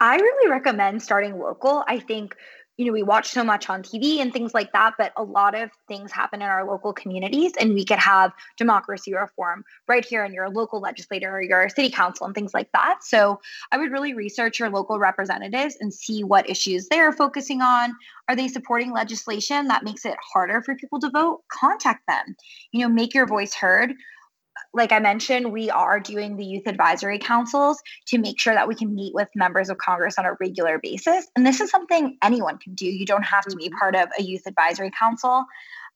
I 0.00 0.16
really 0.16 0.50
recommend 0.50 1.02
starting 1.02 1.38
local. 1.38 1.84
I 1.86 2.00
think 2.00 2.34
you 2.78 2.86
know, 2.86 2.92
we 2.92 3.02
watch 3.02 3.30
so 3.30 3.42
much 3.42 3.68
on 3.68 3.82
TV 3.82 4.20
and 4.20 4.32
things 4.32 4.54
like 4.54 4.72
that, 4.72 4.94
but 4.96 5.12
a 5.16 5.22
lot 5.22 5.56
of 5.56 5.68
things 5.88 6.12
happen 6.12 6.40
in 6.40 6.48
our 6.48 6.64
local 6.64 6.92
communities, 6.92 7.52
and 7.58 7.74
we 7.74 7.84
could 7.84 7.98
have 7.98 8.32
democracy 8.56 9.12
reform 9.12 9.64
right 9.88 10.04
here 10.04 10.24
in 10.24 10.32
your 10.32 10.48
local 10.48 10.80
legislator 10.80 11.28
or 11.30 11.42
your 11.42 11.68
city 11.68 11.90
council 11.90 12.24
and 12.24 12.36
things 12.36 12.54
like 12.54 12.70
that. 12.72 13.02
So 13.02 13.40
I 13.72 13.78
would 13.78 13.90
really 13.90 14.14
research 14.14 14.60
your 14.60 14.70
local 14.70 15.00
representatives 15.00 15.76
and 15.80 15.92
see 15.92 16.22
what 16.22 16.48
issues 16.48 16.86
they're 16.88 17.12
focusing 17.12 17.62
on. 17.62 17.96
Are 18.28 18.36
they 18.36 18.46
supporting 18.46 18.92
legislation 18.92 19.66
that 19.66 19.82
makes 19.82 20.04
it 20.04 20.16
harder 20.32 20.62
for 20.62 20.76
people 20.76 21.00
to 21.00 21.10
vote? 21.10 21.42
Contact 21.50 22.06
them. 22.06 22.36
You 22.70 22.80
know, 22.80 22.94
make 22.94 23.12
your 23.12 23.26
voice 23.26 23.54
heard 23.54 23.94
like 24.72 24.92
I 24.92 24.98
mentioned, 24.98 25.52
we 25.52 25.70
are 25.70 26.00
doing 26.00 26.36
the 26.36 26.44
youth 26.44 26.66
advisory 26.66 27.18
councils 27.18 27.80
to 28.08 28.18
make 28.18 28.40
sure 28.40 28.54
that 28.54 28.68
we 28.68 28.74
can 28.74 28.94
meet 28.94 29.14
with 29.14 29.28
members 29.34 29.70
of 29.70 29.78
Congress 29.78 30.18
on 30.18 30.26
a 30.26 30.32
regular 30.40 30.78
basis. 30.78 31.26
And 31.36 31.46
this 31.46 31.60
is 31.60 31.70
something 31.70 32.16
anyone 32.22 32.58
can 32.58 32.74
do. 32.74 32.86
You 32.86 33.06
don't 33.06 33.24
have 33.24 33.44
to 33.44 33.56
be 33.56 33.68
mm-hmm. 33.68 33.78
part 33.78 33.96
of 33.96 34.08
a 34.18 34.22
youth 34.22 34.42
advisory 34.46 34.90
council. 34.98 35.44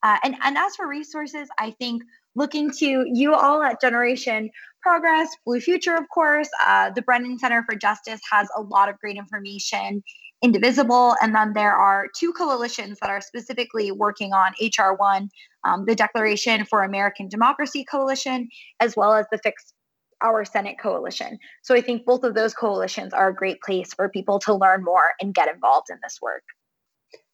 Uh, 0.01 0.17
and, 0.23 0.35
and 0.43 0.57
as 0.57 0.75
for 0.75 0.87
resources, 0.87 1.47
I 1.57 1.71
think 1.71 2.03
looking 2.35 2.71
to 2.71 3.05
you 3.07 3.33
all 3.33 3.61
at 3.63 3.79
Generation 3.79 4.49
Progress, 4.81 5.29
Blue 5.45 5.61
Future, 5.61 5.95
of 5.95 6.09
course, 6.09 6.49
uh, 6.65 6.89
the 6.89 7.01
Brennan 7.01 7.39
Center 7.39 7.63
for 7.63 7.75
Justice 7.75 8.19
has 8.29 8.49
a 8.57 8.61
lot 8.61 8.89
of 8.89 8.99
great 8.99 9.15
information 9.15 10.03
indivisible. 10.43 11.15
And 11.21 11.33
then 11.33 11.53
there 11.53 11.73
are 11.73 12.07
two 12.15 12.33
coalitions 12.33 12.99
that 13.01 13.09
are 13.09 13.21
specifically 13.21 13.91
working 13.91 14.33
on 14.33 14.53
HR1, 14.61 15.29
um, 15.63 15.85
the 15.85 15.95
Declaration 15.95 16.65
for 16.65 16.83
American 16.83 17.29
Democracy 17.29 17.85
Coalition, 17.85 18.49
as 18.79 18.95
well 18.95 19.13
as 19.13 19.25
the 19.31 19.39
Fix 19.39 19.73
Our 20.21 20.43
Senate 20.43 20.75
Coalition. 20.79 21.39
So 21.63 21.73
I 21.73 21.81
think 21.81 22.05
both 22.05 22.23
of 22.23 22.35
those 22.35 22.53
coalitions 22.53 23.13
are 23.13 23.29
a 23.29 23.35
great 23.35 23.61
place 23.61 23.93
for 23.93 24.09
people 24.09 24.37
to 24.39 24.53
learn 24.53 24.83
more 24.83 25.13
and 25.21 25.33
get 25.33 25.47
involved 25.47 25.87
in 25.89 25.97
this 26.03 26.19
work. 26.21 26.43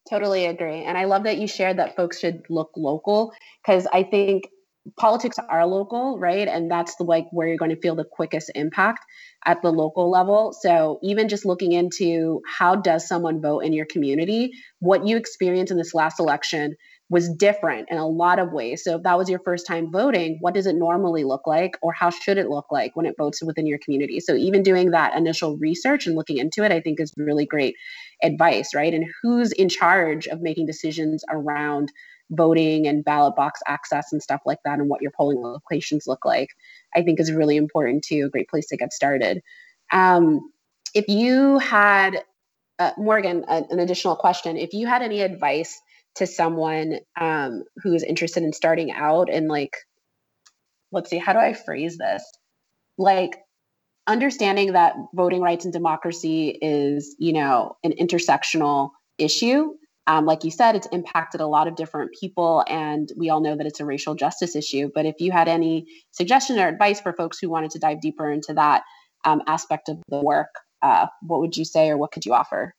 Totally 0.10 0.45
agree. 0.45 0.84
And 0.84 0.97
I 0.97 1.05
love 1.05 1.24
that 1.24 1.38
you 1.38 1.47
shared 1.47 1.78
that 1.78 1.95
folks 1.95 2.20
should 2.20 2.43
look 2.49 2.72
local 2.76 3.34
because 3.64 3.88
I 3.91 4.03
think 4.03 4.49
politics 4.97 5.38
are 5.49 5.65
local, 5.65 6.17
right? 6.19 6.47
And 6.47 6.69
that's 6.69 6.95
the 6.95 7.03
like 7.03 7.25
where 7.32 7.47
you're 7.47 7.57
going 7.57 7.75
to 7.75 7.82
feel 7.82 7.95
the 7.95 8.05
quickest 8.05 8.51
impact 8.55 9.05
at 9.45 9.61
the 9.61 9.71
local 9.71 10.09
level. 10.09 10.53
So 10.59 10.99
even 11.03 11.30
just 11.30 11.45
looking 11.45 11.73
into 11.73 12.41
how 12.47 12.75
does 12.75 13.07
someone 13.07 13.41
vote 13.41 13.59
in 13.59 13.73
your 13.73 13.86
community, 13.86 14.51
what 14.80 15.05
you 15.05 15.17
experienced 15.17 15.71
in 15.71 15.77
this 15.77 15.93
last 15.93 16.19
election 16.19 16.75
was 17.09 17.27
different 17.27 17.88
in 17.89 17.97
a 17.97 18.07
lot 18.07 18.38
of 18.38 18.51
ways. 18.51 18.84
So 18.84 18.97
if 18.97 19.03
that 19.03 19.17
was 19.17 19.30
your 19.30 19.39
first 19.43 19.65
time 19.65 19.91
voting, 19.91 20.38
what 20.41 20.53
does 20.53 20.67
it 20.67 20.75
normally 20.75 21.23
look 21.23 21.47
like 21.47 21.71
or 21.82 21.91
how 21.91 22.11
should 22.11 22.38
it 22.38 22.49
look 22.49 22.67
like 22.69 22.95
when 22.95 23.07
it 23.07 23.15
votes 23.17 23.43
within 23.43 23.65
your 23.65 23.80
community? 23.84 24.19
So 24.19 24.36
even 24.36 24.61
doing 24.61 24.91
that 24.91 25.17
initial 25.17 25.57
research 25.57 26.05
and 26.05 26.15
looking 26.15 26.38
into 26.38 26.63
it, 26.63 26.71
I 26.71 26.82
think 26.82 26.99
is 26.99 27.13
really 27.17 27.47
great 27.47 27.75
advice, 28.21 28.75
right? 28.75 28.93
And 28.93 29.05
who's 29.23 29.51
in 29.51 29.69
charge 29.69 30.27
of 30.27 30.41
making 30.41 30.67
decisions 30.67 31.23
around 31.32 31.91
voting 32.32 32.88
and 32.88 33.03
ballot 33.03 33.36
box 33.36 33.59
access 33.67 34.11
and 34.11 34.21
stuff 34.21 34.41
like 34.45 34.59
that 34.65 34.80
and 34.80 34.89
what 34.89 35.01
your 35.01 35.11
polling 35.11 35.41
locations 35.41 36.05
look 36.07 36.25
like, 36.25 36.49
I 36.95 37.01
think 37.01 37.19
is 37.19 37.32
really 37.32 37.57
important 37.57 38.03
too, 38.03 38.25
a 38.27 38.30
great 38.30 38.49
place 38.49 38.67
to 38.67 38.77
get 38.77 38.93
started. 38.93 39.41
Um, 39.91 40.51
if 40.93 41.07
you 41.07 41.59
had, 41.59 42.23
uh, 42.77 42.91
Morgan, 42.97 43.45
a, 43.47 43.63
an 43.69 43.80
additional 43.80 44.15
question, 44.15 44.57
if 44.57 44.73
you 44.73 44.88
had 44.88 45.01
any 45.01 45.21
advice 45.21 45.80
to 46.15 46.27
someone 46.27 46.99
um, 47.19 47.63
who 47.84 47.93
is 47.93 48.03
interested 48.03 48.43
in 48.43 48.53
starting 48.53 48.91
out 48.91 49.30
and 49.32 49.47
like, 49.47 49.75
let's 50.91 51.09
see, 51.09 51.17
how 51.17 51.34
do 51.34 51.39
I 51.39 51.53
phrase 51.53 51.97
this? 51.97 52.23
Like, 52.97 53.38
understanding 54.07 54.73
that 54.73 54.95
voting 55.13 55.39
rights 55.39 55.65
and 55.65 55.73
democracy 55.73 56.49
is, 56.49 57.15
you 57.19 57.32
know, 57.32 57.77
an 57.84 57.91
intersectional 57.91 58.89
issue 59.19 59.73
um, 60.10 60.26
like 60.26 60.43
you 60.43 60.49
said, 60.49 60.76
it's 60.76 60.88
impacted 60.88 61.39
a 61.39 61.45
lot 61.45 61.68
of 61.68 61.76
different 61.76 62.10
people, 62.20 62.64
and 62.68 63.12
we 63.16 63.30
all 63.30 63.41
know 63.41 63.55
that 63.55 63.68
it's 63.68 63.80
a 63.80 63.86
racial 63.86 64.16
justice 64.16 64.55
issue. 64.55 64.89
But 64.91 65.05
if 65.05 65.14
you 65.20 65.32
had 65.32 65.47
any 65.47 65.86
suggestion 66.10 66.57
or 66.57 66.68
advice 66.68 66.99
for 66.99 67.14
folks 67.14 67.38
who 67.38 67.47
wanted 67.47 67.70
to 67.72 67.80
dive 67.80 68.01
deeper 68.01 68.32
into 68.32 68.55
that 68.55 68.82
um, 69.24 69.43
aspect 69.45 69.88
of 69.88 69.99
the 70.10 70.20
work, 70.20 70.49
uh, 70.82 71.05
what 71.22 71.41
would 71.41 71.55
you 71.55 71.64
say 71.64 71.91
or 71.91 71.97
what 71.97 72.12
could 72.12 72.26
you 72.26 72.34
offer? 72.34 72.74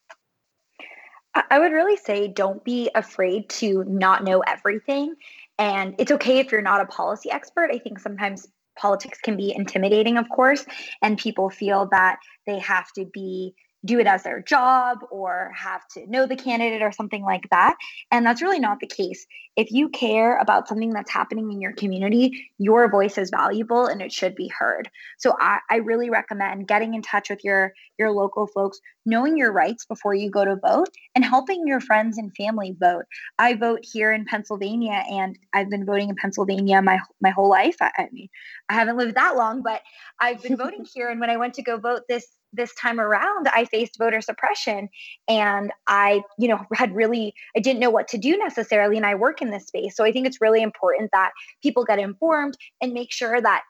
I 1.48 1.60
would 1.60 1.70
really 1.70 1.96
say 1.96 2.26
don't 2.26 2.64
be 2.64 2.90
afraid 2.96 3.48
to 3.50 3.84
not 3.86 4.24
know 4.24 4.40
everything. 4.40 5.14
And 5.56 5.94
it's 5.98 6.10
okay 6.10 6.38
if 6.40 6.50
you're 6.50 6.62
not 6.62 6.80
a 6.80 6.86
policy 6.86 7.30
expert. 7.30 7.70
I 7.72 7.78
think 7.78 8.00
sometimes 8.00 8.48
politics 8.76 9.20
can 9.22 9.36
be 9.36 9.54
intimidating, 9.54 10.16
of 10.16 10.28
course, 10.28 10.66
and 11.00 11.16
people 11.16 11.48
feel 11.48 11.86
that 11.92 12.18
they 12.48 12.58
have 12.58 12.90
to 12.96 13.04
be 13.04 13.54
do 13.84 13.98
it 13.98 14.06
as 14.06 14.22
their 14.22 14.42
job 14.42 14.98
or 15.10 15.52
have 15.54 15.86
to 15.88 16.06
know 16.06 16.26
the 16.26 16.36
candidate 16.36 16.82
or 16.82 16.92
something 16.92 17.22
like 17.22 17.48
that. 17.50 17.76
And 18.10 18.26
that's 18.26 18.42
really 18.42 18.60
not 18.60 18.80
the 18.80 18.86
case. 18.86 19.26
If 19.60 19.70
you 19.70 19.90
care 19.90 20.38
about 20.38 20.68
something 20.68 20.88
that's 20.88 21.10
happening 21.10 21.52
in 21.52 21.60
your 21.60 21.74
community, 21.74 22.48
your 22.56 22.90
voice 22.90 23.18
is 23.18 23.28
valuable 23.28 23.84
and 23.84 24.00
it 24.00 24.10
should 24.10 24.34
be 24.34 24.48
heard. 24.58 24.88
So 25.18 25.36
I, 25.38 25.58
I 25.70 25.76
really 25.76 26.08
recommend 26.08 26.66
getting 26.66 26.94
in 26.94 27.02
touch 27.02 27.28
with 27.28 27.44
your 27.44 27.74
your 27.98 28.10
local 28.10 28.46
folks, 28.46 28.80
knowing 29.04 29.36
your 29.36 29.52
rights 29.52 29.84
before 29.84 30.14
you 30.14 30.30
go 30.30 30.46
to 30.46 30.56
vote, 30.56 30.88
and 31.14 31.26
helping 31.26 31.66
your 31.66 31.78
friends 31.78 32.16
and 32.16 32.34
family 32.34 32.74
vote. 32.80 33.04
I 33.38 33.52
vote 33.52 33.80
here 33.82 34.14
in 34.14 34.24
Pennsylvania, 34.24 35.04
and 35.10 35.38
I've 35.52 35.68
been 35.68 35.84
voting 35.84 36.08
in 36.08 36.16
Pennsylvania 36.16 36.80
my 36.80 36.98
my 37.20 37.28
whole 37.28 37.50
life. 37.50 37.76
I, 37.82 37.90
I 37.98 38.08
mean, 38.12 38.30
I 38.70 38.72
haven't 38.72 38.96
lived 38.96 39.16
that 39.16 39.36
long, 39.36 39.60
but 39.60 39.82
I've 40.20 40.42
been 40.42 40.56
voting 40.64 40.86
here. 40.90 41.10
And 41.10 41.20
when 41.20 41.28
I 41.28 41.36
went 41.36 41.52
to 41.54 41.62
go 41.62 41.76
vote 41.76 42.04
this 42.08 42.26
this 42.52 42.74
time 42.74 43.00
around 43.00 43.48
i 43.54 43.64
faced 43.64 43.96
voter 43.98 44.20
suppression 44.20 44.88
and 45.28 45.72
i 45.86 46.22
you 46.38 46.48
know 46.48 46.60
had 46.74 46.94
really 46.94 47.34
i 47.56 47.60
didn't 47.60 47.80
know 47.80 47.90
what 47.90 48.08
to 48.08 48.18
do 48.18 48.36
necessarily 48.38 48.96
and 48.96 49.06
i 49.06 49.14
work 49.14 49.40
in 49.40 49.49
this 49.50 49.66
space. 49.66 49.96
So 49.96 50.04
i 50.04 50.12
think 50.12 50.26
it's 50.26 50.40
really 50.40 50.62
important 50.62 51.10
that 51.12 51.30
people 51.62 51.84
get 51.84 51.98
informed 51.98 52.56
and 52.80 52.92
make 52.92 53.12
sure 53.12 53.40
that 53.40 53.62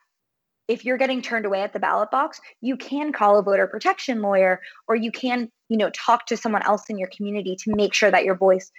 if 0.68 0.84
you're 0.84 0.98
getting 0.98 1.20
turned 1.20 1.46
away 1.46 1.62
at 1.62 1.72
the 1.72 1.80
ballot 1.80 2.10
box 2.10 2.40
you 2.60 2.76
can 2.76 3.12
call 3.12 3.38
a 3.38 3.42
voter 3.42 3.66
protection 3.66 4.22
lawyer 4.22 4.60
or 4.88 4.94
you 4.94 5.10
can 5.10 5.48
you 5.68 5.76
know 5.76 5.90
talk 5.90 6.26
to 6.26 6.36
someone 6.36 6.62
else 6.62 6.84
in 6.88 6.98
your 6.98 7.08
community 7.16 7.56
to 7.56 7.74
make 7.74 7.94
sure 7.94 8.10
that 8.10 8.24
your 8.24 8.36
voice 8.36 8.70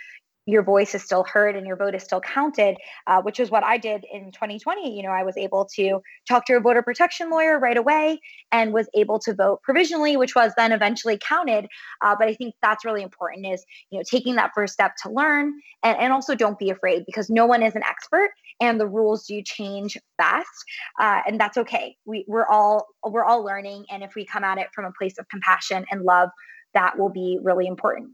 your 0.51 0.63
voice 0.63 0.93
is 0.93 1.03
still 1.03 1.23
heard 1.23 1.55
and 1.55 1.65
your 1.65 1.77
vote 1.77 1.95
is 1.95 2.03
still 2.03 2.19
counted, 2.19 2.77
uh, 3.07 3.21
which 3.21 3.39
is 3.39 3.49
what 3.49 3.63
I 3.63 3.77
did 3.77 4.05
in 4.11 4.31
2020. 4.31 4.95
You 4.95 5.03
know, 5.03 5.09
I 5.09 5.23
was 5.23 5.37
able 5.37 5.65
to 5.75 6.01
talk 6.27 6.45
to 6.47 6.57
a 6.57 6.59
voter 6.59 6.81
protection 6.81 7.29
lawyer 7.29 7.57
right 7.57 7.77
away 7.77 8.19
and 8.51 8.73
was 8.73 8.89
able 8.93 9.17
to 9.19 9.33
vote 9.33 9.61
provisionally, 9.63 10.17
which 10.17 10.35
was 10.35 10.51
then 10.57 10.73
eventually 10.73 11.17
counted. 11.17 11.67
Uh, 12.01 12.15
but 12.19 12.27
I 12.27 12.33
think 12.33 12.55
that's 12.61 12.83
really 12.83 13.01
important 13.01 13.47
is, 13.47 13.63
you 13.89 13.97
know, 13.97 14.03
taking 14.09 14.35
that 14.35 14.51
first 14.53 14.73
step 14.73 14.95
to 15.03 15.09
learn 15.09 15.53
and, 15.83 15.97
and 15.97 16.11
also 16.11 16.35
don't 16.35 16.59
be 16.59 16.69
afraid 16.69 17.03
because 17.05 17.29
no 17.29 17.45
one 17.45 17.63
is 17.63 17.75
an 17.75 17.83
expert 17.83 18.31
and 18.59 18.79
the 18.79 18.87
rules 18.87 19.25
do 19.25 19.41
change 19.41 19.97
fast. 20.17 20.49
Uh, 20.99 21.21
and 21.25 21.39
that's 21.39 21.57
okay. 21.57 21.95
We, 22.05 22.25
we're 22.27 22.47
all, 22.47 22.87
we're 23.05 23.23
all 23.23 23.43
learning. 23.43 23.85
And 23.89 24.03
if 24.03 24.15
we 24.15 24.25
come 24.25 24.43
at 24.43 24.57
it 24.57 24.67
from 24.75 24.85
a 24.85 24.91
place 24.91 25.17
of 25.17 25.29
compassion 25.29 25.85
and 25.89 26.03
love, 26.03 26.29
that 26.73 26.97
will 26.97 27.09
be 27.09 27.39
really 27.41 27.67
important. 27.67 28.11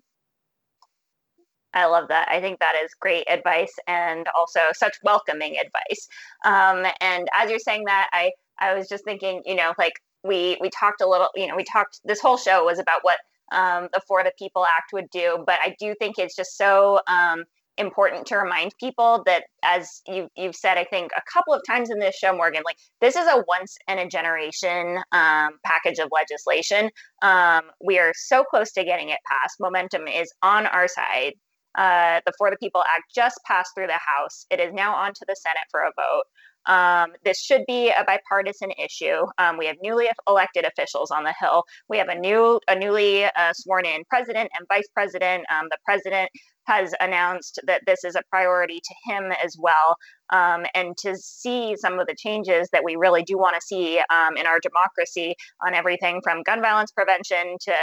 I 1.77 1.85
love 1.85 2.07
that. 2.07 2.27
I 2.29 2.41
think 2.41 2.59
that 2.59 2.73
is 2.83 2.91
great 2.99 3.25
advice 3.29 3.73
and 3.87 4.25
also 4.35 4.59
such 4.73 4.97
welcoming 5.03 5.57
advice. 5.57 6.07
Um, 6.43 6.91
and 7.01 7.27
as 7.33 7.51
you're 7.51 7.59
saying 7.59 7.83
that, 7.85 8.09
I 8.13 8.31
I 8.59 8.73
was 8.73 8.89
just 8.89 9.03
thinking, 9.05 9.43
you 9.45 9.55
know, 9.55 9.73
like 9.77 9.93
we 10.23 10.57
we 10.59 10.71
talked 10.71 11.01
a 11.01 11.07
little, 11.07 11.29
you 11.35 11.45
know, 11.47 11.55
we 11.55 11.63
talked. 11.63 11.99
This 12.03 12.19
whole 12.19 12.37
show 12.37 12.65
was 12.65 12.79
about 12.79 13.01
what 13.03 13.19
um, 13.51 13.89
the 13.93 14.01
For 14.07 14.23
the 14.23 14.33
People 14.39 14.65
Act 14.65 14.91
would 14.91 15.09
do, 15.11 15.43
but 15.45 15.59
I 15.61 15.75
do 15.79 15.93
think 15.99 16.17
it's 16.17 16.35
just 16.35 16.57
so 16.57 16.99
um, 17.07 17.43
important 17.77 18.25
to 18.25 18.37
remind 18.37 18.73
people 18.79 19.21
that 19.25 19.43
as 19.63 20.01
you, 20.07 20.27
you've 20.35 20.55
said 20.55 20.77
i 20.77 20.83
think 20.83 21.11
a 21.15 21.21
couple 21.31 21.53
of 21.53 21.61
times 21.67 21.89
in 21.89 21.99
this 21.99 22.15
show 22.15 22.35
morgan 22.35 22.63
like 22.65 22.77
this 23.01 23.15
is 23.15 23.27
a 23.27 23.43
once 23.47 23.77
in 23.87 23.99
a 23.99 24.07
generation 24.07 24.97
um, 25.11 25.51
package 25.63 25.99
of 25.99 26.09
legislation 26.11 26.89
um, 27.21 27.61
we 27.83 27.99
are 27.99 28.13
so 28.15 28.43
close 28.43 28.71
to 28.71 28.83
getting 28.83 29.09
it 29.09 29.19
passed 29.29 29.57
momentum 29.59 30.07
is 30.07 30.31
on 30.41 30.65
our 30.65 30.87
side 30.87 31.33
uh, 31.77 32.19
the 32.25 32.33
for 32.37 32.49
the 32.49 32.57
people 32.57 32.83
act 32.89 33.03
just 33.13 33.39
passed 33.45 33.71
through 33.75 33.87
the 33.87 33.93
house 33.93 34.45
it 34.49 34.59
is 34.59 34.73
now 34.73 34.93
on 34.93 35.13
to 35.13 35.25
the 35.27 35.35
senate 35.35 35.67
for 35.71 35.81
a 35.81 35.91
vote 35.95 36.23
um, 36.67 37.13
this 37.23 37.39
should 37.41 37.63
be 37.65 37.89
a 37.89 38.03
bipartisan 38.05 38.71
issue. 38.71 39.25
Um, 39.37 39.57
we 39.57 39.65
have 39.67 39.77
newly 39.81 40.09
elected 40.27 40.65
officials 40.65 41.11
on 41.11 41.23
the 41.23 41.33
Hill. 41.39 41.63
We 41.87 41.97
have 41.97 42.09
a 42.09 42.15
new, 42.15 42.59
a 42.67 42.75
newly 42.75 43.25
uh, 43.25 43.53
sworn 43.53 43.85
in 43.85 44.03
president 44.09 44.49
and 44.57 44.67
vice 44.67 44.87
president. 44.93 45.45
Um, 45.49 45.67
the 45.71 45.77
president 45.85 46.29
has 46.67 46.93
announced 46.99 47.59
that 47.65 47.81
this 47.87 48.03
is 48.03 48.15
a 48.15 48.21
priority 48.29 48.81
to 48.83 49.11
him 49.11 49.31
as 49.43 49.55
well. 49.57 49.95
Um, 50.29 50.65
and 50.75 50.95
to 50.97 51.15
see 51.15 51.75
some 51.77 51.99
of 51.99 52.07
the 52.07 52.15
changes 52.15 52.67
that 52.73 52.83
we 52.83 52.97
really 52.97 53.23
do 53.23 53.37
want 53.37 53.55
to 53.55 53.61
see 53.61 53.99
um, 54.13 54.35
in 54.35 54.45
our 54.45 54.59
democracy 54.59 55.35
on 55.65 55.73
everything 55.73 56.19
from 56.21 56.43
gun 56.43 56.61
violence 56.61 56.91
prevention 56.91 57.55
to 57.61 57.73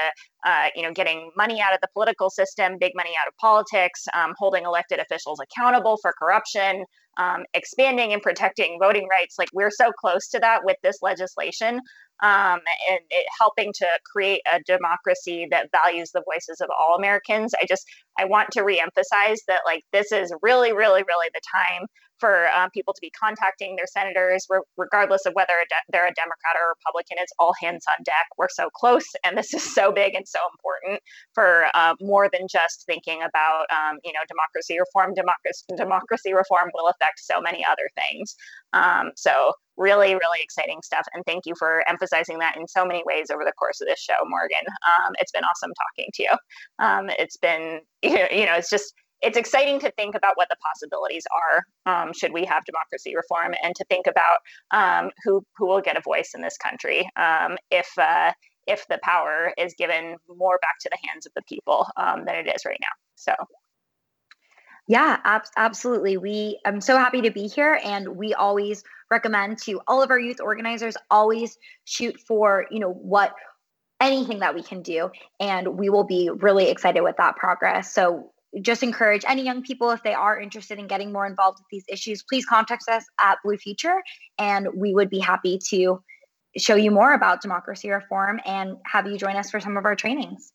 uh, 0.45 0.69
you 0.77 0.83
know 0.83 0.93
getting 0.93 1.31
money 1.37 1.63
out 1.63 1.73
of 1.73 1.81
the 1.81 1.89
political 1.95 2.29
system, 2.29 2.77
big 2.79 2.93
money 2.95 3.13
out 3.21 3.27
of 3.27 3.35
politics, 3.39 4.07
um, 4.15 4.35
holding 4.39 4.65
elected 4.65 4.99
officials 5.01 5.41
accountable 5.41 5.97
for 6.03 6.13
corruption, 6.19 6.85
um, 7.17 7.45
expanding 7.55 8.13
and 8.13 8.21
protecting 8.21 8.79
voting 8.79 9.09
rights. 9.11 9.37
Like 9.39 9.49
we're 9.55 9.71
so 9.71 9.91
close 9.93 10.29
to 10.29 10.39
that 10.41 10.65
with 10.65 10.77
this 10.83 10.99
legislation 11.01 11.81
um, 12.23 12.61
and 12.91 13.01
it, 13.11 13.27
helping 13.39 13.73
to 13.77 13.87
create 14.11 14.41
a 14.53 14.61
democracy 14.67 15.47
that 15.51 15.71
values 15.73 16.11
the 16.13 16.23
voices 16.33 16.61
of 16.61 16.69
all 16.79 16.97
Americans. 16.97 17.53
I 17.61 17.67
just 17.67 17.85
I 18.19 18.25
want 18.25 18.51
to 18.53 18.61
reemphasize 18.61 19.39
that 19.49 19.63
like 19.67 19.83
this 19.93 20.13
is 20.13 20.33
really, 20.43 20.73
really, 20.73 21.03
really 21.07 21.29
the 21.35 21.41
time 21.55 21.87
for 22.19 22.49
um, 22.51 22.71
people 22.71 22.95
to 22.95 23.01
be 23.01 23.11
contacting 23.11 23.77
their 23.77 23.87
senators, 23.87 24.47
re- 24.49 24.61
regardless 24.77 25.27
of 25.27 25.35
whether 25.35 25.55
de- 25.69 25.93
they're 25.93 26.07
a 26.07 26.15
Democrat 26.15 26.57
or 26.61 26.67
a 26.67 26.75
Republican. 26.79 27.19
It's 27.21 27.33
all 27.39 27.55
hands 27.61 27.85
on 27.89 28.03
deck. 28.05 28.27
We're 28.39 28.49
so 28.49 28.71
close, 28.75 29.07
and 29.25 29.37
this 29.37 29.55
is 29.55 29.75
so 29.75 29.93
big 29.93 30.15
and 30.15 30.27
so 30.27 30.39
important 30.53 31.01
for 31.35 31.67
uh, 31.75 31.95
more 32.01 32.29
than 32.33 32.47
just 32.49 32.85
thinking 32.87 33.23
about, 33.23 33.67
um, 33.71 33.99
you 34.05 34.13
know, 34.13 34.21
democracy 34.29 34.79
reform. 34.79 35.15
Democracy, 35.15 35.65
democracy 35.77 36.33
reform 36.35 36.71
will 36.75 36.89
affect 36.89 37.21
so 37.21 37.41
many 37.41 37.65
other 37.65 37.89
things. 37.97 38.37
Um, 38.73 39.13
so 39.17 39.53
really, 39.77 40.15
really 40.15 40.41
exciting 40.43 40.81
stuff. 40.83 41.07
And 41.13 41.25
thank 41.27 41.47
you 41.47 41.55
for 41.59 41.85
emphasizing 41.89 42.39
that 42.39 42.57
in 42.57 42.67
so 42.69 42.85
many 42.85 43.03
ways 43.07 43.31
over 43.31 43.45
the 43.45 43.53
course 43.53 43.81
of 43.81 43.89
this 43.89 44.01
show, 44.01 44.15
Morgan. 44.27 44.65
Um, 44.87 45.13
it's 45.19 45.33
been 45.33 45.45
awesome 45.45 45.73
talking 45.75 46.11
to 46.15 46.23
you. 46.23 46.33
Um, 46.79 47.11
it's 47.19 47.37
been, 47.37 47.81
you 48.03 48.47
know, 48.47 48.55
it's 48.55 48.71
just 48.71 48.95
it's 49.25 49.39
exciting 49.39 49.81
to 49.81 49.91
think 49.93 50.15
about 50.15 50.37
what 50.37 50.49
the 50.51 50.57
possibilities 50.57 51.25
are 51.33 51.65
um, 51.87 52.13
should 52.13 52.33
we 52.33 52.45
have 52.45 52.65
democracy 52.65 53.17
reform 53.17 53.55
and 53.63 53.75
to 53.75 53.85
think 53.85 54.07
about 54.07 54.39
um, 54.71 55.11
who 55.25 55.45
who 55.57 55.67
will 55.67 55.81
get 55.81 55.97
a 55.97 56.01
voice 56.01 56.33
in 56.35 56.43
this 56.43 56.57
country 56.57 57.09
um, 57.17 57.57
if 57.71 57.89
uh, 57.99 58.33
if 58.67 58.87
the 58.89 58.99
power 59.03 59.53
is 59.59 59.75
given 59.75 60.17
more 60.29 60.59
back 60.63 60.79
to 60.81 60.91
the 60.91 60.99
hands 61.09 61.27
of 61.27 61.33
the 61.35 61.43
people 61.43 61.87
um, 61.97 62.25
than 62.25 62.37
it 62.37 62.53
is 62.55 62.65
right 62.65 62.79
now. 62.81 62.89
So. 63.15 63.33
Yeah 64.87 65.19
ab- 65.25 65.43
absolutely. 65.57 66.19
We 66.19 66.61
i'm 66.67 66.81
so 66.81 66.99
happy 66.99 67.23
to 67.23 67.31
be 67.31 67.47
here 67.49 67.81
and 67.83 68.17
we 68.17 68.35
always 68.35 68.85
recommend 69.11 69.59
to 69.63 69.81
all 69.87 70.03
of 70.03 70.11
our 70.11 70.21
youth 70.21 70.41
organizers 70.41 70.97
always 71.11 71.57
shoot 71.85 72.21
for 72.21 72.67
you 72.71 72.81
know 72.81 72.93
what 72.93 73.35
anything 74.01 74.41
that 74.41 74.55
we 74.55 74.63
can 74.63 74.83
do 74.83 75.11
and 75.41 75.79
we 75.79 75.89
will 75.89 76.05
be 76.05 76.29
really 76.29 76.69
excited 76.69 77.01
with 77.01 77.17
that 77.17 77.37
progress. 77.37 77.95
So 77.95 78.33
just 78.61 78.83
encourage 78.83 79.25
any 79.27 79.45
young 79.45 79.63
people 79.63 79.91
if 79.91 80.03
they 80.03 80.15
are 80.15 80.39
interested 80.39 80.79
in 80.79 80.87
getting 80.87 81.13
more 81.13 81.27
involved 81.27 81.59
with 81.59 81.67
these 81.71 81.85
issues 81.89 82.23
please 82.23 82.45
contact 82.45 82.85
us 82.89 83.05
at 83.21 83.39
blue 83.45 83.57
future 83.57 84.03
and 84.39 84.69
we 84.75 84.95
would 84.95 85.11
be 85.11 85.19
happy 85.19 85.59
to 85.59 86.03
show 86.57 86.77
you 86.77 86.91
more 86.91 87.15
about 87.15 87.43
democracy 87.43 87.91
reform 87.91 88.41
and 88.45 88.77
have 88.87 89.07
you 89.07 89.19
join 89.19 89.37
us 89.37 89.51
for 89.51 89.61
some 89.61 89.77
of 89.77 89.85
our 89.85 89.97
trainings 89.97 90.53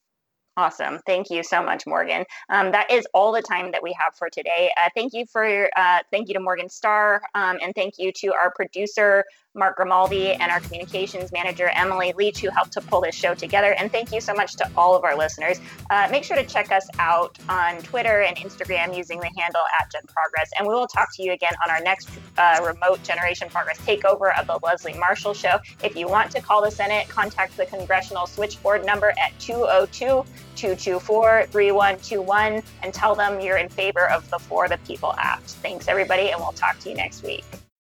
Awesome. 0.59 0.99
Thank 1.05 1.29
you 1.29 1.41
so 1.41 1.63
much, 1.63 1.87
Morgan. 1.87 2.25
Um, 2.49 2.73
that 2.73 2.91
is 2.91 3.07
all 3.13 3.31
the 3.31 3.41
time 3.41 3.71
that 3.71 3.81
we 3.81 3.95
have 3.97 4.13
for 4.15 4.29
today. 4.29 4.69
Uh, 4.75 4.89
thank 4.93 5.13
you 5.13 5.25
for 5.25 5.69
uh, 5.77 5.99
thank 6.11 6.27
you 6.27 6.33
to 6.33 6.41
Morgan 6.41 6.67
Stahr, 6.67 7.19
um, 7.33 7.59
and 7.61 7.73
thank 7.73 7.93
you 7.97 8.11
to 8.17 8.33
our 8.33 8.51
producer 8.53 9.23
Mark 9.55 9.75
Grimaldi 9.77 10.33
and 10.33 10.51
our 10.51 10.59
communications 10.59 11.31
manager 11.31 11.69
Emily 11.73 12.13
Leach, 12.15 12.39
who 12.39 12.49
helped 12.49 12.71
to 12.73 12.81
pull 12.81 13.01
this 13.01 13.15
show 13.15 13.33
together. 13.33 13.73
And 13.73 13.91
thank 13.91 14.11
you 14.11 14.21
so 14.21 14.33
much 14.33 14.55
to 14.57 14.69
all 14.77 14.95
of 14.95 15.03
our 15.03 15.15
listeners. 15.15 15.59
Uh, 15.89 16.07
make 16.11 16.23
sure 16.23 16.37
to 16.37 16.45
check 16.45 16.71
us 16.71 16.87
out 16.99 17.37
on 17.49 17.77
Twitter 17.79 18.21
and 18.21 18.37
Instagram 18.37 18.95
using 18.95 19.19
the 19.19 19.31
handle 19.37 19.63
at 19.79 19.91
Gen 19.91 20.03
Progress, 20.07 20.49
and 20.57 20.67
we 20.67 20.73
will 20.73 20.87
talk 20.87 21.09
to 21.15 21.23
you 21.23 21.33
again 21.33 21.53
on 21.65 21.71
our 21.71 21.81
next 21.81 22.09
uh, 22.37 22.61
remote 22.65 23.01
Generation 23.03 23.49
Progress 23.49 23.79
takeover 23.79 24.37
of 24.39 24.47
the 24.47 24.59
Leslie 24.63 24.93
Marshall 24.93 25.33
Show. 25.33 25.59
If 25.83 25.95
you 25.95 26.07
want 26.07 26.31
to 26.31 26.41
call 26.41 26.61
the 26.61 26.71
Senate, 26.71 27.07
contact 27.09 27.57
the 27.57 27.65
congressional 27.65 28.27
switchboard 28.27 28.85
number 28.85 29.09
at 29.11 29.37
202- 29.39 30.25
224 30.59 31.45
3121 31.51 32.61
and 32.83 32.93
tell 32.93 33.15
them 33.15 33.39
you're 33.39 33.57
in 33.57 33.69
favor 33.69 34.09
of 34.09 34.29
the 34.29 34.37
For 34.37 34.67
the 34.67 34.77
People 34.79 35.13
Act. 35.17 35.51
Thanks, 35.61 35.87
everybody, 35.87 36.31
and 36.31 36.39
we'll 36.41 36.51
talk 36.51 36.79
to 36.79 36.89
you 36.89 36.95
next 36.95 37.23
week. 37.23 37.45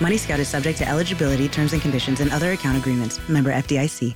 Money 0.00 0.16
Scout 0.16 0.40
is 0.40 0.48
subject 0.48 0.78
to 0.78 0.88
eligibility, 0.88 1.48
terms 1.48 1.72
and 1.72 1.82
conditions, 1.82 2.20
and 2.20 2.30
other 2.32 2.52
account 2.52 2.78
agreements. 2.78 3.18
Member 3.28 3.52
FDIC. 3.52 4.14